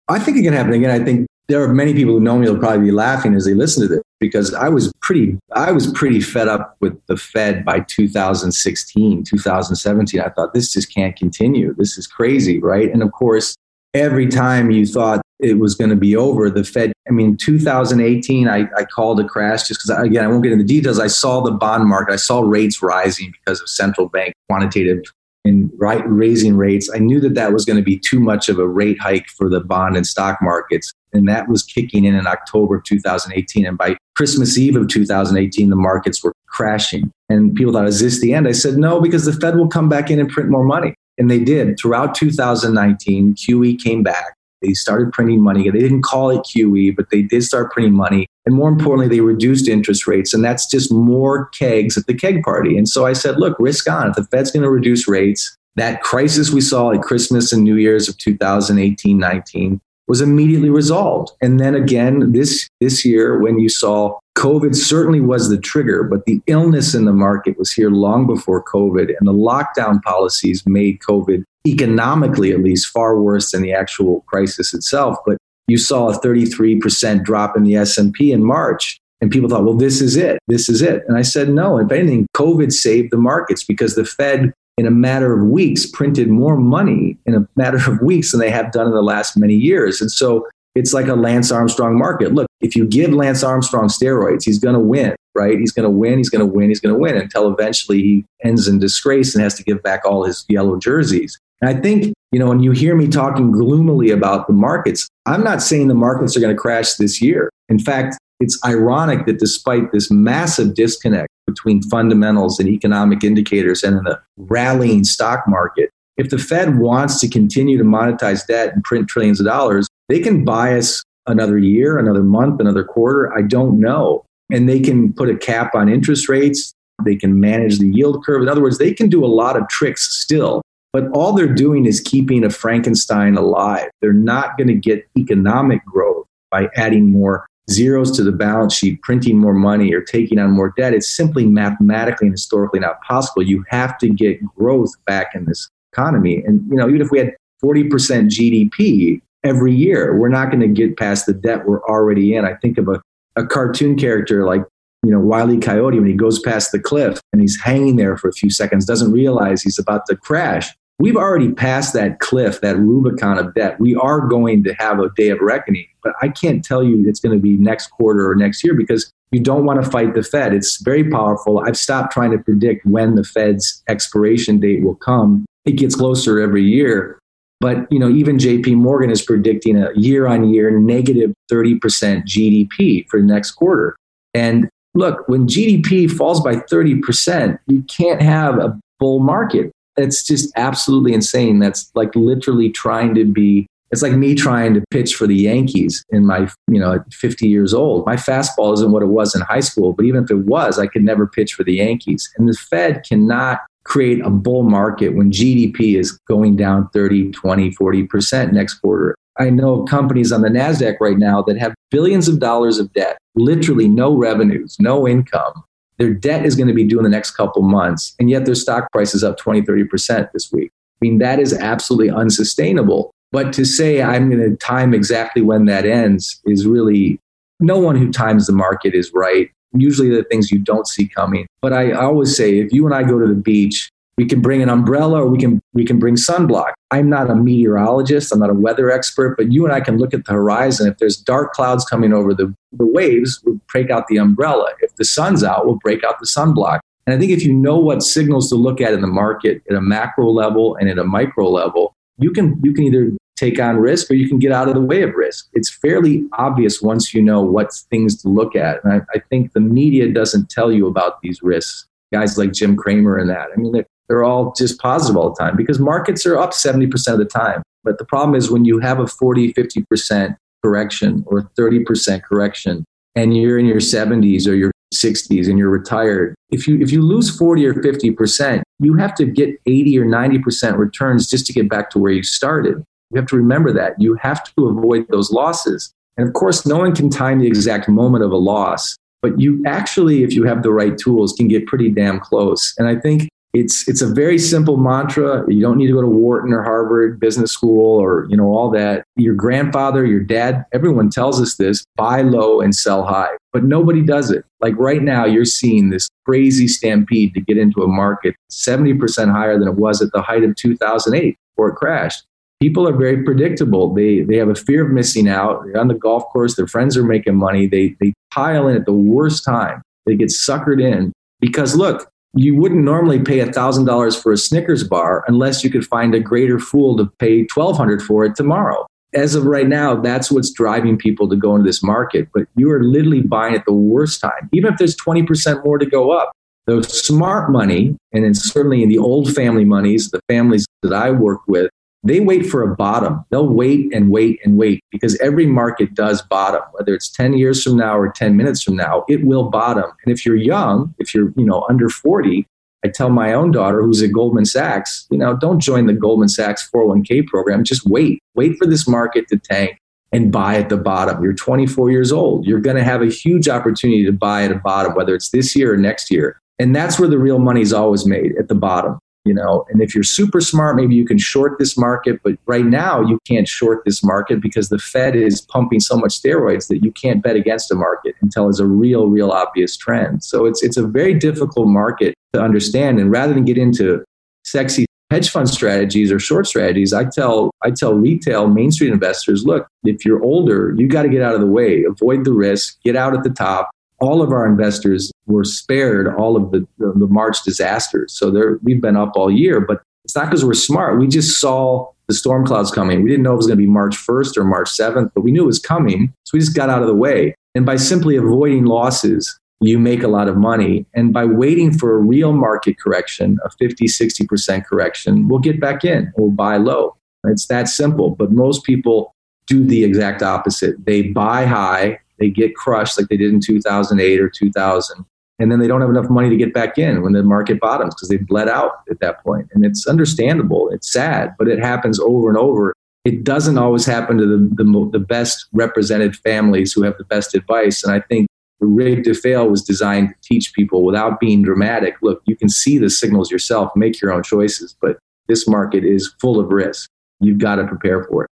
I 0.07 0.19
think 0.19 0.37
it 0.37 0.43
can 0.43 0.53
happen 0.53 0.73
again. 0.73 0.89
I 0.89 1.03
think 1.03 1.27
there 1.47 1.61
are 1.61 1.73
many 1.73 1.93
people 1.93 2.13
who 2.13 2.19
know 2.19 2.37
me 2.37 2.49
will 2.49 2.57
probably 2.57 2.85
be 2.85 2.91
laughing 2.91 3.35
as 3.35 3.45
they 3.45 3.53
listen 3.53 3.87
to 3.87 3.95
this 3.95 4.03
because 4.19 4.53
I 4.53 4.69
was 4.69 4.91
pretty 5.01 5.37
I 5.53 5.71
was 5.71 5.91
pretty 5.91 6.21
fed 6.21 6.47
up 6.47 6.77
with 6.79 6.99
the 7.07 7.17
Fed 7.17 7.65
by 7.65 7.81
2016, 7.81 9.23
2017. 9.23 10.21
I 10.21 10.29
thought 10.29 10.53
this 10.53 10.71
just 10.71 10.93
can't 10.93 11.15
continue. 11.15 11.73
This 11.75 11.97
is 11.97 12.07
crazy, 12.07 12.59
right? 12.59 12.91
And 12.91 13.03
of 13.03 13.11
course, 13.11 13.55
every 13.93 14.27
time 14.27 14.71
you 14.71 14.85
thought 14.85 15.21
it 15.43 15.59
was 15.59 15.75
going 15.75 15.89
to 15.89 15.95
be 15.95 16.15
over, 16.15 16.49
the 16.49 16.63
Fed, 16.63 16.93
I 17.07 17.11
mean, 17.11 17.37
2018, 17.37 18.47
I, 18.47 18.67
I 18.77 18.85
called 18.85 19.19
a 19.19 19.25
crash 19.25 19.67
just 19.67 19.81
because, 19.83 20.05
again, 20.05 20.23
I 20.23 20.27
won't 20.27 20.43
get 20.43 20.53
into 20.53 20.63
the 20.63 20.67
details. 20.67 20.99
I 20.99 21.07
saw 21.07 21.41
the 21.41 21.51
bond 21.51 21.87
market, 21.87 22.13
I 22.13 22.17
saw 22.17 22.41
rates 22.41 22.81
rising 22.81 23.31
because 23.31 23.61
of 23.61 23.69
central 23.69 24.07
bank 24.07 24.33
quantitative 24.49 25.03
and 25.45 25.69
right, 25.77 26.03
raising 26.07 26.55
rates. 26.55 26.89
I 26.93 26.99
knew 26.99 27.19
that 27.19 27.35
that 27.35 27.51
was 27.51 27.65
going 27.65 27.77
to 27.77 27.83
be 27.83 27.99
too 27.99 28.19
much 28.19 28.47
of 28.47 28.59
a 28.59 28.67
rate 28.67 28.99
hike 28.99 29.27
for 29.27 29.49
the 29.49 29.59
bond 29.59 29.97
and 29.97 30.07
stock 30.07 30.39
markets. 30.41 30.93
And 31.11 31.27
that 31.27 31.49
was 31.49 31.63
kicking 31.63 32.05
in 32.05 32.15
in 32.15 32.25
October 32.25 32.77
of 32.77 32.83
2018. 32.85 33.65
And 33.65 33.77
by 33.77 33.97
Christmas 34.15 34.57
Eve 34.57 34.77
of 34.77 34.87
2018, 34.87 35.69
the 35.69 35.75
markets 35.75 36.23
were 36.23 36.33
crashing. 36.47 37.11
And 37.29 37.53
people 37.55 37.73
thought, 37.73 37.87
is 37.87 37.99
this 37.99 38.21
the 38.21 38.33
end? 38.33 38.47
I 38.47 38.53
said, 38.53 38.77
no, 38.77 39.01
because 39.01 39.25
the 39.25 39.33
Fed 39.33 39.57
will 39.57 39.67
come 39.67 39.89
back 39.89 40.09
in 40.09 40.19
and 40.19 40.29
print 40.29 40.49
more 40.49 40.63
money. 40.63 40.95
And 41.17 41.29
they 41.29 41.39
did. 41.39 41.77
Throughout 41.77 42.15
2019, 42.15 43.35
QE 43.35 43.83
came 43.83 44.01
back. 44.01 44.35
They 44.63 44.73
started 44.73 45.11
printing 45.11 45.41
money. 45.41 45.69
They 45.69 45.79
didn't 45.79 46.03
call 46.03 46.31
it 46.31 46.39
QE, 46.39 46.95
but 46.95 47.09
they 47.11 47.21
did 47.21 47.43
start 47.43 47.71
printing 47.71 47.93
money. 47.93 48.27
And 48.45 48.55
more 48.55 48.69
importantly, 48.69 49.07
they 49.07 49.21
reduced 49.21 49.67
interest 49.67 50.07
rates. 50.07 50.33
And 50.33 50.43
that's 50.43 50.65
just 50.65 50.91
more 50.91 51.47
kegs 51.49 51.97
at 51.97 52.07
the 52.07 52.13
keg 52.13 52.41
party. 52.43 52.77
And 52.77 52.87
so 52.89 53.05
I 53.05 53.13
said, 53.13 53.39
look, 53.39 53.55
risk 53.59 53.89
on. 53.89 54.09
If 54.09 54.15
the 54.15 54.23
Fed's 54.23 54.51
going 54.51 54.63
to 54.63 54.69
reduce 54.69 55.07
rates, 55.07 55.55
that 55.75 56.01
crisis 56.01 56.51
we 56.51 56.61
saw 56.61 56.91
at 56.91 57.01
Christmas 57.01 57.51
and 57.51 57.63
New 57.63 57.75
Year's 57.75 58.07
of 58.07 58.17
2018 58.17 59.17
19 59.17 59.81
was 60.07 60.21
immediately 60.21 60.69
resolved. 60.69 61.31
And 61.41 61.59
then 61.59 61.75
again, 61.75 62.33
this, 62.33 62.67
this 62.81 63.05
year, 63.05 63.39
when 63.39 63.59
you 63.59 63.69
saw 63.69 64.19
COVID 64.37 64.75
certainly 64.75 65.21
was 65.21 65.49
the 65.49 65.57
trigger, 65.57 66.03
but 66.03 66.25
the 66.25 66.41
illness 66.47 66.93
in 66.93 67.05
the 67.05 67.13
market 67.13 67.57
was 67.57 67.71
here 67.71 67.89
long 67.89 68.27
before 68.27 68.63
COVID. 68.63 69.13
And 69.17 69.27
the 69.27 69.33
lockdown 69.33 70.01
policies 70.01 70.63
made 70.65 70.99
COVID 70.99 71.43
economically, 71.67 72.51
at 72.51 72.61
least, 72.61 72.87
far 72.87 73.19
worse 73.19 73.51
than 73.51 73.61
the 73.61 73.73
actual 73.73 74.21
crisis 74.21 74.73
itself. 74.73 75.17
But 75.25 75.37
you 75.67 75.77
saw 75.77 76.09
a 76.09 76.19
33% 76.19 77.23
drop 77.23 77.55
in 77.55 77.63
the 77.63 77.75
S&P 77.75 78.31
in 78.31 78.43
March. 78.43 78.99
And 79.21 79.31
people 79.31 79.47
thought, 79.47 79.63
well, 79.63 79.77
this 79.77 80.01
is 80.01 80.17
it. 80.17 80.39
This 80.47 80.67
is 80.67 80.81
it. 80.81 81.03
And 81.07 81.17
I 81.17 81.21
said, 81.21 81.47
no, 81.47 81.77
if 81.77 81.89
anything, 81.91 82.27
COVID 82.35 82.73
saved 82.73 83.11
the 83.11 83.17
markets 83.17 83.63
because 83.63 83.95
the 83.95 84.03
Fed 84.03 84.51
in 84.77 84.85
a 84.87 84.91
matter 84.91 85.37
of 85.37 85.47
weeks 85.47 85.85
printed 85.85 86.29
more 86.29 86.55
money 86.55 87.17
in 87.25 87.35
a 87.35 87.47
matter 87.55 87.77
of 87.77 88.01
weeks 88.01 88.31
than 88.31 88.39
they 88.39 88.49
have 88.49 88.71
done 88.71 88.87
in 88.87 88.93
the 88.93 89.03
last 89.03 89.37
many 89.37 89.53
years. 89.53 90.01
And 90.01 90.11
so 90.11 90.47
it's 90.75 90.93
like 90.93 91.07
a 91.07 91.13
Lance 91.13 91.51
Armstrong 91.51 91.97
market. 91.97 92.33
Look, 92.33 92.47
if 92.61 92.75
you 92.75 92.87
give 92.87 93.13
Lance 93.13 93.43
Armstrong 93.43 93.87
steroids, 93.87 94.43
he's 94.43 94.57
going 94.57 94.73
to 94.73 94.79
win, 94.79 95.15
right? 95.35 95.59
He's 95.59 95.71
going 95.71 95.83
to 95.83 95.89
win, 95.89 96.17
he's 96.17 96.29
going 96.29 96.39
to 96.39 96.51
win, 96.51 96.69
he's 96.69 96.79
going 96.79 96.93
to 96.93 96.99
win 96.99 97.15
until 97.15 97.51
eventually 97.51 98.01
he 98.01 98.25
ends 98.43 98.67
in 98.67 98.79
disgrace 98.79 99.35
and 99.35 99.43
has 99.43 99.53
to 99.55 99.63
give 99.63 99.83
back 99.83 100.03
all 100.05 100.23
his 100.23 100.43
yellow 100.49 100.77
jerseys. 100.77 101.39
And 101.61 101.69
I 101.69 101.79
think, 101.79 102.13
you 102.31 102.39
know, 102.39 102.47
when 102.47 102.61
you 102.61 102.71
hear 102.71 102.95
me 102.95 103.07
talking 103.07 103.51
gloomily 103.51 104.09
about 104.09 104.47
the 104.47 104.53
markets, 104.53 105.07
I'm 105.27 105.43
not 105.43 105.61
saying 105.61 105.87
the 105.87 105.93
markets 105.93 106.35
are 106.35 106.39
going 106.39 106.55
to 106.55 106.59
crash 106.59 106.95
this 106.95 107.21
year. 107.21 107.49
In 107.69 107.77
fact, 107.77 108.17
it's 108.39 108.59
ironic 108.65 109.25
that 109.27 109.39
despite 109.39 109.91
this 109.91 110.09
massive 110.11 110.73
disconnect 110.73 111.29
between 111.53 111.81
fundamentals 111.83 112.59
and 112.59 112.67
economic 112.67 113.23
indicators 113.23 113.83
and 113.83 113.97
the 114.05 114.19
rallying 114.37 115.03
stock 115.03 115.43
market, 115.47 115.89
if 116.17 116.29
the 116.29 116.37
Fed 116.37 116.79
wants 116.79 117.19
to 117.21 117.27
continue 117.27 117.77
to 117.77 117.83
monetize 117.83 118.45
debt 118.45 118.73
and 118.73 118.83
print 118.83 119.07
trillions 119.07 119.39
of 119.39 119.45
dollars, 119.45 119.87
they 120.09 120.19
can 120.19 120.43
buy 120.45 120.77
us 120.77 121.03
another 121.25 121.57
year, 121.57 121.97
another 121.97 122.23
month, 122.23 122.59
another 122.59 122.83
quarter. 122.83 123.35
I 123.35 123.41
don't 123.41 123.79
know. 123.79 124.23
And 124.51 124.69
they 124.69 124.79
can 124.79 125.13
put 125.13 125.29
a 125.29 125.37
cap 125.37 125.73
on 125.73 125.89
interest 125.89 126.29
rates. 126.29 126.73
They 127.03 127.15
can 127.15 127.39
manage 127.39 127.79
the 127.79 127.87
yield 127.87 128.23
curve. 128.23 128.41
In 128.43 128.49
other 128.49 128.61
words, 128.61 128.77
they 128.77 128.93
can 128.93 129.09
do 129.09 129.25
a 129.25 129.27
lot 129.27 129.57
of 129.57 129.67
tricks 129.69 130.21
still. 130.21 130.61
But 130.91 131.09
all 131.13 131.33
they're 131.33 131.47
doing 131.47 131.85
is 131.87 131.99
keeping 131.99 132.43
a 132.43 132.51
Frankenstein 132.51 133.35
alive. 133.35 133.89
They're 134.01 134.13
not 134.13 134.57
going 134.57 134.67
to 134.67 134.75
get 134.75 135.07
economic 135.17 135.83
growth 135.85 136.27
by 136.51 136.69
adding 136.75 137.11
more 137.11 137.47
zeros 137.71 138.15
to 138.17 138.23
the 138.23 138.31
balance 138.31 138.73
sheet, 138.73 139.01
printing 139.01 139.37
more 139.37 139.53
money, 139.53 139.93
or 139.93 140.01
taking 140.01 140.39
on 140.39 140.51
more 140.51 140.73
debt. 140.75 140.93
It's 140.93 141.15
simply 141.15 141.45
mathematically 141.45 142.27
and 142.27 142.33
historically 142.33 142.79
not 142.79 143.01
possible. 143.03 143.43
You 143.43 143.63
have 143.69 143.97
to 143.99 144.09
get 144.09 144.43
growth 144.55 144.91
back 145.05 145.33
in 145.33 145.45
this 145.45 145.69
economy. 145.91 146.43
And 146.45 146.65
you 146.69 146.75
know, 146.75 146.89
even 146.89 147.01
if 147.01 147.11
we 147.11 147.19
had 147.19 147.35
40% 147.63 147.89
GDP 147.89 149.21
every 149.43 149.73
year, 149.73 150.17
we're 150.17 150.29
not 150.29 150.49
going 150.49 150.61
to 150.61 150.67
get 150.67 150.97
past 150.97 151.25
the 151.25 151.33
debt 151.33 151.67
we're 151.67 151.83
already 151.83 152.35
in. 152.35 152.45
I 152.45 152.55
think 152.55 152.77
of 152.77 152.87
a, 152.87 153.01
a 153.35 153.45
cartoon 153.45 153.97
character 153.97 154.45
like 154.45 154.63
you 155.03 155.11
know, 155.11 155.19
Wiley 155.19 155.59
Coyote 155.59 155.99
when 155.99 156.07
he 156.07 156.13
goes 156.13 156.39
past 156.39 156.71
the 156.71 156.79
cliff 156.79 157.19
and 157.33 157.41
he's 157.41 157.59
hanging 157.61 157.97
there 157.97 158.17
for 158.17 158.29
a 158.29 158.33
few 158.33 158.49
seconds, 158.49 158.85
doesn't 158.85 159.11
realize 159.11 159.61
he's 159.61 159.77
about 159.77 160.05
to 160.07 160.15
crash. 160.15 160.73
We've 160.99 161.17
already 161.17 161.51
passed 161.51 161.93
that 161.93 162.19
cliff, 162.19 162.61
that 162.61 162.77
Rubicon 162.77 163.39
of 163.39 163.53
debt. 163.55 163.79
We 163.79 163.95
are 163.95 164.21
going 164.21 164.63
to 164.63 164.73
have 164.75 164.99
a 164.99 165.09
day 165.15 165.29
of 165.29 165.39
reckoning, 165.41 165.87
but 166.03 166.13
I 166.21 166.29
can't 166.29 166.63
tell 166.63 166.83
you 166.83 167.03
it's 167.07 167.19
going 167.19 167.35
to 167.35 167.41
be 167.41 167.57
next 167.57 167.87
quarter 167.87 168.29
or 168.29 168.35
next 168.35 168.63
year 168.63 168.75
because 168.75 169.11
you 169.31 169.39
don't 169.39 169.65
want 169.65 169.83
to 169.83 169.89
fight 169.89 170.13
the 170.13 170.21
Fed. 170.21 170.53
It's 170.53 170.81
very 170.81 171.09
powerful. 171.09 171.59
I've 171.59 171.77
stopped 171.77 172.13
trying 172.13 172.31
to 172.31 172.37
predict 172.37 172.85
when 172.85 173.15
the 173.15 173.23
Fed's 173.23 173.83
expiration 173.89 174.59
date 174.59 174.83
will 174.83 174.95
come. 174.95 175.45
It 175.65 175.73
gets 175.73 175.95
closer 175.95 176.39
every 176.39 176.63
year. 176.63 177.19
But 177.59 177.91
you 177.91 177.97
know, 177.97 178.09
even 178.09 178.37
JP 178.37 178.75
Morgan 178.75 179.09
is 179.09 179.21
predicting 179.21 179.81
a 179.81 179.89
year-on-year 179.95 180.79
negative 180.79 181.33
30% 181.51 181.79
GDP 182.25 183.07
for 183.09 183.19
the 183.19 183.25
next 183.25 183.51
quarter. 183.53 183.95
And 184.35 184.69
look, 184.93 185.27
when 185.27 185.47
GDP 185.47 186.11
falls 186.11 186.41
by 186.41 186.57
30%, 186.57 187.57
you 187.67 187.81
can't 187.83 188.21
have 188.21 188.59
a 188.59 188.79
bull 188.99 189.19
market 189.19 189.71
it's 189.97 190.23
just 190.23 190.51
absolutely 190.55 191.13
insane. 191.13 191.59
That's 191.59 191.91
like 191.95 192.15
literally 192.15 192.69
trying 192.69 193.15
to 193.15 193.25
be. 193.25 193.67
It's 193.91 194.01
like 194.01 194.13
me 194.13 194.33
trying 194.33 194.73
to 194.73 194.83
pitch 194.89 195.13
for 195.13 195.27
the 195.27 195.35
Yankees 195.35 196.03
in 196.09 196.25
my, 196.25 196.49
you 196.67 196.79
know, 196.79 197.03
50 197.11 197.47
years 197.47 197.75
old. 197.75 198.07
My 198.07 198.15
fastball 198.15 198.73
isn't 198.73 198.91
what 198.91 199.03
it 199.03 199.07
was 199.07 199.35
in 199.35 199.41
high 199.41 199.59
school, 199.59 199.93
but 199.93 200.03
even 200.05 200.23
if 200.23 200.31
it 200.31 200.45
was, 200.47 200.79
I 200.79 200.87
could 200.87 201.03
never 201.03 201.27
pitch 201.27 201.53
for 201.53 201.63
the 201.63 201.75
Yankees. 201.75 202.27
And 202.35 202.49
the 202.49 202.53
Fed 202.53 203.05
cannot 203.07 203.59
create 203.85 204.19
a 204.25 204.31
bull 204.31 204.63
market 204.63 205.09
when 205.09 205.31
GDP 205.31 205.95
is 205.95 206.11
going 206.27 206.55
down 206.55 206.89
30, 206.89 207.31
20, 207.33 207.69
40% 207.71 208.51
next 208.51 208.75
quarter. 208.75 209.15
I 209.39 209.49
know 209.49 209.83
companies 209.83 210.31
on 210.31 210.41
the 210.41 210.49
NASDAQ 210.49 210.95
right 210.99 211.17
now 211.17 211.41
that 211.43 211.57
have 211.57 211.75
billions 211.91 212.27
of 212.27 212.39
dollars 212.39 212.79
of 212.79 212.91
debt, 212.93 213.17
literally 213.35 213.87
no 213.87 214.15
revenues, 214.15 214.75
no 214.79 215.07
income, 215.07 215.63
their 215.97 216.13
debt 216.13 216.45
is 216.45 216.55
going 216.55 216.67
to 216.67 216.73
be 216.73 216.83
due 216.83 216.97
in 216.97 217.03
the 217.03 217.09
next 217.09 217.31
couple 217.31 217.61
months, 217.61 218.15
and 218.19 218.29
yet 218.29 218.45
their 218.45 218.55
stock 218.55 218.91
price 218.91 219.13
is 219.13 219.23
up 219.23 219.37
20, 219.37 219.61
30% 219.61 220.31
this 220.31 220.51
week. 220.51 220.71
I 220.73 221.05
mean, 221.05 221.19
that 221.19 221.39
is 221.39 221.53
absolutely 221.53 222.09
unsustainable. 222.09 223.11
But 223.31 223.51
to 223.53 223.65
say 223.65 224.01
I'm 224.01 224.29
going 224.29 224.47
to 224.47 224.55
time 224.57 224.93
exactly 224.93 225.41
when 225.41 225.65
that 225.65 225.85
ends 225.85 226.39
is 226.45 226.67
really 226.67 227.19
no 227.59 227.79
one 227.79 227.95
who 227.95 228.11
times 228.11 228.45
the 228.45 228.53
market 228.53 228.93
is 228.93 229.11
right. 229.13 229.49
Usually 229.73 230.09
the 230.09 230.23
things 230.23 230.51
you 230.51 230.59
don't 230.59 230.87
see 230.87 231.07
coming. 231.07 231.47
But 231.61 231.73
I 231.73 231.93
always 231.93 232.37
say 232.37 232.59
if 232.59 232.71
you 232.71 232.85
and 232.85 232.93
I 232.93 233.03
go 233.03 233.19
to 233.19 233.27
the 233.27 233.33
beach 233.33 233.89
we 234.17 234.25
can 234.25 234.41
bring 234.41 234.61
an 234.61 234.69
umbrella 234.69 235.21
or 235.21 235.27
we 235.27 235.37
can 235.37 235.61
we 235.73 235.85
can 235.85 235.99
bring 235.99 236.15
sunblock. 236.15 236.73
I'm 236.91 237.09
not 237.09 237.29
a 237.29 237.35
meteorologist, 237.35 238.31
I'm 238.31 238.39
not 238.39 238.49
a 238.49 238.53
weather 238.53 238.91
expert, 238.91 239.35
but 239.37 239.51
you 239.51 239.65
and 239.65 239.73
I 239.73 239.81
can 239.81 239.97
look 239.97 240.13
at 240.13 240.25
the 240.25 240.33
horizon. 240.33 240.87
If 240.87 240.97
there's 240.99 241.17
dark 241.17 241.53
clouds 241.53 241.83
coming 241.85 242.13
over 242.13 242.33
the, 242.33 242.53
the 242.71 242.85
waves, 242.85 243.41
we'll 243.43 243.59
break 243.71 243.89
out 243.89 244.07
the 244.07 244.17
umbrella. 244.17 244.69
If 244.81 244.95
the 244.95 245.05
sun's 245.05 245.43
out, 245.43 245.65
we'll 245.65 245.79
break 245.83 246.03
out 246.03 246.19
the 246.19 246.27
sunblock. 246.27 246.79
And 247.05 247.15
I 247.15 247.19
think 247.19 247.31
if 247.31 247.43
you 247.43 247.53
know 247.53 247.77
what 247.77 248.03
signals 248.03 248.49
to 248.49 248.55
look 248.55 248.79
at 248.79 248.93
in 248.93 249.01
the 249.01 249.07
market 249.07 249.61
at 249.69 249.75
a 249.75 249.81
macro 249.81 250.29
level 250.29 250.75
and 250.75 250.89
at 250.89 250.99
a 250.99 251.03
micro 251.03 251.49
level, 251.49 251.95
you 252.17 252.31
can 252.31 252.59
you 252.63 252.73
can 252.73 252.85
either 252.85 253.11
take 253.35 253.59
on 253.59 253.77
risk 253.77 254.11
or 254.11 254.13
you 254.13 254.29
can 254.29 254.37
get 254.37 254.51
out 254.51 254.67
of 254.67 254.75
the 254.75 254.81
way 254.81 255.01
of 255.01 255.13
risk. 255.15 255.49
It's 255.53 255.69
fairly 255.69 256.25
obvious 256.33 256.81
once 256.81 257.13
you 257.13 257.21
know 257.21 257.41
what 257.41 257.73
things 257.89 258.21
to 258.21 258.29
look 258.29 258.55
at. 258.55 258.83
And 258.83 258.93
I, 258.93 259.01
I 259.15 259.19
think 259.29 259.53
the 259.53 259.59
media 259.59 260.11
doesn't 260.11 260.49
tell 260.49 260.71
you 260.71 260.87
about 260.87 261.19
these 261.21 261.41
risks. 261.41 261.87
Guys 262.13 262.37
like 262.37 262.53
Jim 262.53 262.75
Cramer 262.75 263.17
and 263.17 263.27
that. 263.31 263.47
I 263.51 263.59
mean, 263.59 263.83
they're 264.07 264.23
all 264.23 264.53
just 264.57 264.79
positive 264.79 265.17
all 265.17 265.33
the 265.33 265.43
time 265.43 265.55
because 265.55 265.79
markets 265.79 266.25
are 266.25 266.37
up 266.37 266.51
70% 266.51 266.91
of 267.13 267.19
the 267.19 267.25
time. 267.25 267.61
But 267.83 267.97
the 267.97 268.05
problem 268.05 268.35
is 268.35 268.51
when 268.51 268.65
you 268.65 268.79
have 268.79 268.99
a 268.99 269.07
40, 269.07 269.53
50% 269.53 270.35
correction 270.63 271.23
or 271.27 271.49
30% 271.57 272.23
correction 272.23 272.85
and 273.15 273.35
you're 273.35 273.59
in 273.59 273.65
your 273.65 273.77
70s 273.77 274.47
or 274.47 274.53
your 274.53 274.71
60s 274.93 275.49
and 275.49 275.57
you're 275.57 275.69
retired, 275.69 276.35
if 276.51 276.67
you 276.67 276.79
if 276.79 276.91
you 276.91 277.01
lose 277.01 277.35
40 277.35 277.65
or 277.65 277.81
50 277.81 278.11
percent, 278.11 278.63
you 278.79 278.95
have 278.95 279.15
to 279.15 279.25
get 279.25 279.49
80 279.65 279.99
or 279.99 280.05
90 280.05 280.39
percent 280.39 280.77
returns 280.77 281.27
just 281.27 281.45
to 281.47 281.53
get 281.53 281.69
back 281.69 281.89
to 281.91 281.99
where 281.99 282.11
you 282.11 282.23
started. 282.23 282.83
You 283.11 283.19
have 283.19 283.27
to 283.27 283.35
remember 283.35 283.71
that 283.73 283.99
you 283.99 284.15
have 284.15 284.43
to 284.43 284.67
avoid 284.67 285.07
those 285.09 285.31
losses. 285.31 285.93
And 286.17 286.27
of 286.27 286.33
course, 286.33 286.65
no 286.65 286.77
one 286.77 286.95
can 286.95 287.09
time 287.09 287.39
the 287.39 287.47
exact 287.47 287.89
moment 287.89 288.23
of 288.23 288.31
a 288.31 288.37
loss, 288.37 288.95
but 289.21 289.39
you 289.39 289.63
actually, 289.65 290.23
if 290.23 290.33
you 290.33 290.43
have 290.43 290.61
the 290.61 290.71
right 290.71 290.97
tools, 290.97 291.33
can 291.33 291.47
get 291.47 291.65
pretty 291.65 291.89
damn 291.89 292.19
close. 292.19 292.73
And 292.77 292.87
I 292.87 292.95
think 292.95 293.29
it's 293.53 293.87
it's 293.87 294.01
a 294.01 294.07
very 294.07 294.39
simple 294.39 294.77
mantra. 294.77 295.45
You 295.47 295.61
don't 295.61 295.77
need 295.77 295.87
to 295.87 295.93
go 295.93 296.01
to 296.01 296.07
Wharton 296.07 296.51
or 296.51 296.63
Harvard 296.63 297.19
Business 297.19 297.51
School 297.51 298.01
or 298.01 298.25
you 298.27 298.35
know 298.35 298.47
all 298.47 298.71
that. 298.71 299.05
Your 299.15 299.35
grandfather, 299.35 300.05
your 300.05 300.21
dad, 300.21 300.65
everyone 300.73 301.11
tells 301.11 301.39
us 301.39 301.55
this: 301.55 301.85
buy 301.95 302.21
low 302.21 302.61
and 302.61 302.75
sell 302.75 303.03
high. 303.03 303.29
But 303.51 303.63
nobody 303.63 304.01
does 304.01 304.31
it. 304.31 304.43
Like 304.59 304.73
right 304.77 305.03
now, 305.03 305.25
you're 305.25 305.45
seeing 305.45 305.91
this 305.91 306.09
crazy 306.25 306.67
stampede 306.67 307.35
to 307.35 307.41
get 307.41 307.57
into 307.57 307.83
a 307.83 307.87
market 307.87 308.35
70% 308.51 309.31
higher 309.31 309.59
than 309.59 309.67
it 309.67 309.75
was 309.75 310.01
at 310.01 310.11
the 310.13 310.21
height 310.21 310.43
of 310.43 310.55
2008 310.55 311.37
before 311.51 311.69
it 311.69 311.75
crashed. 311.75 312.23
People 312.59 312.87
are 312.87 312.95
very 312.95 313.21
predictable. 313.23 313.93
They 313.93 314.21
they 314.23 314.37
have 314.37 314.49
a 314.49 314.55
fear 314.55 314.83
of 314.83 314.91
missing 314.91 315.27
out. 315.27 315.63
They're 315.65 315.79
on 315.79 315.89
the 315.89 315.93
golf 315.93 316.23
course. 316.33 316.55
Their 316.55 316.67
friends 316.67 316.97
are 316.97 317.03
making 317.03 317.35
money. 317.35 317.67
They 317.67 317.95
they 317.99 318.13
pile 318.31 318.67
in 318.67 318.75
at 318.75 318.85
the 318.85 318.93
worst 318.93 319.45
time. 319.45 319.83
They 320.07 320.15
get 320.15 320.29
suckered 320.29 320.81
in 320.81 321.13
because 321.39 321.75
look, 321.75 322.09
you 322.35 322.55
wouldn't 322.55 322.83
normally 322.83 323.19
pay 323.19 323.39
$1,000 323.39 324.21
for 324.21 324.31
a 324.31 324.37
Snickers 324.37 324.83
bar 324.83 325.23
unless 325.27 325.63
you 325.63 325.69
could 325.69 325.85
find 325.85 326.15
a 326.15 326.19
greater 326.19 326.59
fool 326.59 326.97
to 326.97 327.05
pay 327.19 327.45
1200 327.53 328.01
for 328.01 328.25
it 328.25 328.35
tomorrow. 328.35 328.85
As 329.13 329.35
of 329.35 329.45
right 329.45 329.67
now, 329.67 329.95
that's 329.95 330.31
what's 330.31 330.51
driving 330.51 330.97
people 330.97 331.29
to 331.29 331.35
go 331.35 331.55
into 331.55 331.67
this 331.67 331.83
market. 331.83 332.29
But 332.33 332.47
you 332.55 332.71
are 332.71 332.83
literally 332.83 333.21
buying 333.21 333.53
at 333.53 333.65
the 333.65 333.73
worst 333.73 334.19
time, 334.19 334.49
even 334.51 334.73
if 334.73 334.79
there's 334.79 334.95
20% 334.97 335.63
more 335.63 335.77
to 335.77 335.85
go 335.85 336.11
up. 336.11 336.31
The 336.65 336.81
smart 336.81 337.51
money, 337.51 337.97
and 338.13 338.23
then 338.23 338.33
certainly 338.33 338.81
in 338.81 338.89
the 338.89 338.97
old 338.97 339.33
family 339.35 339.65
monies, 339.65 340.09
the 340.09 340.21
families 340.29 340.65
that 340.81 340.93
I 340.93 341.11
work 341.11 341.41
with, 341.45 341.69
they 342.03 342.19
wait 342.19 342.45
for 342.45 342.61
a 342.61 342.75
bottom. 342.75 343.23
They'll 343.29 343.47
wait 343.47 343.93
and 343.93 344.09
wait 344.09 344.39
and 344.43 344.57
wait 344.57 344.83
because 344.91 345.17
every 345.19 345.45
market 345.45 345.93
does 345.93 346.21
bottom, 346.21 346.61
whether 346.73 346.93
it's 346.93 347.09
10 347.09 347.33
years 347.33 347.63
from 347.63 347.77
now 347.77 347.97
or 347.97 348.11
10 348.11 348.35
minutes 348.35 348.61
from 348.61 348.75
now, 348.75 349.05
it 349.07 349.25
will 349.25 349.49
bottom. 349.49 349.89
And 350.03 350.13
if 350.13 350.25
you're 350.25 350.35
young, 350.35 350.93
if 350.99 351.13
you're, 351.13 351.31
you 351.37 351.45
know, 351.45 351.65
under 351.69 351.89
40, 351.89 352.45
I 352.83 352.89
tell 352.89 353.09
my 353.09 353.33
own 353.33 353.51
daughter 353.51 353.81
who's 353.81 354.01
at 354.01 354.11
Goldman 354.11 354.45
Sachs, 354.45 355.07
you 355.09 355.17
know, 355.17 355.37
don't 355.37 355.61
join 355.61 355.85
the 355.85 355.93
Goldman 355.93 356.27
Sachs 356.27 356.69
401k 356.69 357.25
program. 357.27 357.63
Just 357.63 357.85
wait. 357.85 358.21
Wait 358.35 358.57
for 358.57 358.67
this 358.67 358.87
market 358.87 359.29
to 359.29 359.37
tank 359.37 359.77
and 360.11 360.31
buy 360.31 360.57
at 360.57 360.67
the 360.67 360.77
bottom. 360.77 361.23
You're 361.23 361.33
24 361.33 361.89
years 361.89 362.11
old. 362.11 362.45
You're 362.45 362.59
going 362.59 362.75
to 362.75 362.83
have 362.83 363.01
a 363.01 363.07
huge 363.07 363.47
opportunity 363.47 364.05
to 364.05 364.11
buy 364.11 364.43
at 364.43 364.51
a 364.51 364.55
bottom, 364.55 364.93
whether 364.93 365.15
it's 365.15 365.29
this 365.29 365.55
year 365.55 365.73
or 365.73 365.77
next 365.77 366.11
year. 366.11 366.39
And 366.59 366.75
that's 366.75 366.99
where 366.99 367.09
the 367.09 367.17
real 367.17 367.39
money 367.39 367.61
is 367.61 367.73
always 367.73 368.05
made 368.05 368.35
at 368.37 368.49
the 368.49 368.55
bottom 368.55 368.99
you 369.25 369.33
know 369.33 369.65
and 369.69 369.81
if 369.81 369.95
you're 369.95 370.03
super 370.03 370.41
smart 370.41 370.75
maybe 370.75 370.95
you 370.95 371.05
can 371.05 371.17
short 371.17 371.57
this 371.57 371.77
market 371.77 372.19
but 372.23 372.33
right 372.45 372.65
now 372.65 373.01
you 373.01 373.19
can't 373.25 373.47
short 373.47 373.83
this 373.85 374.03
market 374.03 374.41
because 374.41 374.69
the 374.69 374.77
fed 374.77 375.15
is 375.15 375.41
pumping 375.41 375.79
so 375.79 375.95
much 375.95 376.11
steroids 376.11 376.67
that 376.67 376.83
you 376.83 376.91
can't 376.91 377.23
bet 377.23 377.35
against 377.35 377.71
a 377.71 377.75
market 377.75 378.15
until 378.21 378.49
it's 378.49 378.59
a 378.59 378.65
real 378.65 379.07
real 379.07 379.31
obvious 379.31 379.77
trend. 379.77 380.23
So 380.23 380.45
it's 380.45 380.63
it's 380.63 380.77
a 380.77 380.85
very 380.85 381.13
difficult 381.13 381.67
market 381.67 382.13
to 382.33 382.41
understand. 382.41 382.99
And 382.99 383.11
rather 383.11 383.33
than 383.33 383.45
get 383.45 383.57
into 383.57 384.03
sexy 384.43 384.85
hedge 385.11 385.29
fund 385.29 385.49
strategies 385.49 386.11
or 386.11 386.19
short 386.19 386.47
strategies 386.47 386.91
i 386.91 387.05
tell 387.05 387.51
i 387.61 387.69
tell 387.69 387.93
retail 387.93 388.47
main 388.47 388.71
street 388.71 388.91
investors 388.91 389.45
look 389.45 389.67
if 389.83 390.03
you're 390.03 390.23
older 390.23 390.73
you 390.75 390.87
got 390.87 391.03
to 391.03 391.09
get 391.09 391.21
out 391.21 391.35
of 391.35 391.39
the 391.39 391.47
way. 391.47 391.83
Avoid 391.83 392.25
the 392.25 392.33
risk. 392.33 392.81
Get 392.83 392.95
out 392.95 393.15
at 393.15 393.23
the 393.23 393.29
top. 393.29 393.69
All 393.99 394.21
of 394.21 394.31
our 394.31 394.45
investors 394.45 395.11
were 395.25 395.43
spared 395.43 396.13
all 396.15 396.35
of 396.35 396.51
the, 396.51 396.67
the, 396.77 396.93
the 396.95 397.07
March 397.07 397.43
disasters. 397.43 398.13
So 398.13 398.57
we've 398.61 398.81
been 398.81 398.97
up 398.97 399.13
all 399.15 399.31
year, 399.31 399.59
but 399.59 399.81
it's 400.03 400.15
not 400.15 400.25
because 400.25 400.43
we're 400.43 400.53
smart. 400.53 400.99
We 400.99 401.07
just 401.07 401.39
saw 401.39 401.89
the 402.07 402.13
storm 402.13 402.45
clouds 402.45 402.71
coming. 402.71 403.03
We 403.03 403.09
didn't 403.09 403.23
know 403.23 403.33
it 403.33 403.37
was 403.37 403.47
going 403.47 403.57
to 403.57 403.63
be 403.63 403.69
March 403.69 403.95
1st 403.95 404.37
or 404.37 404.43
March 404.43 404.69
7th, 404.69 405.11
but 405.15 405.21
we 405.21 405.31
knew 405.31 405.43
it 405.43 405.47
was 405.47 405.59
coming. 405.59 406.13
So 406.25 406.31
we 406.33 406.39
just 406.39 406.55
got 406.55 406.69
out 406.69 406.81
of 406.81 406.87
the 406.87 406.95
way. 406.95 407.35
And 407.55 407.65
by 407.65 407.77
simply 407.77 408.17
avoiding 408.17 408.65
losses, 408.65 409.39
you 409.61 409.79
make 409.79 410.03
a 410.03 410.09
lot 410.09 410.27
of 410.27 410.35
money. 410.35 410.85
And 410.93 411.13
by 411.13 411.23
waiting 411.23 411.71
for 411.71 411.95
a 411.95 411.99
real 411.99 412.33
market 412.33 412.77
correction, 412.77 413.39
a 413.45 413.49
50, 413.51 413.85
60% 413.85 414.65
correction, 414.65 415.29
we'll 415.29 415.39
get 415.39 415.61
back 415.61 415.85
in. 415.85 416.11
We'll 416.17 416.31
buy 416.31 416.57
low. 416.57 416.97
It's 417.25 417.47
that 417.47 417.69
simple. 417.69 418.09
But 418.09 418.33
most 418.33 418.65
people 418.65 419.15
do 419.47 419.63
the 419.63 419.85
exact 419.85 420.21
opposite. 420.21 420.83
They 420.85 421.03
buy 421.03 421.45
high 421.45 421.99
they 422.19 422.29
get 422.29 422.55
crushed 422.55 422.97
like 422.97 423.09
they 423.09 423.17
did 423.17 423.33
in 423.33 423.41
2008 423.41 424.19
or 424.21 424.29
2000 424.29 425.05
and 425.39 425.51
then 425.51 425.59
they 425.59 425.67
don't 425.67 425.81
have 425.81 425.89
enough 425.89 426.09
money 426.09 426.29
to 426.29 426.37
get 426.37 426.53
back 426.53 426.77
in 426.77 427.01
when 427.01 427.13
the 427.13 427.23
market 427.23 427.59
bottoms 427.59 427.95
because 427.95 428.09
they 428.09 428.17
bled 428.17 428.47
out 428.47 428.83
at 428.89 428.99
that 428.99 429.23
point. 429.23 429.49
and 429.53 429.65
it's 429.65 429.87
understandable. 429.87 430.69
It's 430.69 430.91
sad 430.91 431.33
but 431.37 431.47
it 431.47 431.59
happens 431.59 431.99
over 431.99 432.29
and 432.29 432.37
over. 432.37 432.73
It 433.05 433.23
doesn't 433.23 433.57
always 433.57 433.85
happen 433.85 434.17
to 434.17 434.25
the, 434.25 434.63
the, 434.63 434.89
the 434.93 434.99
best 434.99 435.47
represented 435.51 436.15
families 436.15 436.71
who 436.71 436.83
have 436.83 436.97
the 436.97 437.03
best 437.03 437.35
advice. 437.35 437.83
And 437.83 437.93
i 437.93 437.99
think 437.99 438.27
the 438.59 438.67
Rigged 438.67 439.05
to 439.05 439.13
Fail 439.13 439.49
was 439.49 439.61
designed 439.61 440.09
to 440.09 440.15
teach 440.21 440.53
people 440.53 440.83
without 440.83 441.19
being 441.19 441.41
dramatic. 441.41 441.95
Look 442.01 442.21
you 442.25 442.35
can 442.35 442.49
see 442.49 442.77
the 442.77 442.89
signals 442.89 443.31
yourself. 443.31 443.71
Make 443.75 444.01
your 444.01 444.11
own 444.11 444.23
choices 444.23 444.75
but 444.79 444.97
this 445.27 445.47
market 445.47 445.83
is 445.83 446.13
full 446.19 446.39
of 446.39 446.51
risk. 446.51 446.89
You've 447.19 447.39
got 447.39 447.55
to 447.55 447.65
prepare 447.65 448.03
for 448.03 448.25
it. 448.25 448.29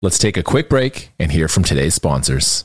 Let's 0.00 0.18
take 0.18 0.36
a 0.36 0.42
quick 0.42 0.68
break 0.68 1.12
and 1.18 1.32
hear 1.32 1.48
from 1.48 1.64
today's 1.64 1.94
sponsors 1.94 2.64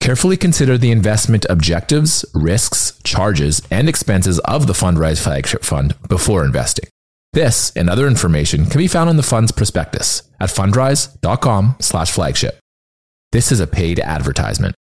Carefully 0.00 0.36
consider 0.36 0.78
the 0.78 0.90
investment 0.90 1.44
objectives, 1.50 2.24
risks, 2.34 2.98
charges, 3.04 3.62
and 3.70 3.88
expenses 3.88 4.38
of 4.40 4.66
the 4.66 4.72
Fundrise 4.72 5.22
flagship 5.22 5.64
fund 5.64 5.94
before 6.08 6.44
investing. 6.44 6.88
This 7.34 7.70
and 7.76 7.90
other 7.90 8.06
information 8.06 8.64
can 8.66 8.78
be 8.78 8.88
found 8.88 9.10
in 9.10 9.16
the 9.16 9.22
fund's 9.22 9.52
prospectus 9.52 10.22
at 10.40 10.48
fundrise.com/flagship. 10.48 12.58
This 13.32 13.52
is 13.52 13.60
a 13.60 13.66
paid 13.66 14.00
advertisement. 14.00 14.74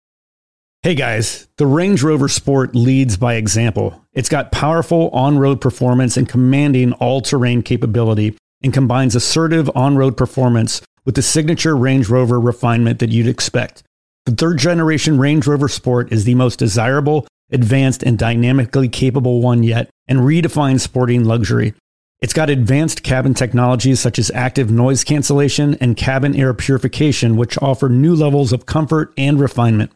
Hey 0.83 0.93
guys, 0.93 1.47
the 1.57 1.65
Range 1.65 2.03
Rover 2.03 2.27
Sport 2.27 2.75
leads 2.75 3.17
by 3.17 3.33
example. 3.33 3.99
It's 4.13 4.29
got 4.29 4.51
powerful 4.51 5.09
on-road 5.09 5.59
performance 5.59 6.17
and 6.17 6.29
commanding 6.29 6.93
all-terrain 6.93 7.63
capability 7.63 8.37
and 8.61 8.71
combines 8.71 9.15
assertive 9.15 9.71
on-road 9.73 10.15
performance 10.15 10.83
with 11.03 11.15
the 11.15 11.23
signature 11.23 11.75
Range 11.75 12.07
Rover 12.07 12.39
refinement 12.39 12.99
that 12.99 13.09
you'd 13.09 13.27
expect. 13.27 13.81
The 14.25 14.33
third 14.33 14.57
generation 14.57 15.19
Range 15.19 15.45
Rover 15.45 15.67
Sport 15.67 16.11
is 16.11 16.23
the 16.23 16.33
most 16.33 16.57
desirable, 16.57 17.27
advanced, 17.51 18.01
and 18.01 18.17
dynamically 18.17 18.89
capable 18.89 19.39
one 19.41 19.61
yet 19.61 19.89
and 20.07 20.19
redefines 20.19 20.79
sporting 20.79 21.23
luxury. 21.25 21.75
It's 22.21 22.33
got 22.33 22.49
advanced 22.49 23.03
cabin 23.03 23.35
technologies 23.35 23.99
such 23.99 24.17
as 24.17 24.31
active 24.33 24.71
noise 24.71 25.03
cancellation 25.03 25.75
and 25.75 25.95
cabin 25.95 26.35
air 26.35 26.55
purification, 26.55 27.35
which 27.35 27.61
offer 27.61 27.87
new 27.87 28.15
levels 28.15 28.51
of 28.51 28.65
comfort 28.65 29.13
and 29.15 29.39
refinement. 29.39 29.91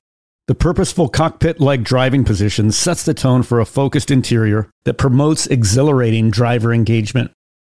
The 0.47 0.53
purposeful 0.53 1.09
cockpit 1.09 1.59
like 1.59 1.81
driving 1.81 2.23
position 2.23 2.71
sets 2.71 3.03
the 3.03 3.15
tone 3.15 3.41
for 3.41 3.59
a 3.59 3.65
focused 3.65 4.11
interior 4.11 4.69
that 4.83 4.99
promotes 4.99 5.47
exhilarating 5.47 6.29
driver 6.29 6.71
engagement. 6.71 7.31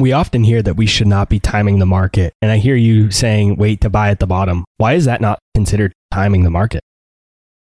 We 0.00 0.12
often 0.12 0.44
hear 0.44 0.62
that 0.62 0.76
we 0.76 0.86
should 0.86 1.08
not 1.08 1.28
be 1.28 1.40
timing 1.40 1.80
the 1.80 1.86
market, 1.86 2.32
and 2.40 2.52
I 2.52 2.58
hear 2.58 2.76
you 2.76 3.10
saying 3.10 3.56
wait 3.56 3.80
to 3.80 3.90
buy 3.90 4.10
at 4.10 4.20
the 4.20 4.28
bottom. 4.28 4.64
Why 4.76 4.94
is 4.94 5.06
that 5.06 5.20
not 5.20 5.40
considered 5.54 5.92
timing 6.12 6.44
the 6.44 6.50
market? 6.50 6.82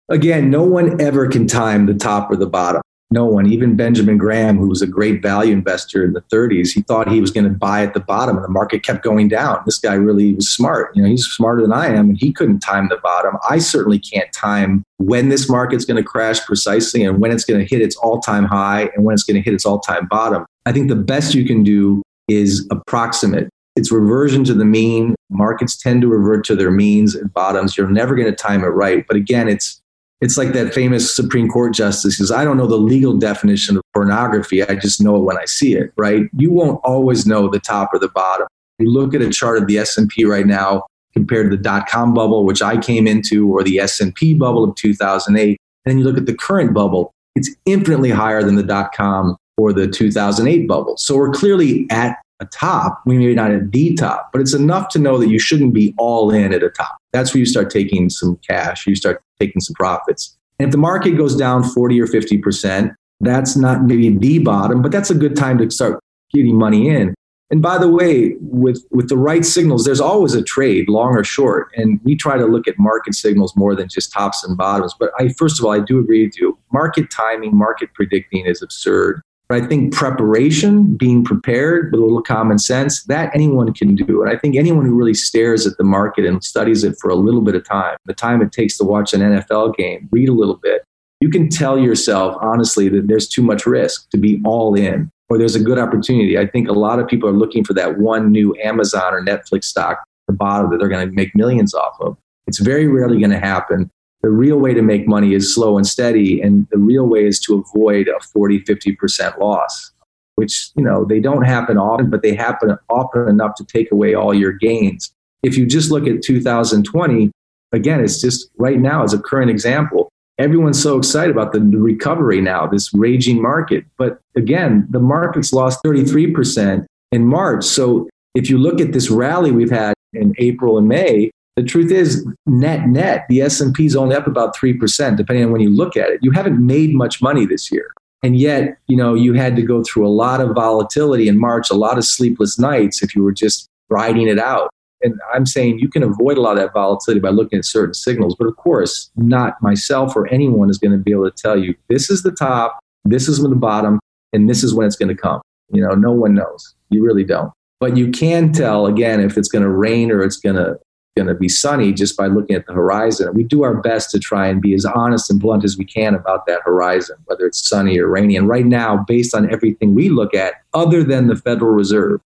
Again, 0.09 0.49
no 0.49 0.63
one 0.63 1.01
ever 1.01 1.27
can 1.27 1.47
time 1.47 1.85
the 1.85 1.93
top 1.93 2.31
or 2.31 2.37
the 2.37 2.47
bottom. 2.47 2.81
No 3.11 3.25
one, 3.25 3.45
even 3.45 3.75
Benjamin 3.75 4.17
Graham, 4.17 4.57
who 4.57 4.67
was 4.67 4.81
a 4.81 4.87
great 4.87 5.21
value 5.21 5.53
investor 5.53 6.03
in 6.03 6.13
the 6.13 6.21
30s, 6.21 6.71
he 6.71 6.81
thought 6.81 7.11
he 7.11 7.21
was 7.21 7.29
going 7.29 7.43
to 7.43 7.49
buy 7.51 7.83
at 7.83 7.93
the 7.93 7.99
bottom 7.99 8.37
and 8.37 8.43
the 8.43 8.49
market 8.49 8.83
kept 8.83 9.03
going 9.03 9.27
down. 9.27 9.61
This 9.65 9.77
guy 9.77 9.93
really 9.93 10.33
was 10.33 10.49
smart. 10.49 10.95
You 10.95 11.03
know, 11.03 11.09
he's 11.09 11.25
smarter 11.25 11.61
than 11.61 11.71
I 11.73 11.87
am 11.87 12.09
and 12.09 12.17
he 12.17 12.33
couldn't 12.33 12.61
time 12.61 12.89
the 12.89 12.97
bottom. 13.03 13.37
I 13.47 13.59
certainly 13.59 13.99
can't 13.99 14.31
time 14.33 14.81
when 14.97 15.29
this 15.29 15.47
market's 15.47 15.85
going 15.85 16.01
to 16.01 16.03
crash 16.03 16.43
precisely 16.43 17.03
and 17.03 17.21
when 17.21 17.31
it's 17.31 17.45
going 17.45 17.59
to 17.59 17.67
hit 17.67 17.83
its 17.83 17.95
all-time 17.97 18.45
high 18.45 18.89
and 18.95 19.05
when 19.05 19.13
it's 19.13 19.23
going 19.23 19.35
to 19.35 19.43
hit 19.43 19.53
its 19.53 19.65
all-time 19.65 20.07
bottom. 20.07 20.45
I 20.65 20.71
think 20.71 20.87
the 20.87 20.95
best 20.95 21.35
you 21.35 21.45
can 21.45 21.63
do 21.63 22.01
is 22.27 22.67
approximate. 22.71 23.49
It's 23.75 23.91
reversion 23.91 24.43
to 24.45 24.53
the 24.53 24.65
mean. 24.65 25.15
Markets 25.29 25.75
tend 25.75 26.01
to 26.01 26.07
revert 26.07 26.45
to 26.45 26.55
their 26.55 26.71
means 26.71 27.15
and 27.15 27.33
bottoms. 27.33 27.75
You're 27.75 27.89
never 27.89 28.15
going 28.15 28.29
to 28.29 28.35
time 28.35 28.63
it 28.63 28.67
right. 28.67 29.05
But 29.07 29.17
again, 29.17 29.47
it's 29.47 29.81
it's 30.21 30.37
like 30.37 30.53
that 30.53 30.73
famous 30.73 31.13
Supreme 31.13 31.49
Court 31.49 31.73
justice 31.73 32.17
says, 32.17 32.31
I 32.31 32.45
don't 32.45 32.55
know 32.55 32.67
the 32.67 32.77
legal 32.77 33.17
definition 33.17 33.75
of 33.75 33.83
pornography. 33.93 34.63
I 34.63 34.75
just 34.75 35.01
know 35.01 35.17
it 35.17 35.23
when 35.23 35.37
I 35.37 35.43
see 35.43 35.75
it, 35.75 35.91
right? 35.97 36.29
You 36.37 36.49
won't 36.49 36.79
always 36.85 37.27
know 37.27 37.49
the 37.49 37.59
top 37.59 37.93
or 37.93 37.99
the 37.99 38.07
bottom. 38.07 38.47
You 38.79 38.89
look 38.89 39.13
at 39.13 39.21
a 39.21 39.29
chart 39.29 39.57
of 39.57 39.67
the 39.67 39.77
S&P 39.79 40.23
right 40.23 40.45
now 40.45 40.83
compared 41.13 41.51
to 41.51 41.57
the 41.57 41.61
dot-com 41.61 42.13
bubble, 42.13 42.45
which 42.45 42.61
I 42.61 42.77
came 42.77 43.05
into, 43.05 43.51
or 43.53 43.63
the 43.63 43.79
S&P 43.79 44.33
bubble 44.33 44.63
of 44.63 44.75
2008, 44.75 45.59
and 45.85 45.91
then 45.91 45.99
you 45.99 46.05
look 46.05 46.17
at 46.17 46.25
the 46.25 46.33
current 46.33 46.73
bubble, 46.73 47.11
it's 47.35 47.53
infinitely 47.65 48.09
higher 48.09 48.43
than 48.43 48.55
the 48.55 48.63
dot-com 48.63 49.35
or 49.57 49.73
the 49.73 49.87
2008 49.87 50.67
bubble. 50.67 50.97
So 50.97 51.15
we're 51.15 51.31
clearly 51.31 51.87
at 51.89 52.17
a 52.39 52.45
top. 52.45 53.01
We 53.05 53.17
may 53.17 53.33
not 53.33 53.51
at 53.51 53.71
the 53.71 53.95
top, 53.95 54.29
but 54.31 54.41
it's 54.41 54.53
enough 54.53 54.89
to 54.89 54.99
know 54.99 55.17
that 55.17 55.29
you 55.29 55.39
shouldn't 55.39 55.73
be 55.73 55.93
all 55.97 56.31
in 56.31 56.53
at 56.53 56.63
a 56.63 56.69
top. 56.69 56.97
That's 57.11 57.33
where 57.33 57.39
you 57.39 57.45
start 57.45 57.69
taking 57.69 58.09
some 58.09 58.37
cash, 58.47 58.87
you 58.87 58.95
start 58.95 59.21
taking 59.39 59.61
some 59.61 59.75
profits. 59.75 60.35
And 60.59 60.67
if 60.67 60.71
the 60.71 60.77
market 60.77 61.11
goes 61.11 61.35
down 61.35 61.63
40 61.63 62.01
or 62.01 62.07
50%, 62.07 62.93
that's 63.21 63.55
not 63.55 63.83
maybe 63.83 64.09
the 64.09 64.39
bottom, 64.39 64.81
but 64.81 64.91
that's 64.91 65.09
a 65.09 65.15
good 65.15 65.35
time 65.35 65.57
to 65.59 65.69
start 65.69 65.99
getting 66.33 66.55
money 66.55 66.89
in. 66.89 67.13
And 67.49 67.61
by 67.61 67.77
the 67.77 67.87
way, 67.87 68.35
with, 68.39 68.83
with 68.89 69.09
the 69.09 69.17
right 69.17 69.45
signals, 69.45 69.85
there's 69.85 70.01
always 70.01 70.33
a 70.33 70.41
trade, 70.41 70.89
long 70.89 71.15
or 71.15 71.23
short. 71.23 71.69
And 71.75 71.99
we 72.03 72.15
try 72.15 72.35
to 72.35 72.45
look 72.45 72.67
at 72.67 72.79
market 72.79 73.13
signals 73.13 73.55
more 73.55 73.75
than 73.75 73.87
just 73.89 74.11
tops 74.11 74.43
and 74.43 74.57
bottoms. 74.57 74.95
But 74.99 75.11
I, 75.19 75.29
first 75.29 75.59
of 75.59 75.65
all, 75.65 75.71
I 75.71 75.79
do 75.79 75.99
agree 75.99 76.25
with 76.25 76.39
you. 76.39 76.57
Market 76.71 77.11
timing, 77.11 77.55
market 77.55 77.93
predicting 77.93 78.47
is 78.47 78.63
absurd. 78.63 79.21
But 79.49 79.61
I 79.61 79.67
think 79.67 79.93
preparation, 79.93 80.95
being 80.95 81.23
prepared 81.23 81.91
with 81.91 81.99
a 81.99 82.03
little 82.03 82.21
common 82.21 82.57
sense, 82.57 83.03
that 83.03 83.29
anyone 83.35 83.73
can 83.73 83.95
do. 83.95 84.21
And 84.21 84.31
I 84.31 84.37
think 84.37 84.55
anyone 84.55 84.85
who 84.85 84.95
really 84.95 85.13
stares 85.13 85.67
at 85.67 85.77
the 85.77 85.83
market 85.83 86.25
and 86.25 86.43
studies 86.43 86.83
it 86.83 86.95
for 86.99 87.09
a 87.09 87.15
little 87.15 87.41
bit 87.41 87.55
of 87.55 87.67
time, 87.67 87.97
the 88.05 88.13
time 88.13 88.41
it 88.41 88.51
takes 88.51 88.77
to 88.77 88.83
watch 88.83 89.13
an 89.13 89.21
NFL 89.21 89.75
game, 89.75 90.07
read 90.11 90.29
a 90.29 90.33
little 90.33 90.57
bit, 90.57 90.83
you 91.19 91.29
can 91.29 91.49
tell 91.49 91.77
yourself 91.77 92.37
honestly 92.41 92.89
that 92.89 93.07
there's 93.07 93.27
too 93.27 93.41
much 93.41 93.65
risk 93.65 94.09
to 94.09 94.17
be 94.17 94.41
all 94.43 94.75
in 94.75 95.09
or 95.29 95.37
there's 95.37 95.55
a 95.55 95.59
good 95.59 95.79
opportunity. 95.79 96.37
I 96.37 96.45
think 96.45 96.67
a 96.67 96.73
lot 96.73 96.99
of 96.99 97.07
people 97.07 97.29
are 97.29 97.33
looking 97.33 97.63
for 97.63 97.73
that 97.73 97.97
one 97.97 98.31
new 98.31 98.55
Amazon 98.63 99.13
or 99.13 99.23
Netflix 99.23 99.65
stock 99.65 99.99
at 99.99 100.05
the 100.27 100.33
bottom 100.33 100.69
that 100.71 100.79
they're 100.79 100.89
going 100.89 101.07
to 101.07 101.13
make 101.13 101.35
millions 101.35 101.73
off 101.73 101.95
of. 102.01 102.17
It's 102.45 102.59
very 102.59 102.87
rarely 102.87 103.19
going 103.19 103.31
to 103.31 103.39
happen 103.39 103.89
the 104.23 104.29
real 104.29 104.57
way 104.57 104.73
to 104.73 104.81
make 104.81 105.07
money 105.07 105.33
is 105.33 105.53
slow 105.53 105.77
and 105.77 105.85
steady 105.85 106.41
and 106.41 106.65
the 106.71 106.79
real 106.79 107.05
way 107.05 107.25
is 107.25 107.39
to 107.41 107.59
avoid 107.59 108.07
a 108.07 108.19
40 108.23 108.61
50% 108.61 109.37
loss 109.37 109.91
which 110.35 110.71
you 110.75 110.83
know 110.83 111.05
they 111.05 111.19
don't 111.19 111.43
happen 111.43 111.77
often 111.77 112.09
but 112.09 112.23
they 112.23 112.33
happen 112.33 112.75
often 112.89 113.27
enough 113.27 113.53
to 113.55 113.65
take 113.65 113.91
away 113.91 114.15
all 114.15 114.33
your 114.33 114.53
gains. 114.53 115.13
If 115.43 115.57
you 115.57 115.65
just 115.65 115.91
look 115.91 116.07
at 116.07 116.23
2020 116.23 117.31
again 117.73 117.99
it's 117.99 118.19
just 118.19 118.49
right 118.57 118.79
now 118.79 119.03
as 119.03 119.13
a 119.13 119.19
current 119.19 119.51
example 119.51 120.09
everyone's 120.39 120.81
so 120.81 120.97
excited 120.97 121.29
about 121.29 121.51
the 121.51 121.59
recovery 121.59 122.41
now 122.41 122.65
this 122.65 122.93
raging 122.93 123.41
market. 123.41 123.85
But 123.97 124.19
again 124.35 124.87
the 124.89 124.99
market's 124.99 125.53
lost 125.53 125.83
33% 125.83 126.85
in 127.11 127.25
march. 127.27 127.65
So 127.65 128.09
if 128.33 128.49
you 128.49 128.57
look 128.57 128.79
at 128.79 128.93
this 128.93 129.11
rally 129.11 129.51
we've 129.51 129.69
had 129.69 129.93
in 130.13 130.33
april 130.37 130.77
and 130.77 130.87
may 130.87 131.29
the 131.55 131.63
truth 131.63 131.91
is, 131.91 132.25
net 132.45 132.87
net, 132.87 133.25
the 133.29 133.41
S&P 133.41 133.85
is 133.85 133.95
only 133.95 134.15
up 134.15 134.27
about 134.27 134.55
3%, 134.55 135.15
depending 135.17 135.45
on 135.45 135.51
when 135.51 135.61
you 135.61 135.69
look 135.69 135.95
at 135.95 136.09
it. 136.09 136.19
You 136.21 136.31
haven't 136.31 136.65
made 136.65 136.93
much 136.93 137.21
money 137.21 137.45
this 137.45 137.71
year. 137.71 137.91
And 138.23 138.37
yet, 138.37 138.77
you 138.87 138.95
know, 138.95 139.13
you 139.13 139.33
had 139.33 139.55
to 139.57 139.61
go 139.61 139.83
through 139.83 140.07
a 140.07 140.09
lot 140.09 140.39
of 140.39 140.55
volatility 140.55 141.27
in 141.27 141.37
March, 141.37 141.69
a 141.69 141.75
lot 141.75 141.97
of 141.97 142.05
sleepless 142.05 142.57
nights 142.57 143.03
if 143.03 143.15
you 143.15 143.23
were 143.23 143.33
just 143.33 143.67
riding 143.89 144.27
it 144.27 144.39
out. 144.39 144.69
And 145.03 145.19
I'm 145.33 145.45
saying 145.45 145.79
you 145.79 145.89
can 145.89 146.01
avoid 146.01 146.37
a 146.37 146.41
lot 146.41 146.53
of 146.53 146.59
that 146.59 146.73
volatility 146.73 147.19
by 147.19 147.29
looking 147.29 147.59
at 147.59 147.65
certain 147.65 147.93
signals. 147.93 148.35
But 148.39 148.47
of 148.47 148.55
course, 148.55 149.11
not 149.17 149.61
myself 149.61 150.15
or 150.15 150.27
anyone 150.27 150.69
is 150.69 150.77
going 150.77 150.93
to 150.93 150.97
be 150.97 151.11
able 151.11 151.29
to 151.29 151.35
tell 151.35 151.59
you 151.59 151.75
this 151.89 152.09
is 152.09 152.23
the 152.23 152.31
top, 152.31 152.79
this 153.03 153.27
is 153.27 153.39
the 153.39 153.49
bottom, 153.49 153.99
and 154.31 154.49
this 154.49 154.63
is 154.63 154.73
when 154.73 154.87
it's 154.87 154.95
going 154.95 155.13
to 155.13 155.21
come. 155.21 155.41
You 155.69 155.81
know, 155.81 155.93
no 155.93 156.13
one 156.13 156.33
knows. 156.33 156.73
You 156.89 157.03
really 157.03 157.25
don't. 157.25 157.51
But 157.81 157.97
you 157.97 158.11
can 158.11 158.53
tell, 158.53 158.85
again, 158.85 159.19
if 159.19 159.37
it's 159.37 159.49
going 159.49 159.63
to 159.63 159.69
rain 159.69 160.09
or 160.09 160.23
it's 160.23 160.37
going 160.37 160.55
to 160.55 160.79
going 161.15 161.27
to 161.27 161.35
be 161.35 161.49
sunny 161.49 161.93
just 161.93 162.17
by 162.17 162.27
looking 162.27 162.55
at 162.55 162.65
the 162.65 162.73
horizon. 162.73 163.33
We 163.33 163.43
do 163.43 163.63
our 163.63 163.75
best 163.75 164.09
to 164.11 164.19
try 164.19 164.47
and 164.47 164.61
be 164.61 164.73
as 164.73 164.85
honest 164.85 165.29
and 165.29 165.39
blunt 165.39 165.63
as 165.63 165.77
we 165.77 165.85
can 165.85 166.15
about 166.15 166.45
that 166.47 166.61
horizon, 166.63 167.17
whether 167.25 167.45
it's 167.45 167.67
sunny 167.67 167.99
or 167.99 168.07
rainy. 168.07 168.35
And 168.35 168.47
right 168.47 168.65
now, 168.65 168.97
based 169.07 169.35
on 169.35 169.51
everything 169.51 169.93
we 169.93 170.09
look 170.09 170.33
at, 170.33 170.55
other 170.73 171.03
than 171.03 171.27
the 171.27 171.35
Federal 171.35 171.71
Reserve, 171.71 172.21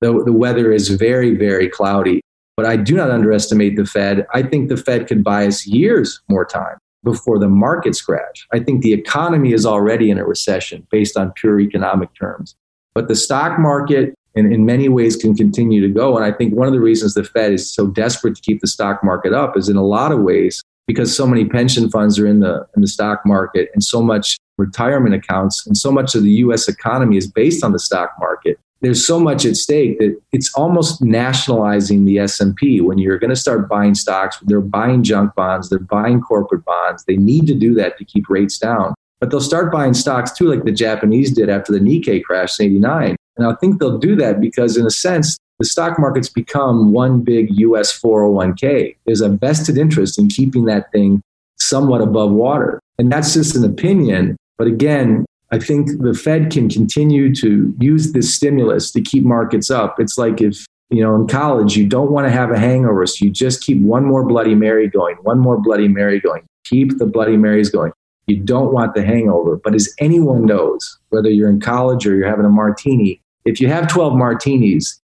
the, 0.00 0.22
the 0.24 0.32
weather 0.32 0.70
is 0.70 0.88
very, 0.90 1.34
very 1.36 1.68
cloudy. 1.68 2.20
But 2.56 2.66
I 2.66 2.76
do 2.76 2.96
not 2.96 3.10
underestimate 3.10 3.76
the 3.76 3.86
Fed. 3.86 4.26
I 4.34 4.42
think 4.42 4.68
the 4.68 4.76
Fed 4.76 5.06
could 5.06 5.24
buy 5.24 5.46
us 5.46 5.66
years 5.66 6.20
more 6.28 6.44
time 6.44 6.76
before 7.04 7.38
the 7.38 7.48
markets 7.48 8.02
crash. 8.02 8.46
I 8.52 8.58
think 8.58 8.82
the 8.82 8.92
economy 8.92 9.52
is 9.52 9.64
already 9.64 10.10
in 10.10 10.18
a 10.18 10.26
recession 10.26 10.86
based 10.90 11.16
on 11.16 11.32
pure 11.32 11.60
economic 11.60 12.10
terms. 12.14 12.56
But 12.94 13.08
the 13.08 13.14
stock 13.14 13.58
market 13.60 14.14
and 14.38 14.52
in 14.52 14.64
many 14.64 14.88
ways 14.88 15.16
can 15.16 15.34
continue 15.34 15.80
to 15.80 15.92
go. 15.92 16.16
And 16.16 16.24
I 16.24 16.32
think 16.32 16.54
one 16.54 16.68
of 16.68 16.72
the 16.72 16.80
reasons 16.80 17.14
the 17.14 17.24
Fed 17.24 17.52
is 17.52 17.72
so 17.72 17.88
desperate 17.88 18.36
to 18.36 18.42
keep 18.42 18.60
the 18.60 18.68
stock 18.68 19.02
market 19.02 19.32
up 19.32 19.56
is 19.56 19.68
in 19.68 19.76
a 19.76 19.84
lot 19.84 20.12
of 20.12 20.20
ways 20.20 20.62
because 20.86 21.14
so 21.14 21.26
many 21.26 21.44
pension 21.44 21.90
funds 21.90 22.18
are 22.18 22.26
in 22.26 22.40
the 22.40 22.66
in 22.76 22.82
the 22.82 22.88
stock 22.88 23.20
market 23.26 23.68
and 23.74 23.82
so 23.82 24.00
much 24.00 24.38
retirement 24.56 25.14
accounts 25.14 25.66
and 25.66 25.76
so 25.76 25.90
much 25.90 26.14
of 26.14 26.22
the 26.22 26.30
US 26.30 26.68
economy 26.68 27.16
is 27.16 27.30
based 27.30 27.64
on 27.64 27.72
the 27.72 27.78
stock 27.78 28.12
market. 28.18 28.58
There's 28.80 29.04
so 29.04 29.18
much 29.18 29.44
at 29.44 29.56
stake 29.56 29.98
that 29.98 30.16
it's 30.30 30.54
almost 30.54 31.02
nationalizing 31.02 32.04
the 32.04 32.20
S&P 32.20 32.80
when 32.80 32.98
you're 32.98 33.18
going 33.18 33.30
to 33.30 33.36
start 33.36 33.68
buying 33.68 33.96
stocks, 33.96 34.38
they're 34.42 34.60
buying 34.60 35.02
junk 35.02 35.34
bonds, 35.34 35.68
they're 35.68 35.80
buying 35.80 36.20
corporate 36.20 36.64
bonds. 36.64 37.04
They 37.04 37.16
need 37.16 37.48
to 37.48 37.54
do 37.54 37.74
that 37.74 37.98
to 37.98 38.04
keep 38.04 38.28
rates 38.28 38.56
down. 38.56 38.94
But 39.18 39.30
they'll 39.30 39.40
start 39.40 39.72
buying 39.72 39.94
stocks 39.94 40.30
too 40.30 40.48
like 40.48 40.62
the 40.62 40.70
Japanese 40.70 41.32
did 41.32 41.50
after 41.50 41.72
the 41.72 41.80
Nikkei 41.80 42.22
crash 42.22 42.60
in 42.60 42.66
89 42.66 43.16
and 43.38 43.46
I 43.46 43.54
think 43.54 43.78
they'll 43.78 43.98
do 43.98 44.16
that 44.16 44.40
because, 44.40 44.76
in 44.76 44.84
a 44.84 44.90
sense, 44.90 45.38
the 45.58 45.64
stock 45.64 45.98
market's 45.98 46.28
become 46.28 46.92
one 46.92 47.22
big 47.22 47.48
US 47.58 47.98
401k. 47.98 48.96
There's 49.06 49.20
a 49.20 49.28
vested 49.28 49.78
interest 49.78 50.18
in 50.18 50.28
keeping 50.28 50.66
that 50.66 50.92
thing 50.92 51.22
somewhat 51.58 52.00
above 52.00 52.30
water. 52.30 52.80
And 52.98 53.10
that's 53.10 53.34
just 53.34 53.56
an 53.56 53.64
opinion. 53.64 54.36
But 54.56 54.66
again, 54.66 55.24
I 55.50 55.58
think 55.58 56.00
the 56.00 56.14
Fed 56.14 56.52
can 56.52 56.68
continue 56.68 57.34
to 57.36 57.74
use 57.80 58.12
this 58.12 58.34
stimulus 58.34 58.90
to 58.92 59.00
keep 59.00 59.24
markets 59.24 59.70
up. 59.70 59.98
It's 59.98 60.18
like 60.18 60.40
if, 60.40 60.66
you 60.90 61.02
know, 61.02 61.14
in 61.16 61.26
college, 61.26 61.76
you 61.76 61.86
don't 61.86 62.12
want 62.12 62.26
to 62.26 62.30
have 62.30 62.50
a 62.50 62.58
hangover. 62.58 63.06
So 63.06 63.24
you 63.24 63.30
just 63.30 63.62
keep 63.62 63.80
one 63.80 64.04
more 64.04 64.24
Bloody 64.24 64.54
Mary 64.54 64.88
going, 64.88 65.16
one 65.22 65.38
more 65.38 65.60
Bloody 65.60 65.88
Mary 65.88 66.20
going. 66.20 66.44
Keep 66.64 66.98
the 66.98 67.06
Bloody 67.06 67.36
Marys 67.36 67.70
going. 67.70 67.92
You 68.26 68.36
don't 68.36 68.72
want 68.72 68.94
the 68.94 69.04
hangover. 69.04 69.56
But 69.56 69.74
as 69.74 69.92
anyone 69.98 70.44
knows, 70.44 70.98
whether 71.08 71.30
you're 71.30 71.48
in 71.48 71.60
college 71.60 72.06
or 72.06 72.14
you're 72.14 72.28
having 72.28 72.44
a 72.44 72.50
martini, 72.50 73.22
if 73.48 73.60
you 73.62 73.68
have 73.68 73.88
12 73.88 74.14
martinis, 74.14 75.00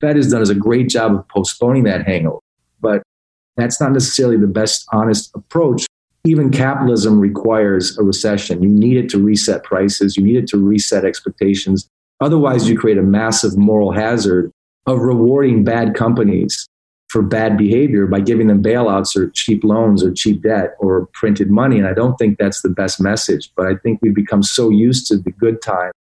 Fed 0.00 0.16
has 0.16 0.30
done 0.30 0.42
is 0.42 0.50
a 0.50 0.54
great 0.54 0.88
job 0.88 1.14
of 1.14 1.26
postponing 1.28 1.84
that 1.84 2.04
hangover. 2.04 2.40
But 2.80 3.02
that's 3.56 3.80
not 3.80 3.92
necessarily 3.92 4.36
the 4.36 4.48
best 4.48 4.86
honest 4.92 5.30
approach. 5.34 5.86
Even 6.24 6.50
capitalism 6.50 7.20
requires 7.20 7.96
a 7.96 8.02
recession. 8.02 8.60
You 8.60 8.68
need 8.68 8.96
it 8.96 9.08
to 9.10 9.22
reset 9.22 9.62
prices, 9.62 10.16
you 10.16 10.24
need 10.24 10.36
it 10.36 10.48
to 10.48 10.58
reset 10.58 11.04
expectations. 11.04 11.88
Otherwise, 12.20 12.68
you 12.68 12.76
create 12.76 12.98
a 12.98 13.02
massive 13.02 13.56
moral 13.56 13.92
hazard 13.92 14.50
of 14.86 14.98
rewarding 14.98 15.62
bad 15.62 15.94
companies 15.94 16.66
for 17.08 17.22
bad 17.22 17.56
behavior 17.56 18.06
by 18.06 18.18
giving 18.18 18.48
them 18.48 18.62
bailouts 18.62 19.16
or 19.16 19.30
cheap 19.30 19.62
loans 19.62 20.02
or 20.02 20.12
cheap 20.12 20.42
debt 20.42 20.74
or 20.80 21.06
printed 21.12 21.50
money. 21.50 21.78
And 21.78 21.86
I 21.86 21.92
don't 21.92 22.16
think 22.16 22.36
that's 22.36 22.62
the 22.62 22.68
best 22.68 23.00
message. 23.00 23.52
But 23.56 23.66
I 23.66 23.76
think 23.76 24.00
we've 24.02 24.14
become 24.14 24.42
so 24.42 24.70
used 24.70 25.06
to 25.08 25.18
the 25.18 25.30
good 25.30 25.62
time 25.62 25.92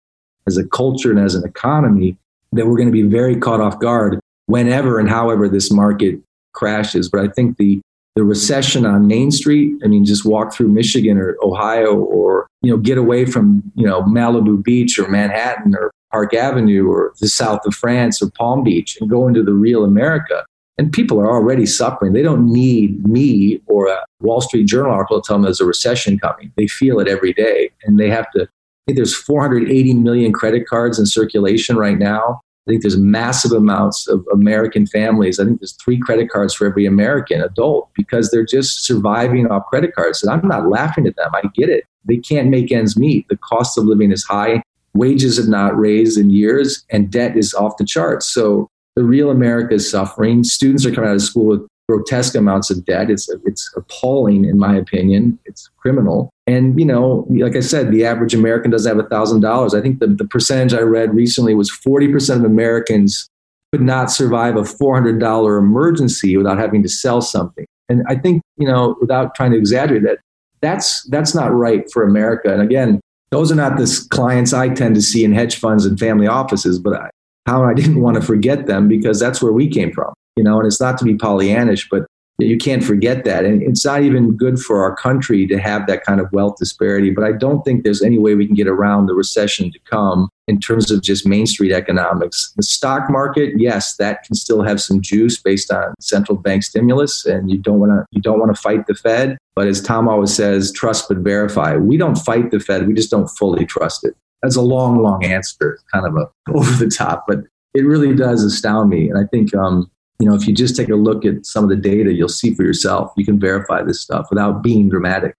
as 0.47 0.57
a 0.57 0.67
culture 0.67 1.11
and 1.11 1.19
as 1.19 1.35
an 1.35 1.47
economy 1.47 2.17
that 2.51 2.67
we're 2.67 2.77
going 2.77 2.87
to 2.87 2.91
be 2.91 3.03
very 3.03 3.35
caught 3.35 3.61
off 3.61 3.79
guard 3.79 4.19
whenever 4.45 4.99
and 4.99 5.09
however 5.09 5.49
this 5.49 5.71
market 5.71 6.19
crashes. 6.53 7.09
But 7.09 7.21
I 7.21 7.27
think 7.27 7.57
the 7.57 7.81
the 8.15 8.23
recession 8.23 8.85
on 8.85 9.07
Main 9.07 9.29
Street, 9.29 9.73
I 9.83 9.87
mean, 9.87 10.05
just 10.05 10.25
walk 10.25 10.53
through 10.53 10.69
Michigan 10.69 11.17
or 11.17 11.35
Ohio 11.43 11.95
or, 11.97 12.47
you 12.61 12.71
know, 12.71 12.77
get 12.77 12.97
away 12.97 13.25
from, 13.25 13.61
you 13.75 13.85
know, 13.85 14.03
Malibu 14.03 14.63
Beach 14.63 14.97
or 14.97 15.09
Manhattan 15.09 15.75
or 15.75 15.91
Park 16.11 16.33
Avenue 16.33 16.89
or 16.89 17.13
the 17.19 17.27
south 17.27 17.65
of 17.65 17.73
France 17.73 18.21
or 18.21 18.29
Palm 18.31 18.63
Beach 18.63 18.97
and 19.01 19.09
go 19.09 19.27
into 19.27 19.43
the 19.43 19.53
real 19.53 19.83
America. 19.83 20.45
And 20.77 20.91
people 20.91 21.19
are 21.19 21.29
already 21.29 21.65
suffering. 21.65 22.13
They 22.13 22.21
don't 22.21 22.51
need 22.51 23.05
me 23.05 23.61
or 23.65 23.87
a 23.87 24.05
Wall 24.21 24.39
Street 24.39 24.65
Journal 24.65 24.93
article 24.93 25.21
to 25.21 25.27
tell 25.27 25.35
them 25.35 25.43
there's 25.43 25.61
a 25.61 25.65
recession 25.65 26.17
coming. 26.17 26.53
They 26.55 26.67
feel 26.67 26.99
it 27.01 27.09
every 27.09 27.33
day. 27.33 27.71
And 27.83 27.99
they 27.99 28.09
have 28.09 28.31
to, 28.31 28.47
there's 28.87 29.15
480 29.15 29.95
million 29.95 30.31
credit 30.31 30.67
cards 30.67 30.99
in 30.99 31.05
circulation 31.05 31.75
right 31.75 31.97
now. 31.97 32.41
I 32.67 32.71
think 32.71 32.81
there's 32.81 32.97
massive 32.97 33.51
amounts 33.51 34.07
of 34.07 34.25
American 34.31 34.87
families. 34.87 35.39
I 35.39 35.45
think 35.45 35.59
there's 35.59 35.77
three 35.83 35.99
credit 35.99 36.29
cards 36.29 36.53
for 36.53 36.65
every 36.65 36.85
American 36.85 37.41
adult 37.41 37.89
because 37.95 38.31
they're 38.31 38.45
just 38.45 38.85
surviving 38.85 39.47
off 39.47 39.65
credit 39.67 39.93
cards. 39.93 40.23
And 40.23 40.31
I'm 40.31 40.47
not 40.47 40.67
laughing 40.67 41.05
at 41.05 41.15
them. 41.15 41.29
I 41.33 41.43
get 41.53 41.69
it. 41.69 41.83
They 42.05 42.17
can't 42.17 42.49
make 42.49 42.71
ends 42.71 42.97
meet. 42.97 43.27
The 43.29 43.37
cost 43.37 43.77
of 43.77 43.85
living 43.85 44.11
is 44.11 44.23
high. 44.23 44.63
Wages 44.95 45.37
have 45.37 45.47
not 45.47 45.77
raised 45.77 46.17
in 46.17 46.29
years, 46.29 46.85
and 46.89 47.11
debt 47.11 47.35
is 47.35 47.53
off 47.53 47.77
the 47.77 47.85
charts. 47.85 48.25
So 48.25 48.69
the 48.95 49.03
real 49.03 49.29
America 49.29 49.75
is 49.75 49.89
suffering. 49.89 50.43
Students 50.43 50.85
are 50.85 50.91
coming 50.91 51.09
out 51.09 51.15
of 51.15 51.21
school 51.21 51.45
with 51.45 51.67
grotesque 51.87 52.35
amounts 52.35 52.69
of 52.69 52.85
debt. 52.85 53.09
It's 53.09 53.29
it's 53.45 53.71
appalling, 53.75 54.45
in 54.45 54.57
my 54.57 54.75
opinion. 54.75 55.39
It's 55.45 55.69
criminal. 55.77 56.29
And 56.47 56.79
you 56.79 56.85
know, 56.85 57.25
like 57.29 57.55
I 57.55 57.59
said, 57.59 57.91
the 57.91 58.05
average 58.05 58.33
American 58.33 58.71
doesn't 58.71 58.95
have 58.95 59.03
a 59.03 59.09
thousand 59.09 59.41
dollars. 59.41 59.73
I 59.73 59.81
think 59.81 59.99
the, 59.99 60.07
the 60.07 60.25
percentage 60.25 60.73
I 60.73 60.81
read 60.81 61.13
recently 61.13 61.55
was 61.55 61.69
forty 61.69 62.11
percent 62.11 62.39
of 62.39 62.45
Americans 62.45 63.27
could 63.71 63.81
not 63.81 64.11
survive 64.11 64.55
a 64.55 64.65
four 64.65 64.95
hundred 64.95 65.19
dollar 65.19 65.57
emergency 65.57 66.37
without 66.37 66.57
having 66.57 66.83
to 66.83 66.89
sell 66.89 67.21
something. 67.21 67.65
And 67.89 68.03
I 68.07 68.15
think 68.15 68.41
you 68.57 68.67
know, 68.67 68.95
without 68.99 69.35
trying 69.35 69.51
to 69.51 69.57
exaggerate 69.57 70.03
that, 70.03 70.19
that's 70.61 71.03
that's 71.09 71.35
not 71.35 71.53
right 71.53 71.89
for 71.91 72.03
America. 72.03 72.51
And 72.51 72.61
again, 72.61 72.99
those 73.31 73.51
are 73.51 73.55
not 73.55 73.77
the 73.77 74.07
clients 74.09 74.53
I 74.53 74.69
tend 74.69 74.95
to 74.95 75.01
see 75.01 75.23
in 75.23 75.33
hedge 75.33 75.57
funds 75.57 75.85
and 75.85 75.99
family 75.99 76.27
offices, 76.27 76.79
but 76.79 76.93
I, 76.93 77.09
how 77.45 77.63
I 77.63 77.73
didn't 77.73 78.01
want 78.01 78.15
to 78.15 78.21
forget 78.21 78.65
them 78.65 78.87
because 78.87 79.19
that's 79.19 79.41
where 79.41 79.51
we 79.51 79.67
came 79.67 79.91
from 79.91 80.13
you 80.35 80.43
know, 80.43 80.59
and 80.59 80.67
it's 80.67 80.81
not 80.81 80.97
to 80.99 81.05
be 81.05 81.15
Pollyannish, 81.15 81.87
but 81.89 82.05
you 82.37 82.57
can't 82.57 82.83
forget 82.83 83.23
that. 83.23 83.45
And 83.45 83.61
it's 83.63 83.85
not 83.85 84.01
even 84.01 84.35
good 84.35 84.59
for 84.59 84.83
our 84.83 84.95
country 84.95 85.47
to 85.47 85.57
have 85.57 85.87
that 85.87 86.03
kind 86.03 86.19
of 86.19 86.31
wealth 86.33 86.57
disparity. 86.57 87.09
But 87.09 87.23
I 87.23 87.31
don't 87.31 87.63
think 87.63 87.83
there's 87.83 88.03
any 88.03 88.17
way 88.17 88.35
we 88.35 88.45
can 88.45 88.55
get 88.55 88.67
around 88.67 89.05
the 89.05 89.13
recession 89.13 89.71
to 89.71 89.79
come 89.89 90.29
in 90.47 90.59
terms 90.59 90.91
of 90.91 91.01
just 91.01 91.25
Main 91.25 91.45
Street 91.45 91.71
economics. 91.71 92.51
The 92.57 92.63
stock 92.63 93.09
market, 93.09 93.53
yes, 93.57 93.95
that 93.97 94.23
can 94.23 94.35
still 94.35 94.63
have 94.63 94.81
some 94.81 95.01
juice 95.01 95.41
based 95.41 95.71
on 95.71 95.93
central 96.01 96.37
bank 96.37 96.63
stimulus, 96.63 97.25
and 97.25 97.49
you 97.49 97.57
don't 97.57 97.79
want 97.79 97.91
to 97.93 98.05
you 98.11 98.21
don't 98.21 98.39
want 98.39 98.53
to 98.53 98.61
fight 98.61 98.85
the 98.87 98.95
Fed. 98.95 99.37
But 99.55 99.67
as 99.67 99.81
Tom 99.81 100.09
always 100.09 100.33
says, 100.33 100.73
trust 100.73 101.07
but 101.07 101.19
verify. 101.19 101.77
We 101.77 101.95
don't 101.95 102.15
fight 102.15 102.51
the 102.51 102.59
Fed; 102.59 102.85
we 102.87 102.93
just 102.93 103.11
don't 103.11 103.27
fully 103.27 103.65
trust 103.65 104.03
it. 104.03 104.15
That's 104.41 104.57
a 104.57 104.61
long, 104.61 105.01
long 105.01 105.23
answer, 105.23 105.79
kind 105.91 106.05
of 106.05 106.15
a 106.17 106.29
over 106.53 106.71
the 106.83 106.91
top, 106.91 107.25
but 107.27 107.39
it 107.73 107.85
really 107.85 108.13
does 108.13 108.43
astound 108.43 108.89
me. 108.89 109.09
And 109.09 109.17
I 109.17 109.25
think 109.25 109.53
um, 109.55 109.89
you 110.19 110.29
know, 110.29 110.35
if 110.35 110.47
you 110.47 110.53
just 110.53 110.75
take 110.75 110.89
a 110.89 110.95
look 110.95 111.25
at 111.25 111.45
some 111.45 111.63
of 111.63 111.69
the 111.69 111.75
data, 111.75 112.13
you'll 112.13 112.29
see 112.29 112.53
for 112.53 112.63
yourself. 112.63 113.11
You 113.17 113.25
can 113.25 113.39
verify 113.39 113.83
this 113.83 114.01
stuff 114.01 114.27
without 114.29 114.63
being 114.63 114.89
dramatic. 114.89 115.35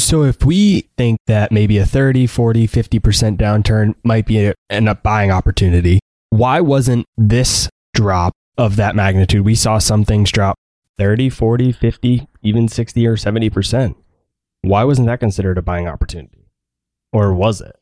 So 0.00 0.22
if 0.24 0.44
we 0.44 0.88
think 0.96 1.18
that 1.26 1.52
maybe 1.52 1.78
a 1.78 1.86
30, 1.86 2.26
40, 2.26 2.66
50% 2.66 3.36
downturn 3.36 3.94
might 4.04 4.26
be 4.26 4.52
an 4.70 4.88
up 4.88 5.02
buying 5.02 5.30
opportunity, 5.30 6.00
why 6.30 6.60
wasn't 6.60 7.04
this 7.16 7.68
drop 7.94 8.32
of 8.56 8.76
that 8.76 8.96
magnitude? 8.96 9.44
We 9.44 9.54
saw 9.54 9.78
some 9.78 10.04
things 10.04 10.30
drop 10.30 10.56
30, 10.98 11.30
40, 11.30 11.72
50, 11.72 12.28
even 12.42 12.68
60 12.68 13.06
or 13.06 13.16
70%. 13.16 13.94
Why 14.62 14.84
wasn't 14.84 15.06
that 15.08 15.20
considered 15.20 15.58
a 15.58 15.62
buying 15.62 15.86
opportunity? 15.86 16.48
Or 17.12 17.32
was 17.32 17.60
it? 17.60 17.76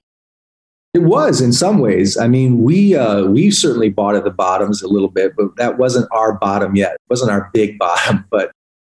It 0.97 1.03
was 1.03 1.43
in 1.43 1.53
some 1.53 1.79
ways. 1.79 2.17
I 2.17 2.27
mean, 2.27 2.63
we 2.63 2.97
uh, 2.97 3.27
we 3.27 3.51
certainly 3.51 3.91
bought 3.91 4.17
at 4.17 4.25
the 4.25 4.31
bottoms 4.31 4.81
a 4.81 4.89
little 4.89 5.11
bit, 5.11 5.37
but 5.37 5.55
that 5.57 5.77
wasn't 5.77 6.09
our 6.11 6.33
bottom 6.33 6.75
yet. 6.75 6.95
It 6.95 7.01
wasn't 7.11 7.31
our 7.31 7.51
big 7.53 7.79
bottom. 7.87 8.25
But 8.31 8.51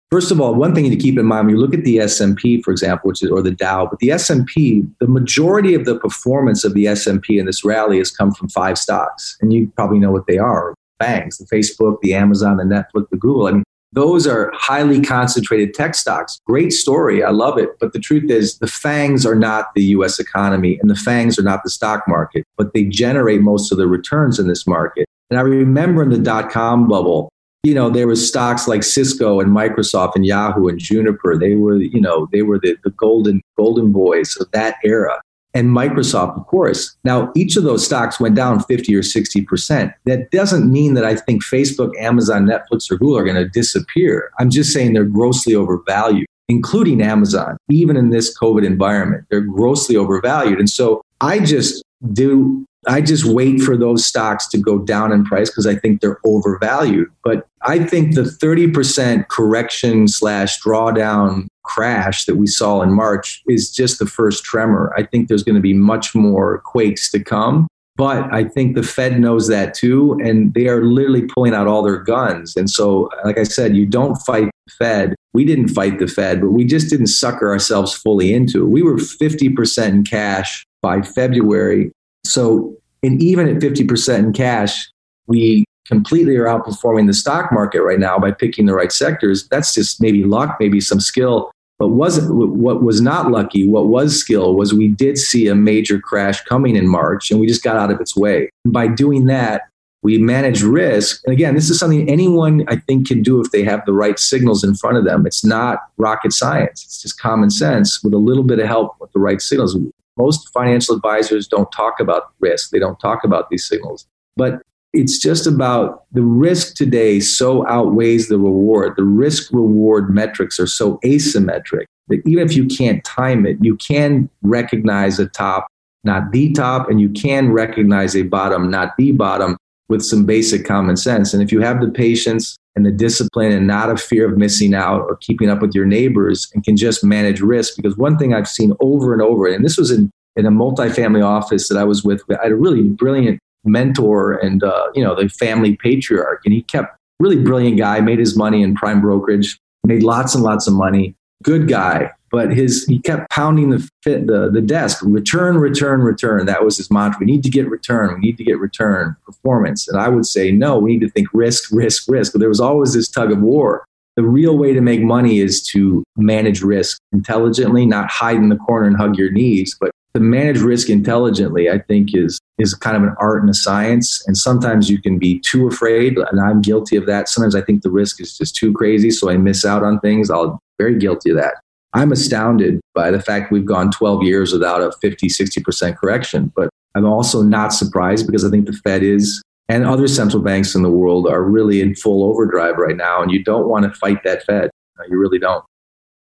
first 0.09 0.31
of 0.31 0.39
all, 0.39 0.55
one 0.55 0.73
thing 0.73 0.89
to 0.89 0.95
keep 0.95 1.19
in 1.19 1.25
mind 1.25 1.47
when 1.47 1.55
you 1.57 1.61
look 1.61 1.73
at 1.73 1.83
the 1.83 1.99
S 1.99 2.21
and 2.21 2.37
P, 2.37 2.61
for 2.61 2.71
example, 2.71 3.09
which 3.09 3.21
is 3.21 3.29
or 3.29 3.41
the 3.41 3.51
Dow, 3.51 3.85
but 3.85 3.99
the 3.99 4.11
S 4.11 4.29
and 4.29 4.45
P, 4.45 4.87
the 5.01 5.09
majority 5.09 5.73
of 5.73 5.83
the 5.83 5.99
performance 5.99 6.63
of 6.63 6.73
the 6.73 6.87
S 6.87 7.05
and 7.05 7.21
P 7.21 7.37
in 7.37 7.45
this 7.45 7.65
rally 7.65 7.97
has 7.97 8.11
come 8.11 8.31
from 8.31 8.47
five 8.47 8.77
stocks, 8.77 9.35
and 9.41 9.51
you 9.51 9.69
probably 9.75 9.99
know 9.99 10.11
what 10.11 10.25
they 10.25 10.37
are: 10.37 10.75
banks, 10.99 11.37
the 11.37 11.53
Facebook, 11.53 11.99
the 11.99 12.13
Amazon, 12.13 12.55
the 12.55 12.63
Netflix, 12.63 13.09
the 13.09 13.17
Google. 13.17 13.47
I 13.47 13.51
mean, 13.51 13.63
those 13.91 14.27
are 14.27 14.51
highly 14.53 15.01
concentrated 15.01 15.73
tech 15.73 15.95
stocks. 15.95 16.39
Great 16.45 16.71
story. 16.71 17.23
I 17.23 17.31
love 17.31 17.57
it. 17.57 17.69
But 17.79 17.93
the 17.93 17.99
truth 17.99 18.29
is, 18.29 18.59
the 18.59 18.67
FANGs 18.67 19.25
are 19.25 19.35
not 19.35 19.73
the 19.73 19.83
US 19.83 20.19
economy 20.19 20.77
and 20.79 20.89
the 20.89 20.95
FANGs 20.95 21.39
are 21.39 21.43
not 21.43 21.63
the 21.63 21.69
stock 21.69 22.07
market, 22.07 22.45
but 22.57 22.73
they 22.73 22.85
generate 22.85 23.41
most 23.41 23.71
of 23.71 23.77
the 23.77 23.87
returns 23.87 24.39
in 24.39 24.47
this 24.47 24.67
market. 24.67 25.05
And 25.29 25.39
I 25.39 25.43
remember 25.43 26.03
in 26.03 26.09
the 26.09 26.17
dot 26.17 26.51
com 26.51 26.87
bubble, 26.87 27.29
you 27.63 27.73
know, 27.73 27.89
there 27.89 28.07
was 28.07 28.25
stocks 28.25 28.67
like 28.67 28.83
Cisco 28.83 29.39
and 29.39 29.51
Microsoft 29.51 30.15
and 30.15 30.25
Yahoo 30.25 30.67
and 30.67 30.79
Juniper. 30.79 31.37
They 31.37 31.55
were, 31.55 31.77
you 31.77 31.99
know, 31.99 32.27
they 32.31 32.41
were 32.41 32.59
the, 32.59 32.77
the 32.83 32.91
golden 32.91 33.41
golden 33.57 33.91
boys 33.91 34.37
of 34.39 34.49
that 34.51 34.75
era 34.83 35.19
and 35.53 35.69
Microsoft, 35.69 36.37
of 36.37 36.45
course. 36.47 36.95
Now, 37.03 37.31
each 37.35 37.55
of 37.57 37.63
those 37.63 37.83
stocks 37.83 38.19
went 38.19 38.35
down 38.35 38.61
50 38.61 38.95
or 38.95 39.01
60%. 39.01 39.93
That 40.05 40.29
doesn't 40.31 40.71
mean 40.71 40.93
that 40.93 41.05
I 41.05 41.15
think 41.15 41.43
Facebook, 41.43 41.91
Amazon, 41.99 42.45
Netflix, 42.45 42.91
or 42.91 42.97
Google 42.97 43.17
are 43.17 43.23
going 43.23 43.35
to 43.35 43.49
disappear. 43.49 44.31
I'm 44.39 44.49
just 44.49 44.71
saying 44.71 44.93
they're 44.93 45.03
grossly 45.03 45.55
overvalued, 45.55 46.27
including 46.47 47.01
Amazon, 47.01 47.57
even 47.69 47.97
in 47.97 48.11
this 48.11 48.37
COVID 48.37 48.65
environment. 48.65 49.25
They're 49.29 49.41
grossly 49.41 49.95
overvalued. 49.95 50.59
And 50.59 50.69
so 50.69 51.01
I 51.21 51.39
just 51.39 51.83
do 52.13 52.65
I 52.87 53.01
just 53.01 53.25
wait 53.25 53.61
for 53.61 53.75
those 53.75 54.05
stocks 54.05 54.47
to 54.49 54.57
go 54.57 54.79
down 54.79 55.11
in 55.11 55.25
price 55.25 55.49
because 55.49 55.67
I 55.67 55.75
think 55.75 55.99
they're 55.99 56.19
overvalued. 56.25 57.09
But 57.23 57.45
I 57.61 57.79
think 57.79 58.15
the 58.15 58.21
30% 58.21 59.27
correction 59.27 60.07
slash 60.07 60.61
drawdown 60.61 61.47
crash 61.63 62.25
that 62.25 62.37
we 62.37 62.47
saw 62.47 62.81
in 62.81 62.93
March 62.93 63.43
is 63.47 63.69
just 63.69 63.99
the 63.99 64.05
first 64.05 64.45
tremor. 64.45 64.93
I 64.95 65.03
think 65.03 65.27
there's 65.27 65.43
going 65.43 65.55
to 65.55 65.61
be 65.61 65.73
much 65.73 66.15
more 66.15 66.59
quakes 66.59 67.11
to 67.11 67.21
come. 67.21 67.67
But 67.97 68.33
I 68.33 68.45
think 68.45 68.75
the 68.75 68.83
Fed 68.83 69.19
knows 69.19 69.49
that 69.49 69.73
too, 69.73 70.17
and 70.23 70.53
they 70.53 70.69
are 70.69 70.85
literally 70.85 71.23
pulling 71.23 71.53
out 71.53 71.67
all 71.67 71.83
their 71.83 71.97
guns. 71.97 72.55
And 72.55 72.69
so, 72.69 73.09
like 73.25 73.37
I 73.37 73.43
said, 73.43 73.75
you 73.75 73.85
don't 73.85 74.15
fight 74.15 74.49
the 74.67 74.73
Fed. 74.79 75.15
We 75.33 75.43
didn't 75.43 75.67
fight 75.67 75.99
the 75.99 76.07
Fed, 76.07 76.39
but 76.39 76.51
we 76.51 76.63
just 76.63 76.89
didn't 76.89 77.07
sucker 77.07 77.51
ourselves 77.51 77.93
fully 77.93 78.33
into 78.33 78.63
it. 78.63 78.69
We 78.69 78.83
were 78.83 78.95
50% 78.95 79.89
in 79.89 80.05
cash 80.05 80.65
by 80.81 81.01
February 81.01 81.91
so, 82.25 82.75
and 83.03 83.21
even 83.21 83.47
at 83.47 83.61
50% 83.61 84.19
in 84.19 84.33
cash, 84.33 84.89
we 85.27 85.65
completely 85.85 86.35
are 86.35 86.45
outperforming 86.45 87.07
the 87.07 87.13
stock 87.13 87.51
market 87.51 87.81
right 87.81 87.99
now 87.99 88.19
by 88.19 88.31
picking 88.31 88.65
the 88.65 88.75
right 88.75 88.91
sectors. 88.91 89.47
That's 89.47 89.73
just 89.73 90.01
maybe 90.01 90.23
luck, 90.23 90.57
maybe 90.59 90.81
some 90.81 90.99
skill. 90.99 91.51
But 91.79 91.89
wasn't 91.89 92.35
what 92.35 92.83
was 92.83 92.99
not 92.99 93.31
lucky, 93.31 93.65
what 93.65 93.87
was 93.87 94.19
skill 94.19 94.53
was 94.53 94.73
we 94.73 94.89
did 94.89 95.17
see 95.17 95.47
a 95.47 95.55
major 95.55 95.97
crash 95.97 96.41
coming 96.43 96.75
in 96.75 96.87
March 96.87 97.31
and 97.31 97.39
we 97.39 97.47
just 97.47 97.63
got 97.63 97.77
out 97.77 97.89
of 97.89 98.01
its 98.01 98.17
way. 98.17 98.49
By 98.65 98.87
doing 98.87 99.25
that, 99.27 99.63
we 100.01 100.17
manage 100.17 100.61
risk. 100.61 101.21
And 101.25 101.33
again, 101.33 101.55
this 101.55 101.69
is 101.69 101.79
something 101.79 102.09
anyone 102.09 102.65
I 102.67 102.75
think 102.75 103.07
can 103.07 103.23
do 103.23 103.39
if 103.41 103.51
they 103.51 103.63
have 103.63 103.85
the 103.85 103.93
right 103.93 104.19
signals 104.19 104.63
in 104.63 104.75
front 104.75 104.97
of 104.97 105.05
them. 105.05 105.25
It's 105.25 105.45
not 105.45 105.79
rocket 105.97 106.33
science. 106.33 106.83
It's 106.83 107.01
just 107.01 107.19
common 107.19 107.49
sense 107.49 108.03
with 108.03 108.13
a 108.13 108.17
little 108.17 108.43
bit 108.43 108.59
of 108.59 108.67
help 108.67 108.95
with 108.99 109.11
the 109.13 109.19
right 109.19 109.41
signals 109.41 109.77
most 110.19 110.49
financial 110.53 110.95
advisors 110.95 111.47
don't 111.47 111.71
talk 111.71 111.99
about 111.99 112.23
risk. 112.39 112.69
They 112.69 112.79
don't 112.79 112.99
talk 112.99 113.23
about 113.23 113.49
these 113.49 113.65
signals. 113.67 114.05
But 114.35 114.61
it's 114.91 115.17
just 115.19 115.47
about 115.47 116.03
the 116.11 116.23
risk 116.23 116.75
today 116.75 117.19
so 117.19 117.65
outweighs 117.67 118.27
the 118.27 118.37
reward. 118.37 118.93
The 118.97 119.03
risk 119.03 119.51
reward 119.53 120.13
metrics 120.13 120.59
are 120.59 120.67
so 120.67 120.99
asymmetric 121.05 121.85
that 122.07 122.21
even 122.25 122.45
if 122.45 122.55
you 122.55 122.65
can't 122.65 123.03
time 123.03 123.45
it, 123.45 123.57
you 123.61 123.77
can 123.77 124.29
recognize 124.41 125.19
a 125.19 125.27
top, 125.27 125.67
not 126.03 126.31
the 126.31 126.51
top, 126.53 126.89
and 126.89 126.99
you 126.99 127.09
can 127.09 127.51
recognize 127.51 128.15
a 128.15 128.23
bottom, 128.23 128.69
not 128.69 128.97
the 128.97 129.11
bottom. 129.11 129.57
with 129.89 130.03
some 130.03 130.25
basic 130.25 130.65
common 130.65 130.95
sense. 130.95 131.33
And 131.33 131.43
if 131.43 131.51
you 131.51 131.59
have 131.61 131.81
the 131.81 131.89
patience 131.89 132.55
and 132.79 132.85
the 132.85 132.91
discipline 132.91 133.51
and 133.51 133.67
not 133.67 133.89
a 133.89 133.97
fear 133.97 134.25
of 134.31 134.37
missing 134.37 134.73
out 134.73 135.01
or 135.01 135.17
keeping 135.17 135.49
up 135.49 135.61
with 135.61 135.75
your 135.75 135.85
neighbors 135.85 136.49
and 136.53 136.63
can 136.63 136.77
just 136.77 137.03
manage 137.03 137.41
risk, 137.41 137.75
because 137.75 137.97
one 137.97 138.17
thing 138.17 138.33
I've 138.33 138.47
seen 138.47 138.71
over 138.79 139.11
and 139.11 139.21
over, 139.21 139.47
and 139.47 139.65
this 139.65 139.77
was 139.77 139.91
in, 139.91 140.09
in 140.37 140.45
a 140.45 140.49
multifamily 140.49 141.21
office 141.21 141.67
that 141.67 141.77
I 141.77 141.83
was 141.83 142.05
with, 142.05 142.23
I 142.31 142.41
had 142.41 142.53
a 142.53 142.55
really 142.55 142.83
brilliant 142.83 143.37
mentor 143.65 144.35
and, 144.37 144.63
uh, 144.63 144.87
you 144.95 145.03
know, 145.03 145.13
the 145.13 145.27
family 145.27 145.75
patriarch. 145.75 146.41
And 146.45 146.53
he 146.53 146.61
kept 146.61 146.95
really 147.19 147.35
brilliant 147.35 147.77
guy, 147.77 147.99
made 147.99 148.19
his 148.19 148.37
money 148.37 148.63
in 148.63 148.75
prime 148.75 149.01
brokerage, 149.01 149.59
made 149.83 150.01
lots 150.01 150.33
and 150.33 150.41
lots 150.41 150.65
of 150.65 150.73
money, 150.73 151.15
good 151.43 151.67
guy 151.67 152.11
but 152.31 152.51
his 152.51 152.85
he 152.85 152.99
kept 152.99 153.29
pounding 153.29 153.69
the 153.69 153.87
fit 154.03 154.27
the, 154.27 154.49
the 154.51 154.61
desk 154.61 155.01
return 155.03 155.57
return 155.57 156.01
return. 156.01 156.45
That 156.45 156.63
was 156.63 156.77
his 156.77 156.91
mantra. 156.91 157.19
We 157.19 157.25
need 157.25 157.43
to 157.43 157.49
get 157.49 157.69
return. 157.69 158.15
We 158.15 158.19
need 158.19 158.37
to 158.37 158.43
get 158.43 158.59
return 158.59 159.15
performance. 159.25 159.87
And 159.87 159.99
i 159.99 160.09
would 160.09 160.25
say 160.25 160.51
no 160.51 160.77
we 160.77 160.91
need 160.93 161.01
to 161.01 161.09
think 161.09 161.27
risk 161.33 161.69
risk 161.71 162.05
risk. 162.07 162.33
But 162.33 162.39
there 162.39 162.49
was 162.49 162.59
always 162.59 162.93
this 162.93 163.09
tug 163.09 163.31
of 163.31 163.39
war. 163.39 163.85
The 164.15 164.23
real 164.23 164.57
way 164.57 164.73
to 164.73 164.81
make 164.81 165.01
money 165.01 165.39
is 165.39 165.63
to 165.67 166.03
manage 166.17 166.61
risk 166.61 166.99
intelligently 167.11 167.85
not 167.85 168.09
hide 168.09 168.35
in 168.37 168.49
the 168.49 168.57
corner 168.57 168.87
and 168.87 168.97
hug 168.97 169.17
your 169.17 169.31
knees. 169.31 169.75
But 169.79 169.91
to 170.15 170.19
manage 170.19 170.59
risk 170.59 170.89
intelligently 170.89 171.69
i 171.69 171.77
think 171.77 172.15
is 172.15 172.39
is 172.57 172.73
kind 172.73 172.97
of 172.97 173.03
an 173.03 173.15
art 173.19 173.41
and 173.41 173.49
a 173.49 173.53
science. 173.53 174.21
And 174.27 174.37
sometimes 174.37 174.89
you 174.89 175.01
can 175.01 175.17
be 175.17 175.39
too 175.39 175.67
afraid 175.67 176.17
and 176.17 176.39
i'm 176.39 176.61
guilty 176.61 176.95
of 176.95 177.05
that. 177.05 177.29
Sometimes 177.29 177.55
i 177.55 177.61
think 177.61 177.83
the 177.83 177.91
risk 177.91 178.21
is 178.21 178.37
just 178.37 178.55
too 178.55 178.73
crazy 178.73 179.11
so 179.11 179.29
i 179.29 179.37
miss 179.37 179.65
out 179.65 179.83
on 179.83 179.99
things. 179.99 180.29
I'll 180.29 180.59
very 180.77 180.97
guilty 180.97 181.31
of 181.31 181.37
that 181.37 181.55
I'm 181.93 182.11
astounded 182.11 182.79
by 182.93 183.11
the 183.11 183.21
fact 183.21 183.51
we've 183.51 183.65
gone 183.65 183.91
12 183.91 184.23
years 184.23 184.53
without 184.53 184.81
a 184.81 184.91
50, 185.01 185.27
60% 185.27 185.97
correction. 185.97 186.51
But 186.55 186.69
I'm 186.95 187.05
also 187.05 187.41
not 187.41 187.73
surprised 187.73 188.27
because 188.27 188.45
I 188.45 188.49
think 188.49 188.65
the 188.65 188.73
Fed 188.73 189.03
is 189.03 189.41
and 189.69 189.85
other 189.85 190.07
central 190.07 190.41
banks 190.41 190.75
in 190.75 190.81
the 190.81 190.89
world 190.89 191.27
are 191.27 191.43
really 191.43 191.81
in 191.81 191.95
full 191.95 192.23
overdrive 192.23 192.77
right 192.77 192.97
now. 192.97 193.21
And 193.21 193.31
you 193.31 193.43
don't 193.43 193.69
want 193.69 193.85
to 193.85 193.91
fight 193.91 194.23
that 194.23 194.43
Fed. 194.43 194.69
You 195.09 195.17
really 195.17 195.39
don't. 195.39 195.63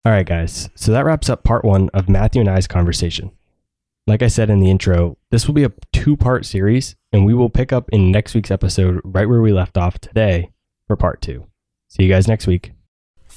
All 0.04 0.12
right, 0.12 0.26
guys. 0.26 0.68
So 0.74 0.92
that 0.92 1.04
wraps 1.04 1.28
up 1.28 1.44
part 1.44 1.64
one 1.64 1.88
of 1.90 2.08
Matthew 2.08 2.40
and 2.40 2.48
I's 2.48 2.66
conversation. 2.66 3.30
Like 4.06 4.22
I 4.22 4.28
said 4.28 4.48
in 4.48 4.60
the 4.60 4.70
intro, 4.70 5.18
this 5.30 5.46
will 5.46 5.54
be 5.54 5.64
a 5.64 5.72
two 5.92 6.16
part 6.16 6.46
series, 6.46 6.96
and 7.12 7.26
we 7.26 7.34
will 7.34 7.50
pick 7.50 7.72
up 7.72 7.88
in 7.90 8.10
next 8.10 8.34
week's 8.34 8.50
episode 8.50 9.00
right 9.04 9.28
where 9.28 9.42
we 9.42 9.52
left 9.52 9.76
off 9.76 9.98
today 9.98 10.50
for 10.86 10.96
part 10.96 11.20
two. 11.20 11.46
See 11.88 12.04
you 12.04 12.08
guys 12.08 12.28
next 12.28 12.46
week. 12.46 12.72